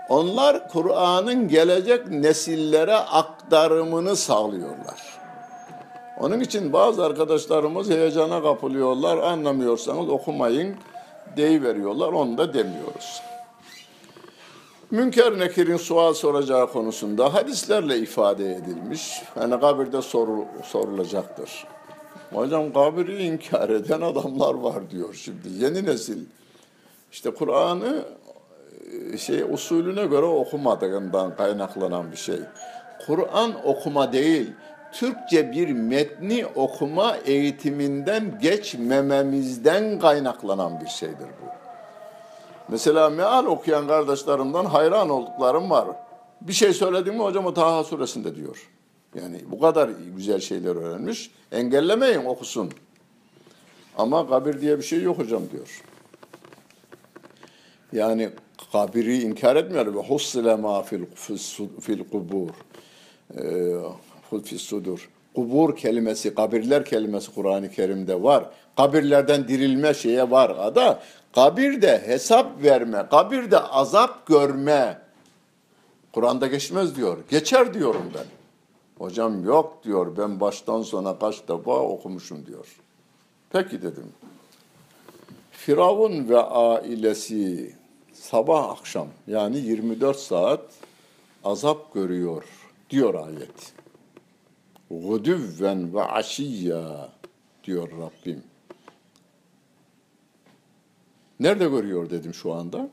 onlar 0.09 0.69
Kur'an'ın 0.69 1.47
gelecek 1.47 2.07
nesillere 2.07 2.95
aktarımını 2.95 4.15
sağlıyorlar. 4.15 5.19
Onun 6.19 6.39
için 6.39 6.73
bazı 6.73 7.05
arkadaşlarımız 7.05 7.89
heyecana 7.89 8.41
kapılıyorlar. 8.41 9.17
Anlamıyorsanız 9.17 10.09
okumayın 10.09 10.75
veriyorlar. 11.37 12.13
Onu 12.13 12.37
da 12.37 12.53
demiyoruz. 12.53 13.21
Münker 14.91 15.39
Nekir'in 15.39 15.77
sual 15.77 16.13
soracağı 16.13 16.71
konusunda 16.71 17.33
hadislerle 17.33 17.97
ifade 17.97 18.55
edilmiş. 18.55 19.21
Yani 19.39 19.59
kabirde 19.59 20.01
soru, 20.01 20.45
sorulacaktır. 20.63 21.65
Hocam 22.33 22.73
kabiri 22.73 23.23
inkar 23.23 23.69
eden 23.69 24.01
adamlar 24.01 24.53
var 24.53 24.89
diyor 24.89 25.13
şimdi. 25.13 25.49
Yeni 25.59 25.85
nesil. 25.85 26.25
İşte 27.11 27.31
Kur'an'ı 27.31 28.05
e, 29.13 29.17
şey 29.17 29.41
usulüne 29.41 30.05
göre 30.05 30.25
okumadığından 30.25 31.35
kaynaklanan 31.35 32.11
bir 32.11 32.17
şey. 32.17 32.39
Kur'an 33.07 33.65
okuma 33.65 34.13
değil, 34.13 34.51
Türkçe 34.91 35.51
bir 35.51 35.69
metni 35.69 36.45
okuma 36.55 37.17
eğitiminden 37.25 38.39
geçmememizden 38.41 39.99
kaynaklanan 39.99 40.81
bir 40.81 40.89
şeydir 40.89 41.27
bu. 41.41 41.56
Mesela 42.69 43.09
meal 43.09 43.45
okuyan 43.45 43.87
kardeşlerimden 43.87 44.65
hayran 44.65 45.09
olduklarım 45.09 45.69
var. 45.69 45.87
Bir 46.41 46.53
şey 46.53 46.73
söyledim 46.73 47.15
mi 47.15 47.23
hocam 47.23 47.45
o 47.45 47.53
Taha 47.53 47.83
suresinde 47.83 48.35
diyor. 48.35 48.69
Yani 49.15 49.41
bu 49.51 49.59
kadar 49.59 49.89
güzel 50.15 50.39
şeyler 50.39 50.75
öğrenmiş. 50.75 51.31
Engellemeyin 51.51 52.25
okusun. 52.25 52.71
Ama 53.97 54.29
kabir 54.29 54.61
diye 54.61 54.77
bir 54.77 54.83
şey 54.83 55.01
yok 55.01 55.17
hocam 55.17 55.41
diyor. 55.51 55.83
Yani 57.93 58.29
kabiri 58.71 59.21
inkar 59.21 59.55
etmiyor. 59.55 59.95
Ve 59.95 59.99
hussile 59.99 60.55
ma 60.55 60.81
fil, 60.81 61.05
fil 61.81 62.03
kubur. 62.11 62.49
Ee, 63.37 64.41
fil 64.43 64.57
sudur. 64.57 65.09
Kubur 65.35 65.75
kelimesi, 65.75 66.35
kabirler 66.35 66.85
kelimesi 66.85 67.35
Kur'an-ı 67.35 67.71
Kerim'de 67.71 68.23
var. 68.23 68.45
Kabirlerden 68.77 69.47
dirilme 69.47 69.93
şeye 69.93 70.31
var. 70.31 70.55
Ada 70.59 70.99
kabirde 71.37 72.03
hesap 72.07 72.63
verme, 72.63 73.05
kabirde 73.11 73.59
azap 73.59 74.27
görme. 74.27 75.01
Kur'an'da 76.13 76.47
geçmez 76.47 76.95
diyor. 76.95 77.17
Geçer 77.29 77.73
diyorum 77.73 78.11
ben. 78.15 78.25
Hocam 78.97 79.45
yok 79.45 79.83
diyor. 79.83 80.17
Ben 80.17 80.39
baştan 80.39 80.81
sona 80.81 81.19
kaç 81.19 81.47
defa 81.47 81.71
okumuşum 81.71 82.45
diyor. 82.45 82.67
Peki 83.49 83.81
dedim. 83.81 84.11
Firavun 85.51 86.29
ve 86.29 86.39
ailesi 86.39 87.75
sabah 88.13 88.69
akşam 88.69 89.07
yani 89.27 89.57
24 89.57 90.19
saat 90.19 90.61
azap 91.43 91.93
görüyor 91.93 92.43
diyor 92.89 93.27
ayet. 93.27 93.73
Gudüvven 94.91 95.93
ve 95.93 96.03
aşiyya 96.03 97.09
diyor 97.63 97.89
Rabbim. 97.91 98.43
Nerede 101.39 101.65
görüyor 101.65 102.09
dedim 102.09 102.33
şu 102.33 102.53
anda. 102.53 102.89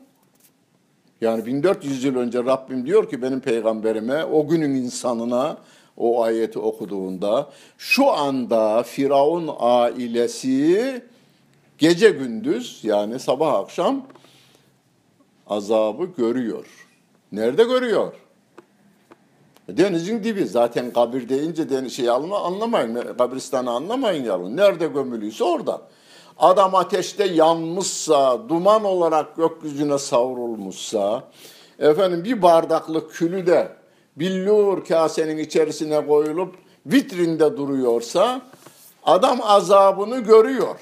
Yani 1.21 1.45
1400 1.45 2.03
yıl 2.03 2.15
önce 2.15 2.43
Rabbim 2.43 2.85
diyor 2.85 3.09
ki 3.09 3.21
benim 3.21 3.39
peygamberime, 3.39 4.25
o 4.25 4.47
günün 4.47 4.75
insanına 4.75 5.57
o 5.97 6.23
ayeti 6.23 6.59
okuduğunda 6.59 7.49
şu 7.77 8.11
anda 8.11 8.83
Firavun 8.83 9.49
ailesi 9.59 11.01
gece 11.77 12.09
gündüz 12.09 12.79
yani 12.83 13.19
sabah 13.19 13.53
akşam 13.53 14.05
azabı 15.47 16.05
görüyor. 16.17 16.65
Nerede 17.31 17.63
görüyor? 17.63 18.13
Denizin 19.69 20.23
dibi 20.23 20.45
zaten 20.45 20.93
kabir 20.93 21.29
deyince 21.29 21.69
deniz 21.69 21.93
şey 21.93 22.09
alma, 22.09 22.39
anlamayın. 22.39 23.17
Kabristanı 23.17 23.71
anlamayın 23.71 24.23
yalın. 24.23 24.57
Nerede 24.57 24.87
gömülüyse 24.87 25.43
orada. 25.43 25.81
Adam 26.37 26.75
ateşte 26.75 27.23
yanmışsa, 27.23 28.49
duman 28.49 28.83
olarak 28.83 29.35
gökyüzüne 29.35 29.97
savrulmuşsa, 29.97 31.23
efendim 31.79 32.23
bir 32.23 32.41
bardaklık 32.41 33.11
külü 33.11 33.47
de 33.47 33.71
billur 34.15 34.85
kasenin 34.85 35.37
içerisine 35.37 36.07
koyulup 36.07 36.55
vitrinde 36.85 37.57
duruyorsa, 37.57 38.41
adam 39.03 39.39
azabını 39.43 40.19
görüyor. 40.19 40.79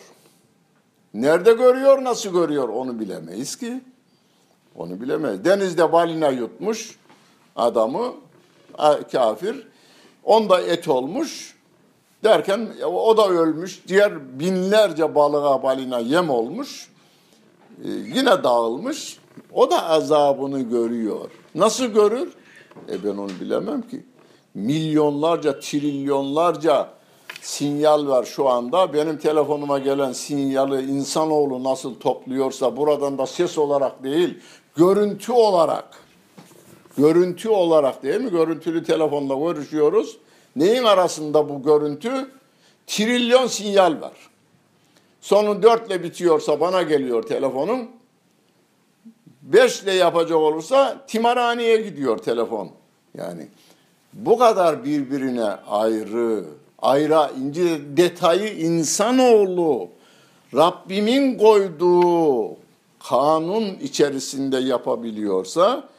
Nerede 1.13 1.53
görüyor, 1.53 2.03
nasıl 2.03 2.33
görüyor 2.33 2.69
onu 2.69 2.99
bilemeyiz 2.99 3.55
ki. 3.55 3.81
Onu 4.75 5.01
bilemeyiz. 5.01 5.45
Denizde 5.45 5.91
balina 5.91 6.29
yutmuş 6.29 6.99
adamı, 7.55 8.13
kafir. 9.11 9.67
Onda 10.23 10.61
et 10.61 10.87
olmuş. 10.87 11.55
Derken 12.23 12.67
o 12.85 13.17
da 13.17 13.29
ölmüş. 13.29 13.83
Diğer 13.87 14.39
binlerce 14.39 15.15
balığa 15.15 15.63
balina 15.63 15.99
yem 15.99 16.29
olmuş. 16.29 16.89
Ee, 17.83 17.89
yine 17.89 18.43
dağılmış. 18.43 19.17
O 19.53 19.71
da 19.71 19.89
azabını 19.89 20.61
görüyor. 20.61 21.31
Nasıl 21.55 21.85
görür? 21.85 22.33
E 22.89 23.03
ben 23.03 23.17
onu 23.17 23.29
bilemem 23.41 23.81
ki. 23.81 24.05
Milyonlarca, 24.53 25.59
trilyonlarca 25.59 26.89
sinyal 27.41 28.07
var 28.07 28.23
şu 28.23 28.49
anda. 28.49 28.93
Benim 28.93 29.17
telefonuma 29.17 29.79
gelen 29.79 30.11
sinyali 30.11 30.91
insanoğlu 30.91 31.63
nasıl 31.63 31.95
topluyorsa 31.95 32.77
buradan 32.77 33.17
da 33.17 33.27
ses 33.27 33.57
olarak 33.57 34.03
değil, 34.03 34.39
görüntü 34.75 35.31
olarak. 35.31 35.85
Görüntü 36.97 37.49
olarak 37.49 38.03
değil 38.03 38.21
mi? 38.21 38.31
Görüntülü 38.31 38.83
telefonla 38.83 39.51
görüşüyoruz. 39.51 40.17
Neyin 40.55 40.83
arasında 40.83 41.49
bu 41.49 41.63
görüntü? 41.63 42.31
Trilyon 42.87 43.47
sinyal 43.47 44.01
var. 44.01 44.13
Sonu 45.21 45.63
dörtle 45.63 46.03
bitiyorsa 46.03 46.59
bana 46.59 46.81
geliyor 46.81 47.23
telefonum. 47.23 47.87
Beşle 49.41 49.93
yapacak 49.93 50.37
olursa 50.37 51.05
timarhaneye 51.07 51.77
gidiyor 51.77 52.17
telefon. 52.17 52.69
Yani 53.17 53.47
bu 54.13 54.37
kadar 54.37 54.85
birbirine 54.85 55.49
ayrı, 55.67 56.45
ayrı 56.81 57.31
ince 57.41 57.97
detayı 57.97 58.53
insanoğlu 58.53 59.89
Rabbimin 60.55 61.37
koyduğu 61.37 62.55
kanun 62.99 63.63
içerisinde 63.63 64.57
yapabiliyorsa 64.57 65.93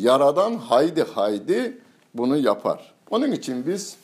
Yaradan 0.00 0.54
haydi 0.54 1.02
haydi 1.14 1.78
bunu 2.14 2.36
yapar. 2.36 2.92
Onun 3.10 3.32
için 3.32 3.66
biz 3.66 3.96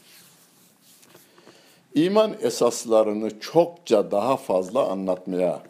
iman 1.97 2.32
esaslarını 2.42 3.40
çokça 3.40 4.11
daha 4.11 4.36
fazla 4.36 4.88
anlatmaya, 4.88 5.62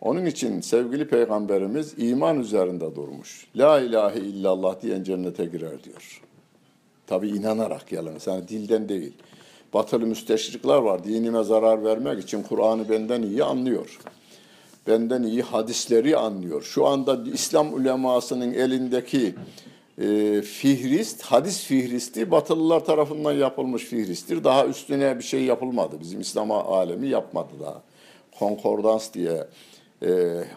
onun 0.00 0.26
için 0.26 0.60
sevgili 0.60 1.08
peygamberimiz 1.08 1.94
iman 1.96 2.40
üzerinde 2.40 2.94
durmuş. 2.96 3.46
La 3.56 3.80
ilahe 3.80 4.18
illallah 4.18 4.82
diyen 4.82 5.02
cennete 5.02 5.44
girer 5.44 5.84
diyor. 5.84 6.22
Tabi 7.06 7.28
inanarak 7.28 7.92
yalan, 7.92 8.14
yani 8.26 8.48
dilden 8.48 8.88
değil. 8.88 9.12
Batılı 9.74 10.06
müsteşrikler 10.06 10.76
var, 10.76 11.04
dinime 11.04 11.44
zarar 11.44 11.84
vermek 11.84 12.22
için 12.22 12.42
Kur'an'ı 12.42 12.88
benden 12.88 13.22
iyi 13.22 13.44
anlıyor. 13.44 13.98
Benden 14.86 15.22
iyi 15.22 15.42
hadisleri 15.42 16.16
anlıyor. 16.16 16.62
Şu 16.62 16.86
anda 16.86 17.18
İslam 17.32 17.74
ulemasının 17.74 18.52
elindeki 18.52 19.34
e, 19.98 20.42
fihrist, 20.42 21.22
hadis 21.22 21.64
fihristi 21.64 22.30
Batılılar 22.30 22.84
tarafından 22.84 23.32
yapılmış 23.32 23.84
fihristtir. 23.84 24.44
Daha 24.44 24.66
üstüne 24.66 25.18
bir 25.18 25.24
şey 25.24 25.44
yapılmadı. 25.44 26.00
Bizim 26.00 26.20
İslam 26.20 26.50
alemi 26.50 27.08
yapmadı 27.08 27.50
daha. 27.60 27.82
Konkordans 28.38 29.12
diye 29.14 29.46
e, 30.02 30.08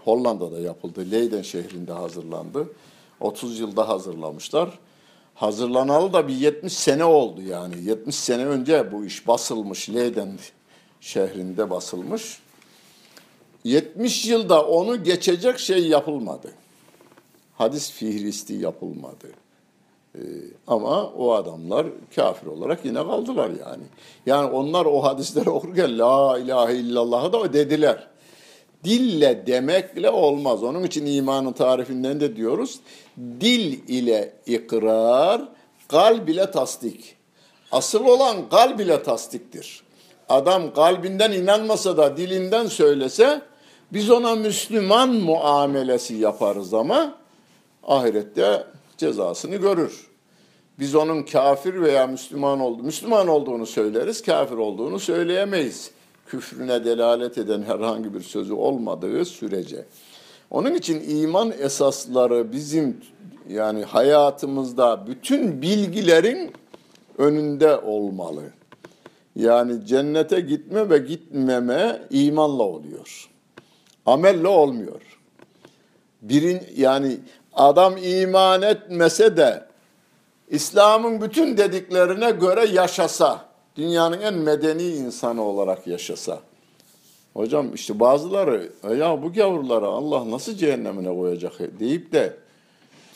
Hollanda'da 0.06 0.60
yapıldı. 0.60 1.12
Leyden 1.12 1.42
şehrinde 1.42 1.94
hazırlandı. 1.94 2.68
30 3.20 3.60
yılda 3.60 3.90
hazırlamışlar. 3.90 4.80
Hazırlanalı 5.36 6.14
da 6.14 6.28
bir 6.28 6.34
70 6.34 6.74
sene 6.74 7.06
oldu 7.06 7.42
yani. 7.42 7.84
70 7.84 8.16
sene 8.16 8.46
önce 8.46 8.92
bu 8.92 9.06
iş 9.06 9.28
basılmış. 9.28 9.90
Leyden 9.90 10.40
şehrinde 11.02 11.70
basılmış. 11.70 12.40
70 13.64 14.26
yılda 14.26 14.68
onu 14.68 15.04
geçecek 15.04 15.60
şey 15.60 15.88
yapılmadı 15.88 16.52
hadis 17.60 17.92
fihristi 17.92 18.54
yapılmadı. 18.54 19.28
Ee, 20.16 20.20
ama 20.68 21.04
o 21.04 21.34
adamlar 21.34 21.88
kafir 22.16 22.48
olarak 22.48 22.86
yine 22.86 23.04
kaldılar 23.04 23.50
yani. 23.50 23.84
Yani 24.26 24.52
onlar 24.52 24.86
o 24.86 25.04
hadisleri 25.04 25.50
okurken 25.50 26.00
la 26.00 26.40
ilahe 26.40 26.76
illallah'ı 26.76 27.34
da 27.34 27.54
dediler. 27.54 28.08
Dille 28.84 29.48
demekle 29.48 30.10
olmaz. 30.10 30.64
Onun 30.64 30.84
için 30.84 31.06
imanın 31.06 31.52
tarifinden 31.52 32.20
de 32.20 32.36
diyoruz. 32.36 32.80
Dil 33.18 33.88
ile 33.88 34.34
ikrar, 34.46 35.42
kalb 35.88 36.28
ile 36.28 36.52
tasdik. 36.52 37.16
Asıl 37.72 38.06
olan 38.06 38.50
kalb 38.50 38.80
ile 38.80 39.04
tasdiktir. 39.04 39.84
Adam 40.30 40.74
kalbinden 40.74 41.32
inanmasa 41.32 41.98
da 41.98 42.18
dilinden 42.18 42.68
söylese 42.68 43.42
biz 43.94 44.10
ona 44.10 44.36
Müslüman 44.36 45.10
muamelesi 45.10 46.16
yaparız 46.16 46.74
ama 46.74 47.19
ahirette 47.84 48.64
cezasını 48.98 49.56
görür. 49.56 50.08
Biz 50.80 50.96
onun 50.96 51.24
kafir 51.24 51.82
veya 51.82 52.08
Müslüman 52.08 52.60
oldu, 52.60 52.84
Müslüman 52.84 53.28
olduğunu 53.28 53.66
söyleriz, 53.66 54.22
kafir 54.22 54.56
olduğunu 54.56 55.00
söyleyemeyiz. 55.00 55.92
Küfrüne 56.28 56.86
delalet 56.86 57.38
eden 57.38 57.62
herhangi 57.62 58.14
bir 58.14 58.22
sözü 58.22 58.54
olmadığı 58.54 59.26
sürece. 59.26 59.86
Onun 60.52 60.76
için 60.76 61.10
iman 61.10 61.52
esasları 61.60 62.52
bizim 62.52 62.98
yani 63.50 63.84
hayatımızda 63.84 65.08
bütün 65.08 65.62
bilgilerin 65.62 66.52
önünde 67.18 67.78
olmalı. 67.78 68.44
Yani 69.36 69.86
cennete 69.86 70.40
gitme 70.40 70.90
ve 70.90 70.98
gitmeme 70.98 72.02
imanla 72.10 72.64
oluyor. 72.64 73.30
Amelle 74.06 74.48
olmuyor. 74.48 75.02
Birin 76.22 76.62
yani 76.78 77.18
adam 77.54 77.98
iman 77.98 78.62
etmese 78.62 79.38
de 79.38 79.66
İslam'ın 80.50 81.22
bütün 81.22 81.58
dediklerine 81.58 82.32
göre 82.32 82.66
yaşasa, 82.66 83.46
dünyanın 83.76 84.22
en 84.22 84.34
medeni 84.34 84.84
insanı 84.84 85.42
olarak 85.42 85.88
yaşasa. 85.88 86.40
Hocam 87.34 87.74
işte 87.74 88.00
bazıları 88.00 88.70
ya 88.98 89.24
bu 89.24 89.34
gavurları 89.34 89.86
Allah 89.86 90.32
nasıl 90.32 90.56
cehennemine 90.56 91.16
koyacak 91.16 91.80
deyip 91.80 92.12
de 92.12 92.34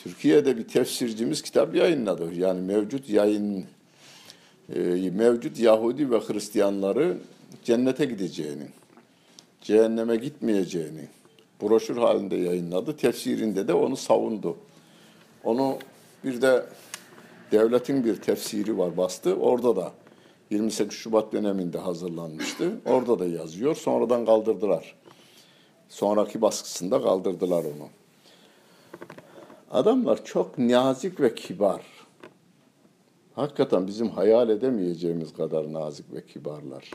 Türkiye'de 0.02 0.56
bir 0.58 0.68
tefsircimiz 0.68 1.42
kitap 1.42 1.74
yayınladı. 1.74 2.34
Yani 2.34 2.60
mevcut 2.60 3.10
yayın 3.10 3.64
e, 4.74 4.80
mevcut 5.10 5.58
Yahudi 5.58 6.10
ve 6.10 6.18
Hristiyanları 6.18 7.16
cennete 7.64 8.04
gideceğini, 8.04 8.66
cehenneme 9.62 10.16
gitmeyeceğini, 10.16 11.08
broşür 11.62 11.96
halinde 11.96 12.36
yayınladı. 12.36 12.96
Tefsirinde 12.96 13.68
de 13.68 13.74
onu 13.74 13.96
savundu. 13.96 14.56
Onu 15.44 15.78
bir 16.24 16.42
de 16.42 16.66
devletin 17.52 18.04
bir 18.04 18.16
tefsiri 18.16 18.78
var 18.78 18.96
bastı. 18.96 19.36
Orada 19.36 19.76
da 19.76 19.92
28 20.50 20.98
Şubat 20.98 21.32
döneminde 21.32 21.78
hazırlanmıştı. 21.78 22.80
Orada 22.86 23.18
da 23.18 23.26
yazıyor. 23.26 23.76
Sonradan 23.76 24.26
kaldırdılar. 24.26 24.94
Sonraki 25.88 26.42
baskısında 26.42 27.02
kaldırdılar 27.02 27.64
onu. 27.64 27.88
Adamlar 29.70 30.24
çok 30.24 30.58
nazik 30.58 31.20
ve 31.20 31.34
kibar. 31.34 31.80
Hakikaten 33.34 33.86
bizim 33.86 34.08
hayal 34.08 34.48
edemeyeceğimiz 34.48 35.32
kadar 35.32 35.72
nazik 35.72 36.12
ve 36.12 36.26
kibarlar. 36.26 36.90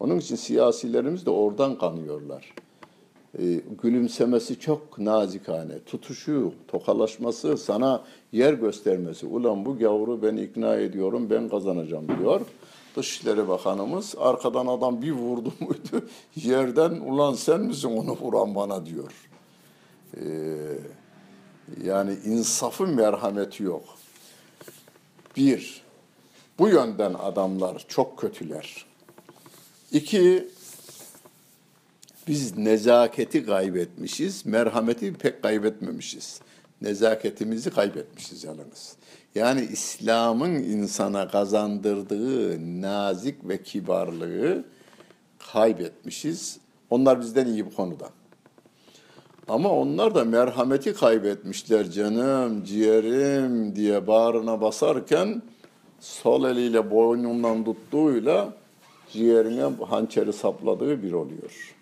Onun 0.00 0.18
için 0.18 0.36
siyasilerimiz 0.36 1.26
de 1.26 1.30
oradan 1.30 1.78
kanıyorlar 1.78 2.54
e, 3.38 3.60
gülümsemesi 3.82 4.60
çok 4.60 4.98
nazikane, 4.98 5.78
tutuşu, 5.86 6.52
tokalaşması, 6.68 7.56
sana 7.56 8.04
yer 8.32 8.52
göstermesi. 8.52 9.26
Ulan 9.26 9.64
bu 9.64 9.78
gavuru 9.78 10.22
ben 10.22 10.36
ikna 10.36 10.76
ediyorum, 10.76 11.30
ben 11.30 11.48
kazanacağım 11.48 12.08
diyor. 12.18 12.40
Dışişleri 12.96 13.48
Bakanımız 13.48 14.14
arkadan 14.18 14.66
adam 14.66 15.02
bir 15.02 15.12
vurdu 15.12 15.52
muydu 15.60 16.08
yerden 16.36 16.90
ulan 16.90 17.34
sen 17.34 17.60
misin 17.60 17.96
onu 17.96 18.12
vuran 18.12 18.54
bana 18.54 18.86
diyor. 18.86 19.12
Ee, 20.16 20.22
yani 21.84 22.16
insafı 22.24 22.86
merhameti 22.86 23.62
yok. 23.62 23.84
Bir, 25.36 25.82
bu 26.58 26.68
yönden 26.68 27.14
adamlar 27.14 27.84
çok 27.88 28.18
kötüler. 28.18 28.86
İki, 29.92 30.48
biz 32.28 32.58
nezaketi 32.58 33.46
kaybetmişiz, 33.46 34.46
merhameti 34.46 35.12
pek 35.12 35.42
kaybetmemişiz. 35.42 36.40
Nezaketimizi 36.82 37.70
kaybetmişiz 37.70 38.44
yalnız. 38.44 38.96
Yani 39.34 39.68
İslam'ın 39.72 40.54
insana 40.54 41.28
kazandırdığı 41.28 42.58
nazik 42.82 43.48
ve 43.48 43.62
kibarlığı 43.62 44.64
kaybetmişiz. 45.52 46.58
Onlar 46.90 47.20
bizden 47.20 47.46
iyi 47.46 47.66
bu 47.66 47.74
konuda. 47.74 48.08
Ama 49.48 49.70
onlar 49.70 50.14
da 50.14 50.24
merhameti 50.24 50.94
kaybetmişler 50.94 51.90
canım, 51.90 52.64
ciğerim 52.64 53.76
diye 53.76 54.06
bağrına 54.06 54.60
basarken 54.60 55.42
sol 56.00 56.44
eliyle 56.44 56.90
boynundan 56.90 57.64
tuttuğuyla 57.64 58.54
ciğerine 59.12 59.84
hançeri 59.86 60.32
sapladığı 60.32 61.02
bir 61.02 61.12
oluyor. 61.12 61.74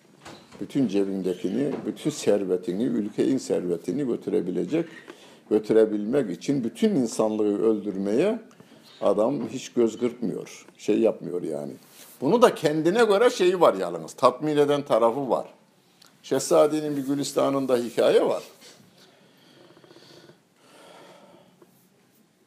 Bütün 0.60 0.88
cebindekini, 0.88 1.72
bütün 1.86 2.10
servetini, 2.10 2.82
ülkenin 2.82 3.38
servetini 3.38 4.06
götürebilecek, 4.06 4.86
götürebilmek 5.50 6.30
için 6.30 6.64
bütün 6.64 6.94
insanlığı 6.94 7.62
öldürmeye 7.62 8.40
adam 9.00 9.48
hiç 9.48 9.72
göz 9.72 9.98
kırpmıyor. 9.98 10.66
Şey 10.78 10.98
yapmıyor 10.98 11.42
yani. 11.42 11.72
Bunu 12.20 12.42
da 12.42 12.54
kendine 12.54 13.04
göre 13.04 13.30
şeyi 13.30 13.60
var 13.60 13.74
yalnız. 13.74 14.12
Tatmin 14.12 14.56
eden 14.56 14.82
tarafı 14.82 15.30
var. 15.30 15.46
Şehzade'nin 16.22 16.96
bir 16.96 17.06
Gülistan'ında 17.06 17.76
hikaye 17.76 18.26
var. 18.26 18.42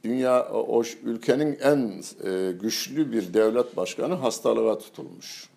Dünya 0.04 0.50
o 0.52 0.84
ülkenin 1.04 1.60
en 1.60 2.04
e, 2.24 2.52
güçlü 2.52 3.12
bir 3.12 3.34
devlet 3.34 3.78
başkanı 3.78 4.14
hastalığa 4.14 4.78
tutulmuş. 4.78 5.53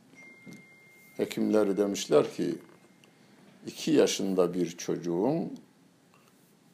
Hekimleri 1.17 1.77
demişler 1.77 2.35
ki 2.35 2.59
iki 3.67 3.91
yaşında 3.91 4.55
bir 4.55 4.77
çocuğun 4.77 5.59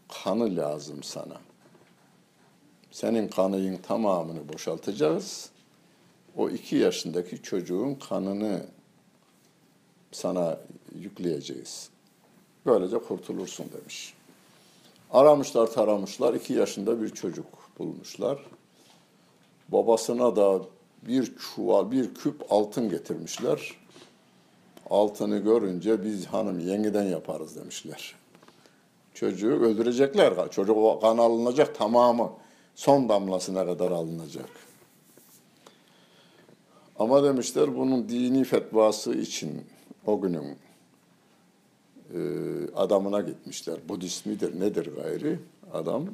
kanı 0.09 0.57
lazım 0.57 1.03
sana. 1.03 1.41
Senin 2.91 3.29
kanının 3.29 3.77
tamamını 3.77 4.49
boşaltacağız. 4.53 5.51
O 6.37 6.51
iki 6.51 6.77
yaşındaki 6.77 7.43
çocuğun 7.43 7.95
kanını 7.95 8.67
sana 10.13 10.59
yükleyeceğiz. 10.95 11.91
Böylece 12.67 12.99
kurtulursun 12.99 13.67
demiş. 13.81 14.15
Aramışlar 15.11 15.67
taramışlar 15.67 16.35
iki 16.35 16.53
yaşında 16.53 17.03
bir 17.03 17.09
çocuk 17.09 17.47
bulmuşlar. 17.79 18.47
Babasına 19.69 20.37
da 20.37 20.63
bir 21.03 21.33
çuval, 21.37 21.91
bir 21.91 22.15
küp 22.15 22.53
altın 22.53 22.91
getirmişler. 22.91 23.82
Altını 24.93 25.39
görünce 25.39 26.05
biz 26.05 26.27
hanım 26.27 26.59
yeniden 26.59 27.03
yaparız 27.03 27.57
demişler. 27.57 28.15
Çocuğu 29.15 29.53
öldürecekler. 29.53 30.51
Çocuk 30.51 30.77
o 30.77 31.01
kan 31.01 31.19
alınacak 31.19 31.75
tamamı. 31.75 32.33
Son 32.75 33.09
damlasına 33.09 33.67
kadar 33.67 33.91
alınacak. 33.91 34.49
Ama 36.99 37.25
demişler 37.25 37.77
bunun 37.77 38.09
dini 38.09 38.45
fetvası 38.45 39.15
için 39.15 39.65
o 40.07 40.21
günün 40.21 40.57
e, 42.15 42.19
adamına 42.77 43.21
gitmişler. 43.21 43.79
Budist 43.89 44.27
midir 44.27 44.61
nedir 44.61 44.91
gayri 44.97 45.39
adam. 45.73 46.07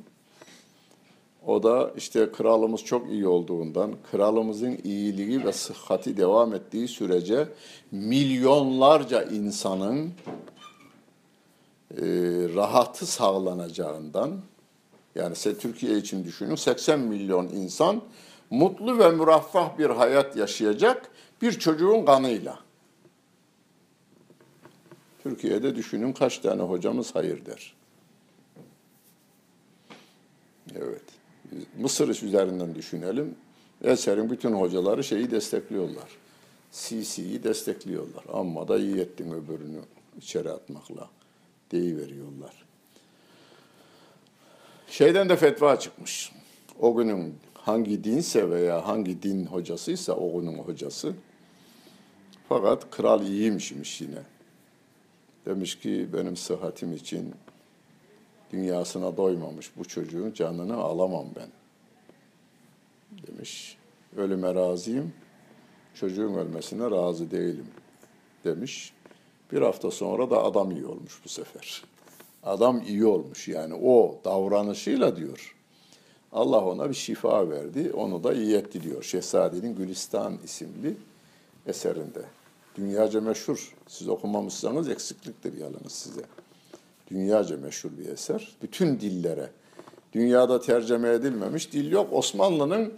O 1.48 1.62
da 1.62 1.92
işte 1.96 2.32
kralımız 2.32 2.84
çok 2.84 3.10
iyi 3.10 3.26
olduğundan, 3.26 3.94
kralımızın 4.10 4.78
iyiliği 4.84 5.44
ve 5.44 5.52
sıhhati 5.52 6.16
devam 6.16 6.54
ettiği 6.54 6.88
sürece 6.88 7.48
milyonlarca 7.90 9.22
insanın 9.22 10.12
e, 11.90 12.04
rahatı 12.54 13.06
sağlanacağından, 13.06 14.40
yani 15.14 15.34
Türkiye 15.34 15.98
için 15.98 16.24
düşünün 16.24 16.54
80 16.54 17.00
milyon 17.00 17.48
insan 17.48 18.02
mutlu 18.50 18.98
ve 18.98 19.10
müreffah 19.10 19.78
bir 19.78 19.90
hayat 19.90 20.36
yaşayacak 20.36 21.10
bir 21.42 21.52
çocuğun 21.52 22.04
kanıyla. 22.04 22.58
Türkiye'de 25.22 25.76
düşünün 25.76 26.12
kaç 26.12 26.38
tane 26.38 26.62
hocamız 26.62 27.14
hayır 27.14 27.46
der. 27.46 27.74
Evet. 30.76 31.17
Mısır 31.78 32.08
üzerinden 32.08 32.74
düşünelim. 32.74 33.34
Eser'in 33.84 34.30
bütün 34.30 34.52
hocaları 34.52 35.04
şeyi 35.04 35.30
destekliyorlar. 35.30 36.08
CC'yi 36.72 37.44
destekliyorlar. 37.44 38.24
Amma 38.32 38.68
da 38.68 38.78
iyi 38.78 38.96
ettin 38.96 39.30
öbürünü 39.30 39.80
içeri 40.18 40.50
atmakla 40.50 41.08
deyiveriyorlar. 41.72 42.64
Şeyden 44.88 45.28
de 45.28 45.36
fetva 45.36 45.78
çıkmış. 45.78 46.32
O 46.78 46.96
günün 46.96 47.34
hangi 47.54 48.04
dinse 48.04 48.50
veya 48.50 48.88
hangi 48.88 49.22
din 49.22 49.46
hocasıysa 49.46 50.12
o 50.12 50.40
günün 50.40 50.58
hocası. 50.58 51.12
Fakat 52.48 52.90
kral 52.90 53.26
iyiymişmiş 53.26 54.00
yine. 54.00 54.22
Demiş 55.46 55.78
ki 55.78 56.08
benim 56.12 56.36
sıhhatim 56.36 56.92
için 56.92 57.34
dünyasına 58.52 59.16
doymamış 59.16 59.70
bu 59.76 59.84
çocuğun 59.84 60.32
canını 60.32 60.76
alamam 60.76 61.26
ben. 61.36 61.48
Demiş. 63.26 63.78
Ölüme 64.16 64.54
razıyım. 64.54 65.12
Çocuğun 65.94 66.34
ölmesine 66.34 66.90
razı 66.90 67.30
değilim. 67.30 67.66
Demiş. 68.44 68.92
Bir 69.52 69.62
hafta 69.62 69.90
sonra 69.90 70.30
da 70.30 70.44
adam 70.44 70.70
iyi 70.70 70.86
olmuş 70.86 71.20
bu 71.24 71.28
sefer. 71.28 71.82
Adam 72.42 72.82
iyi 72.86 73.06
olmuş 73.06 73.48
yani 73.48 73.74
o 73.74 74.18
davranışıyla 74.24 75.16
diyor. 75.16 75.54
Allah 76.32 76.64
ona 76.64 76.88
bir 76.90 76.94
şifa 76.94 77.50
verdi. 77.50 77.92
Onu 77.94 78.24
da 78.24 78.34
iyi 78.34 78.56
etti 78.56 78.82
diyor. 78.82 79.02
Şehzade'nin 79.02 79.76
Gülistan 79.76 80.38
isimli 80.44 80.96
eserinde. 81.66 82.22
Dünyaca 82.76 83.20
meşhur. 83.20 83.74
Siz 83.86 84.08
okumamışsanız 84.08 84.88
eksikliktir 84.88 85.56
yalnız 85.56 85.92
size. 85.92 86.22
Dünyaca 87.10 87.56
meşhur 87.56 87.90
bir 87.98 88.08
eser. 88.08 88.48
Bütün 88.62 89.00
dillere. 89.00 89.50
Dünyada 90.12 90.60
tercüme 90.60 91.08
edilmemiş 91.08 91.72
dil 91.72 91.92
yok. 91.92 92.12
Osmanlı'nın 92.12 92.92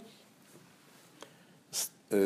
e, 2.11 2.17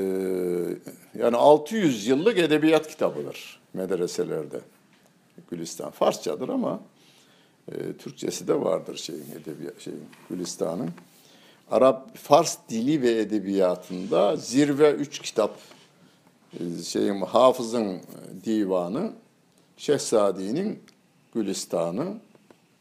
yani 1.19 1.37
600 1.37 2.07
yıllık 2.07 2.37
edebiyat 2.37 2.87
kitabıdır 2.87 3.59
medreselerde. 3.73 4.59
Gülistan 5.51 5.91
Farsçadır 5.91 6.49
ama 6.49 6.79
e, 7.71 7.93
Türkçesi 7.93 8.47
de 8.47 8.61
vardır 8.61 8.97
şeyin 8.97 9.31
edebiyat 9.41 9.79
şeyin 9.79 10.05
Gülistan'ın. 10.29 10.89
Arap 11.71 12.17
Fars 12.17 12.57
dili 12.69 13.01
ve 13.01 13.19
edebiyatında 13.19 14.35
zirve 14.35 14.91
üç 14.91 15.19
kitap 15.19 15.57
e, 16.53 16.83
şeyin 16.83 17.21
Hafız'ın 17.21 18.01
divanı, 18.45 19.13
Şehzadi'nin 19.77 20.79
Gülistan'ı 21.35 22.05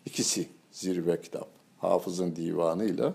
ikisi 0.07 0.49
zirve 0.73 1.21
kitap. 1.21 1.49
Hafız'ın 1.79 2.37
divanıyla 2.37 3.13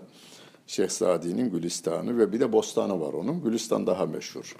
Şehzadi'nin 0.66 1.50
Gülistan'ı 1.50 2.18
ve 2.18 2.32
bir 2.32 2.40
de 2.40 2.52
Bostanı 2.52 3.00
var 3.00 3.12
onun. 3.12 3.42
Gülistan 3.42 3.86
daha 3.86 4.06
meşhur. 4.06 4.56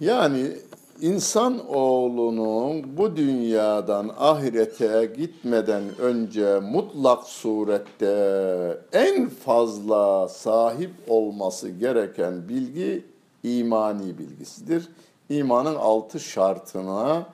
Yani 0.00 0.52
insan 1.00 1.66
oğlunun 1.68 2.96
bu 2.96 3.16
dünyadan 3.16 4.14
ahirete 4.18 5.12
gitmeden 5.16 5.82
önce 5.98 6.60
mutlak 6.60 7.24
surette 7.24 8.80
en 8.92 9.28
fazla 9.28 10.28
sahip 10.28 10.90
olması 11.08 11.68
gereken 11.68 12.48
bilgi 12.48 13.04
imani 13.42 14.18
bilgisidir. 14.18 14.88
İmanın 15.28 15.74
altı 15.74 16.20
şartına 16.20 17.26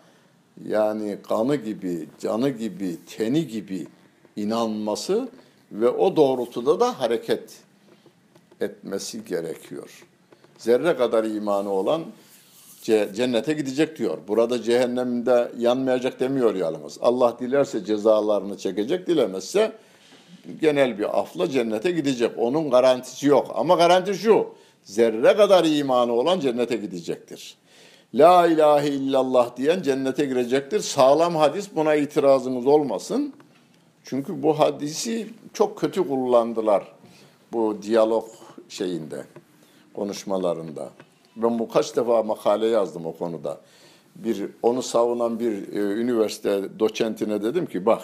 yani 0.68 1.18
kanı 1.28 1.57
gibi, 1.57 2.09
canı 2.20 2.48
gibi, 2.48 2.96
teni 3.16 3.46
gibi 3.46 3.86
inanması 4.36 5.28
ve 5.72 5.88
o 5.88 6.16
doğrultuda 6.16 6.80
da 6.80 7.00
hareket 7.00 7.59
etmesi 8.61 9.24
gerekiyor. 9.24 10.05
Zerre 10.59 10.96
kadar 10.96 11.24
imanı 11.24 11.70
olan 11.70 12.05
cennete 13.14 13.52
gidecek 13.52 13.98
diyor. 13.98 14.18
Burada 14.28 14.62
cehennemde 14.62 15.52
yanmayacak 15.59 16.20
demiyor 16.20 16.55
yalnız. 16.55 16.98
Allah 17.00 17.36
dilerse 17.40 17.84
cezalarını 17.84 18.59
çekecek, 18.59 19.07
dilemezse 19.07 19.72
genel 20.61 20.98
bir 20.98 21.20
afla 21.20 21.50
cennete 21.50 21.90
gidecek. 21.90 22.30
Onun 22.38 22.70
garantisi 22.70 23.26
yok. 23.26 23.52
Ama 23.55 23.74
garanti 23.74 24.14
şu, 24.14 24.46
zerre 24.84 25.36
kadar 25.36 25.64
imanı 25.64 26.12
olan 26.12 26.40
cennete 26.40 26.76
gidecektir. 26.76 27.57
La 28.15 28.47
ilahe 28.47 28.89
illallah 28.89 29.57
diyen 29.57 29.83
cennete 29.83 30.25
girecektir. 30.25 30.81
Sağlam 30.81 31.37
hadis 31.37 31.69
buna 31.75 31.95
itirazınız 31.95 32.67
olmasın. 32.67 33.33
Çünkü 34.05 34.43
bu 34.43 34.59
hadisi 34.59 35.29
çok 35.53 35.79
kötü 35.79 36.09
kullandılar 36.09 36.93
bu 37.53 37.79
diyalog 37.83 38.25
şeyinde, 38.69 39.25
konuşmalarında. 39.95 40.91
Ben 41.37 41.59
bu 41.59 41.69
kaç 41.69 41.97
defa 41.97 42.23
makale 42.23 42.67
yazdım 42.67 43.07
o 43.07 43.17
konuda. 43.17 43.61
Bir 44.17 44.49
onu 44.62 44.83
savunan 44.83 45.41
bir 45.41 45.73
e, 45.73 45.79
üniversite 45.79 46.79
doçentine 46.79 47.43
dedim 47.43 47.67
ki 47.67 47.87
bak 47.87 48.03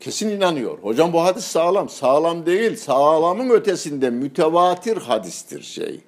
Kesin 0.00 0.28
inanıyor. 0.28 0.78
Hocam 0.78 1.12
bu 1.12 1.22
hadis 1.22 1.44
sağlam. 1.44 1.88
Sağlam 1.88 2.46
değil. 2.46 2.76
Sağlamın 2.76 3.50
ötesinde 3.50 4.10
mütevatir 4.10 4.96
hadistir 4.96 5.62
şey. 5.62 6.00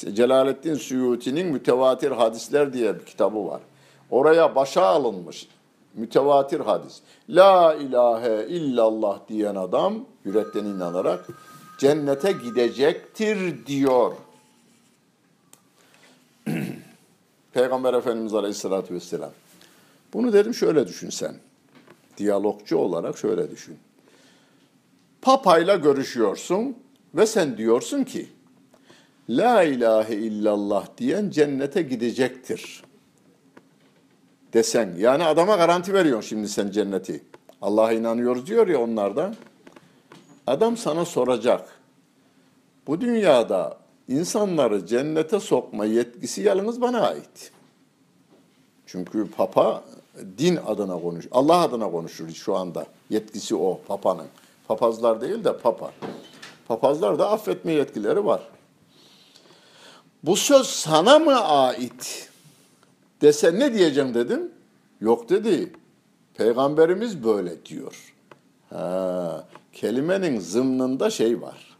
Celaleddin 0.00 0.74
Suyuti'nin 0.74 1.46
Mütevatir 1.46 2.10
Hadisler 2.10 2.72
diye 2.72 2.94
bir 2.94 3.04
kitabı 3.04 3.46
var. 3.46 3.60
Oraya 4.10 4.54
başa 4.54 4.82
alınmış 4.82 5.48
mütevatir 5.96 6.60
hadis. 6.60 7.00
La 7.28 7.74
ilahe 7.74 8.46
illallah 8.48 9.20
diyen 9.28 9.54
adam 9.54 10.04
yürekten 10.24 10.64
inanarak 10.64 11.26
cennete 11.78 12.32
gidecektir 12.32 13.66
diyor. 13.66 14.12
Peygamber 17.52 17.94
Efendimiz 17.94 18.34
Aleyhisselatü 18.34 18.94
Vesselam. 18.94 19.32
Bunu 20.12 20.32
dedim 20.32 20.54
şöyle 20.54 20.86
düşün 20.86 21.10
sen. 21.10 21.34
Diyalogcu 22.18 22.76
olarak 22.76 23.18
şöyle 23.18 23.50
düşün. 23.50 23.78
Papayla 25.22 25.76
görüşüyorsun 25.76 26.76
ve 27.14 27.26
sen 27.26 27.56
diyorsun 27.56 28.04
ki 28.04 28.28
La 29.28 29.62
ilahe 29.62 30.14
illallah 30.14 30.86
diyen 30.98 31.30
cennete 31.30 31.82
gidecektir. 31.82 32.82
Desen. 34.52 34.94
Yani 34.98 35.24
adama 35.24 35.56
garanti 35.56 35.92
veriyorsun 35.92 36.28
şimdi 36.28 36.48
sen 36.48 36.70
cenneti. 36.70 37.24
Allah'a 37.62 37.92
inanıyoruz 37.92 38.46
diyor 38.46 38.68
ya 38.68 38.80
onlardan. 38.80 39.36
Adam 40.46 40.76
sana 40.76 41.04
soracak. 41.04 41.68
Bu 42.86 43.00
dünyada 43.00 43.78
insanları 44.08 44.86
cennete 44.86 45.40
sokma 45.40 45.84
yetkisi 45.84 46.42
yalnız 46.42 46.80
bana 46.80 47.00
ait. 47.00 47.52
Çünkü 48.86 49.30
papa 49.30 49.84
din 50.38 50.58
adına 50.66 51.00
konuş, 51.00 51.28
Allah 51.30 51.60
adına 51.60 51.90
konuşur 51.90 52.30
şu 52.30 52.56
anda. 52.56 52.86
Yetkisi 53.10 53.54
o 53.54 53.80
papanın. 53.88 54.26
Papazlar 54.68 55.20
değil 55.20 55.44
de 55.44 55.58
papa. 55.58 55.92
Papazlar 56.68 57.18
da 57.18 57.30
affetme 57.30 57.72
yetkileri 57.72 58.24
var. 58.24 58.42
Bu 60.26 60.36
söz 60.36 60.66
sana 60.66 61.18
mı 61.18 61.44
ait? 61.44 62.30
Dese 63.20 63.58
ne 63.58 63.74
diyeceğim 63.74 64.14
dedim. 64.14 64.50
Yok 65.00 65.28
dedi. 65.28 65.72
Peygamberimiz 66.34 67.24
böyle 67.24 67.64
diyor. 67.64 68.14
Ha, 68.70 69.44
kelimenin 69.72 70.40
zımnında 70.40 71.10
şey 71.10 71.42
var. 71.42 71.76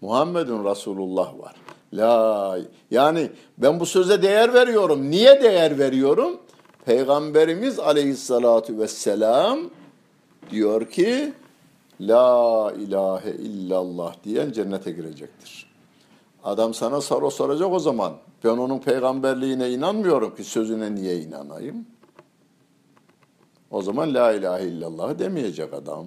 Muhammedun 0.00 0.64
Resulullah 0.64 1.38
var. 1.38 1.54
La 1.92 2.58
yani 2.90 3.30
ben 3.58 3.80
bu 3.80 3.86
söze 3.86 4.22
değer 4.22 4.54
veriyorum. 4.54 5.10
Niye 5.10 5.42
değer 5.42 5.78
veriyorum? 5.78 6.40
Peygamberimiz 6.84 7.78
Aleyhissalatu 7.78 8.78
vesselam 8.78 9.60
diyor 10.50 10.90
ki 10.90 11.32
La 12.00 12.72
ilahe 12.78 13.30
illallah 13.30 14.14
diyen 14.24 14.52
cennete 14.52 14.90
girecektir. 14.90 15.69
Adam 16.44 16.74
sana 16.74 17.00
soru 17.00 17.30
soracak 17.30 17.72
o 17.72 17.78
zaman. 17.78 18.12
Ben 18.44 18.48
onun 18.48 18.78
peygamberliğine 18.78 19.70
inanmıyorum 19.70 20.36
ki 20.36 20.44
sözüne 20.44 20.94
niye 20.94 21.18
inanayım? 21.20 21.86
O 23.70 23.82
zaman 23.82 24.14
la 24.14 24.32
ilahe 24.32 24.66
illallah 24.66 25.18
demeyecek 25.18 25.74
adam. 25.74 26.06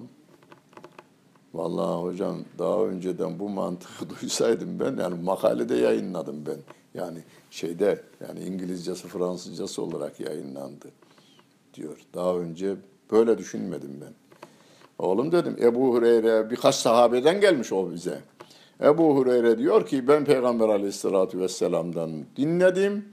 Vallahi 1.54 2.02
hocam 2.02 2.36
daha 2.58 2.84
önceden 2.84 3.38
bu 3.38 3.48
mantığı 3.48 4.10
duysaydım 4.20 4.80
ben 4.80 5.02
yani 5.02 5.22
makalede 5.22 5.74
yayınladım 5.74 6.46
ben. 6.46 6.58
Yani 6.94 7.18
şeyde 7.50 8.02
yani 8.28 8.40
İngilizcesi 8.40 9.08
Fransızcası 9.08 9.82
olarak 9.82 10.20
yayınlandı 10.20 10.86
diyor. 11.74 11.98
Daha 12.14 12.36
önce 12.36 12.76
böyle 13.10 13.38
düşünmedim 13.38 14.00
ben. 14.00 14.12
Oğlum 14.98 15.32
dedim 15.32 15.56
Ebu 15.62 15.94
Hureyre 15.94 16.50
birkaç 16.50 16.74
sahabeden 16.74 17.40
gelmiş 17.40 17.72
o 17.72 17.92
bize. 17.92 18.20
Ebu 18.80 19.16
Hureyre 19.16 19.58
diyor 19.58 19.86
ki 19.86 20.08
ben 20.08 20.24
Peygamber 20.24 20.68
aleyhissalatü 20.68 21.40
vesselam'dan 21.40 22.10
dinledim. 22.36 23.08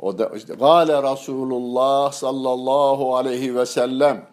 O 0.00 0.18
da 0.18 0.26
işte 0.36 0.54
Gale 0.54 1.12
Resulullah 1.12 2.12
sallallahu 2.12 3.16
aleyhi 3.16 3.56
ve 3.56 3.66
sellem. 3.66 4.26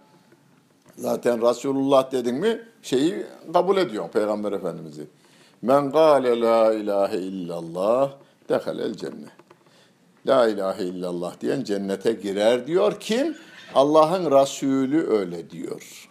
Zaten 0.98 1.50
Resulullah 1.50 2.12
dedin 2.12 2.36
mi 2.36 2.62
şeyi 2.82 3.26
kabul 3.54 3.78
ediyor 3.78 4.10
Peygamber 4.10 4.52
Efendimiz'i. 4.52 5.08
Men 5.62 5.92
gale 5.92 6.42
la 6.42 6.74
ilahe 6.74 7.18
illallah 7.18 8.12
dehalel 8.50 8.94
cennet. 8.94 9.32
La 10.28 10.48
ilahe 10.48 10.84
illallah 10.84 11.42
diyen 11.42 11.64
cennete 11.64 12.14
girer 12.14 12.68
diyor. 12.68 13.00
Kim? 13.00 13.36
Allah'ın 13.76 14.32
Resulü 14.32 15.08
öyle 15.08 15.50
diyor. 15.50 16.11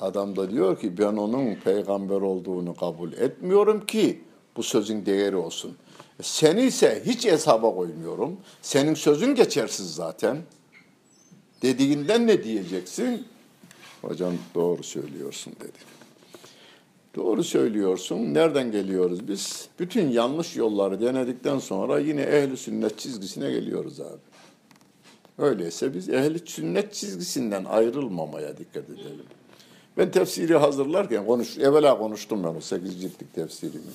Adam 0.00 0.36
da 0.36 0.50
diyor 0.50 0.80
ki 0.80 0.98
ben 0.98 1.16
onun 1.16 1.54
peygamber 1.54 2.20
olduğunu 2.20 2.76
kabul 2.76 3.12
etmiyorum 3.12 3.86
ki 3.86 4.20
bu 4.56 4.62
sözün 4.62 5.06
değeri 5.06 5.36
olsun. 5.36 5.76
Seni 6.22 6.62
ise 6.62 7.02
hiç 7.06 7.26
hesaba 7.26 7.74
koymuyorum. 7.74 8.36
Senin 8.62 8.94
sözün 8.94 9.34
geçersiz 9.34 9.94
zaten. 9.94 10.38
Dediğinden 11.62 12.26
ne 12.26 12.44
diyeceksin? 12.44 13.26
Hocam 14.02 14.34
doğru 14.54 14.82
söylüyorsun 14.82 15.52
dedi. 15.60 15.78
Doğru 17.14 17.44
söylüyorsun. 17.44 18.34
Nereden 18.34 18.72
geliyoruz 18.72 19.28
biz? 19.28 19.68
Bütün 19.78 20.08
yanlış 20.08 20.56
yolları 20.56 21.00
denedikten 21.00 21.58
sonra 21.58 21.98
yine 21.98 22.22
ehli 22.22 22.56
sünnet 22.56 22.98
çizgisine 22.98 23.50
geliyoruz 23.50 24.00
abi. 24.00 24.20
Öyleyse 25.38 25.94
biz 25.94 26.08
ehli 26.08 26.38
sünnet 26.38 26.94
çizgisinden 26.94 27.64
ayrılmamaya 27.64 28.58
dikkat 28.58 28.84
edelim. 28.90 29.26
Ben 29.98 30.10
tefsiri 30.10 30.56
hazırlarken 30.56 31.26
konuş, 31.26 31.58
evvela 31.58 31.98
konuştum 31.98 32.44
ben 32.44 32.54
o 32.54 32.60
8 32.60 33.00
ciltlik 33.00 33.34
tefsirimi. 33.34 33.92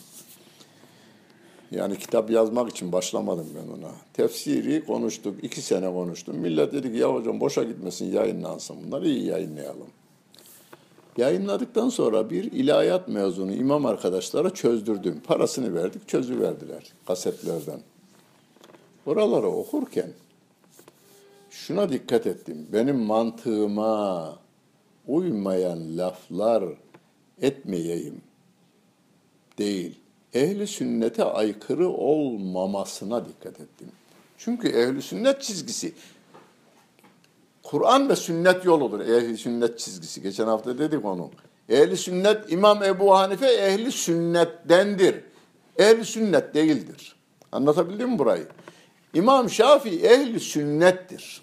Yani 1.71 1.97
kitap 1.97 2.29
yazmak 2.29 2.69
için 2.69 2.91
başlamadım 2.91 3.47
ben 3.55 3.79
ona. 3.79 3.91
Tefsiri 4.13 4.85
konuştuk, 4.85 5.43
iki 5.43 5.61
sene 5.61 5.93
konuştum. 5.93 6.37
Millet 6.37 6.73
dedi 6.73 6.91
ki 6.91 6.97
ya 6.97 7.13
hocam 7.13 7.39
boşa 7.39 7.63
gitmesin 7.63 8.13
yayınlansın 8.13 8.77
bunlar, 8.85 9.01
iyi 9.01 9.25
yayınlayalım. 9.25 9.87
Yayınladıktan 11.17 11.89
sonra 11.89 12.29
bir 12.29 12.43
ilahiyat 12.51 13.07
mezunu 13.07 13.53
imam 13.53 13.85
arkadaşlara 13.85 14.49
çözdürdüm. 14.49 15.21
Parasını 15.27 15.75
verdik, 15.75 16.07
çözü 16.07 16.39
verdiler 16.39 16.83
kasetlerden. 17.07 17.79
Oraları 19.05 19.47
okurken 19.47 20.09
şuna 21.49 21.89
dikkat 21.89 22.27
ettim. 22.27 22.67
Benim 22.73 22.99
mantığıma 22.99 24.42
uymayan 25.07 25.97
laflar 25.97 26.63
etmeyeyim 27.41 28.21
değil. 29.57 29.99
Ehli 30.33 30.67
sünnete 30.67 31.23
aykırı 31.23 31.89
olmamasına 31.89 33.25
dikkat 33.25 33.59
ettim. 33.59 33.91
Çünkü 34.37 34.67
ehli 34.67 35.01
sünnet 35.01 35.41
çizgisi 35.41 35.93
Kur'an 37.63 38.09
ve 38.09 38.15
sünnet 38.15 38.65
yoludur. 38.65 38.99
Ehli 38.99 39.37
sünnet 39.37 39.79
çizgisi. 39.79 40.21
Geçen 40.21 40.47
hafta 40.47 40.77
dedik 40.77 41.05
onu. 41.05 41.31
Ehli 41.69 41.97
sünnet 41.97 42.51
İmam 42.51 42.83
Ebu 42.83 43.17
Hanife 43.17 43.47
ehli 43.47 43.91
sünnettendir. 43.91 45.15
Ehli 45.77 46.05
sünnet 46.05 46.55
değildir. 46.55 47.15
Anlatabildim 47.51 48.09
mi 48.09 48.19
burayı? 48.19 48.47
İmam 49.13 49.49
Şafii 49.49 49.99
ehli 50.05 50.39
sünnettir. 50.39 51.41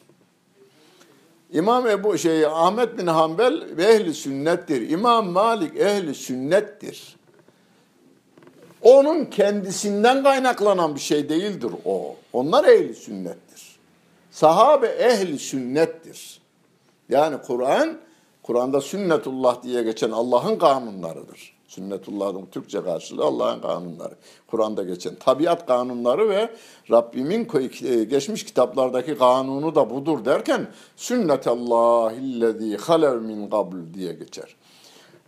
İmam 1.53 1.87
Ebu 1.87 2.19
şey 2.19 2.47
Ahmet 2.47 2.99
bin 2.99 3.07
Hanbel 3.07 3.79
ehli 3.79 4.15
sünnettir. 4.15 4.91
İmam 4.91 5.29
Malik 5.29 5.77
ehli 5.77 6.15
sünnettir. 6.15 7.17
Onun 8.83 9.25
kendisinden 9.25 10.23
kaynaklanan 10.23 10.95
bir 10.95 11.01
şey 11.01 11.29
değildir 11.29 11.71
o. 11.85 12.17
Onlar 12.33 12.65
ehli 12.65 12.95
sünnettir. 12.95 13.77
Sahabe 14.31 14.87
ehli 14.87 15.39
sünnettir. 15.39 16.41
Yani 17.09 17.37
Kur'an, 17.47 17.99
Kur'an'da 18.43 18.81
sünnetullah 18.81 19.63
diye 19.63 19.83
geçen 19.83 20.11
Allah'ın 20.11 20.59
kanunlarıdır. 20.59 21.60
Sünnetullah'ın 21.71 22.47
Türkçe 22.47 22.83
karşılığı 22.83 23.25
Allah'ın 23.25 23.61
kanunları. 23.61 24.14
Kur'an'da 24.47 24.83
geçen 24.83 25.14
tabiat 25.14 25.66
kanunları 25.66 26.29
ve 26.29 26.51
Rabbimin 26.91 27.49
geçmiş 28.11 28.45
kitaplardaki 28.45 29.18
kanunu 29.18 29.75
da 29.75 29.91
budur 29.91 30.25
derken 30.25 30.66
sünnetallahillezî 30.97 32.77
halev 32.77 33.21
min 33.21 33.51
qabl 33.51 33.77
diye 33.95 34.12
geçer. 34.12 34.57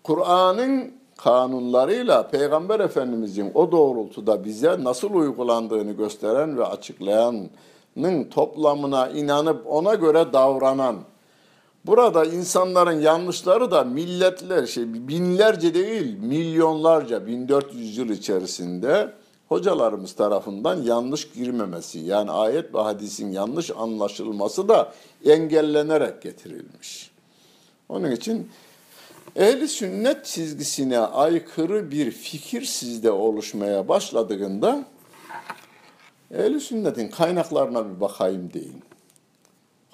Kur'an'ın 0.02 0.92
kanunlarıyla 1.16 2.28
Peygamber 2.28 2.80
Efendimizin 2.80 3.50
o 3.54 3.72
doğrultuda 3.72 4.44
bize 4.44 4.84
nasıl 4.84 5.14
uygulandığını 5.14 5.92
gösteren 5.92 6.58
ve 6.58 6.64
açıklayanın 6.64 7.50
toplamına 8.30 9.08
inanıp 9.08 9.66
ona 9.66 9.94
göre 9.94 10.32
davranan 10.32 10.96
Burada 11.86 12.24
insanların 12.24 13.00
yanlışları 13.00 13.70
da 13.70 13.84
milletler, 13.84 14.66
şey 14.66 14.84
binlerce 15.08 15.74
değil 15.74 16.18
milyonlarca, 16.18 17.26
1400 17.26 17.98
yıl 17.98 18.08
içerisinde 18.08 19.12
hocalarımız 19.48 20.12
tarafından 20.12 20.82
yanlış 20.82 21.30
girmemesi, 21.30 21.98
yani 21.98 22.30
ayet 22.30 22.74
ve 22.74 22.78
hadisin 22.78 23.32
yanlış 23.32 23.70
anlaşılması 23.70 24.68
da 24.68 24.92
engellenerek 25.24 26.22
getirilmiş. 26.22 27.10
Onun 27.88 28.10
için 28.10 28.50
ehli 29.36 29.68
sünnet 29.68 30.24
çizgisine 30.24 30.98
aykırı 30.98 31.90
bir 31.90 32.10
fikir 32.10 32.62
sizde 32.64 33.10
oluşmaya 33.10 33.88
başladığında 33.88 34.84
ehli 36.34 36.60
sünnetin 36.60 37.08
kaynaklarına 37.08 37.90
bir 37.90 38.00
bakayım 38.00 38.52
deyin. 38.52 38.82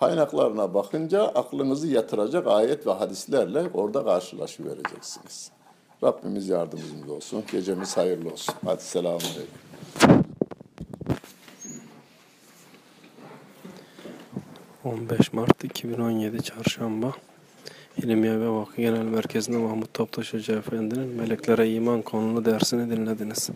Kaynaklarına 0.00 0.74
bakınca 0.74 1.22
aklınızı 1.22 1.86
yatıracak 1.86 2.46
ayet 2.46 2.86
ve 2.86 2.90
hadislerle 2.90 3.70
orada 3.74 4.04
karşılaşıvereceksiniz. 4.04 5.50
Rabbimiz 6.04 6.48
yardımcımız 6.48 7.10
olsun. 7.10 7.44
Gecemiz 7.52 7.96
hayırlı 7.96 8.32
olsun. 8.32 8.54
Hadi 8.64 8.82
selamun 8.82 9.20
aleyküm. 9.20 9.68
15 14.84 15.32
Mart 15.32 15.64
2017 15.64 16.42
Çarşamba 16.42 17.12
İlmiye 17.96 18.40
ve 18.40 18.48
Vakı 18.48 18.76
Genel 18.76 19.04
Merkezi'nde 19.04 19.56
Mahmut 19.56 19.94
Toptaş 19.94 20.34
Hoca 20.34 20.56
Efendi'nin 20.56 21.08
Meleklere 21.08 21.70
İman 21.70 22.02
konulu 22.02 22.44
dersini 22.44 22.90
dinlediniz. 22.90 23.50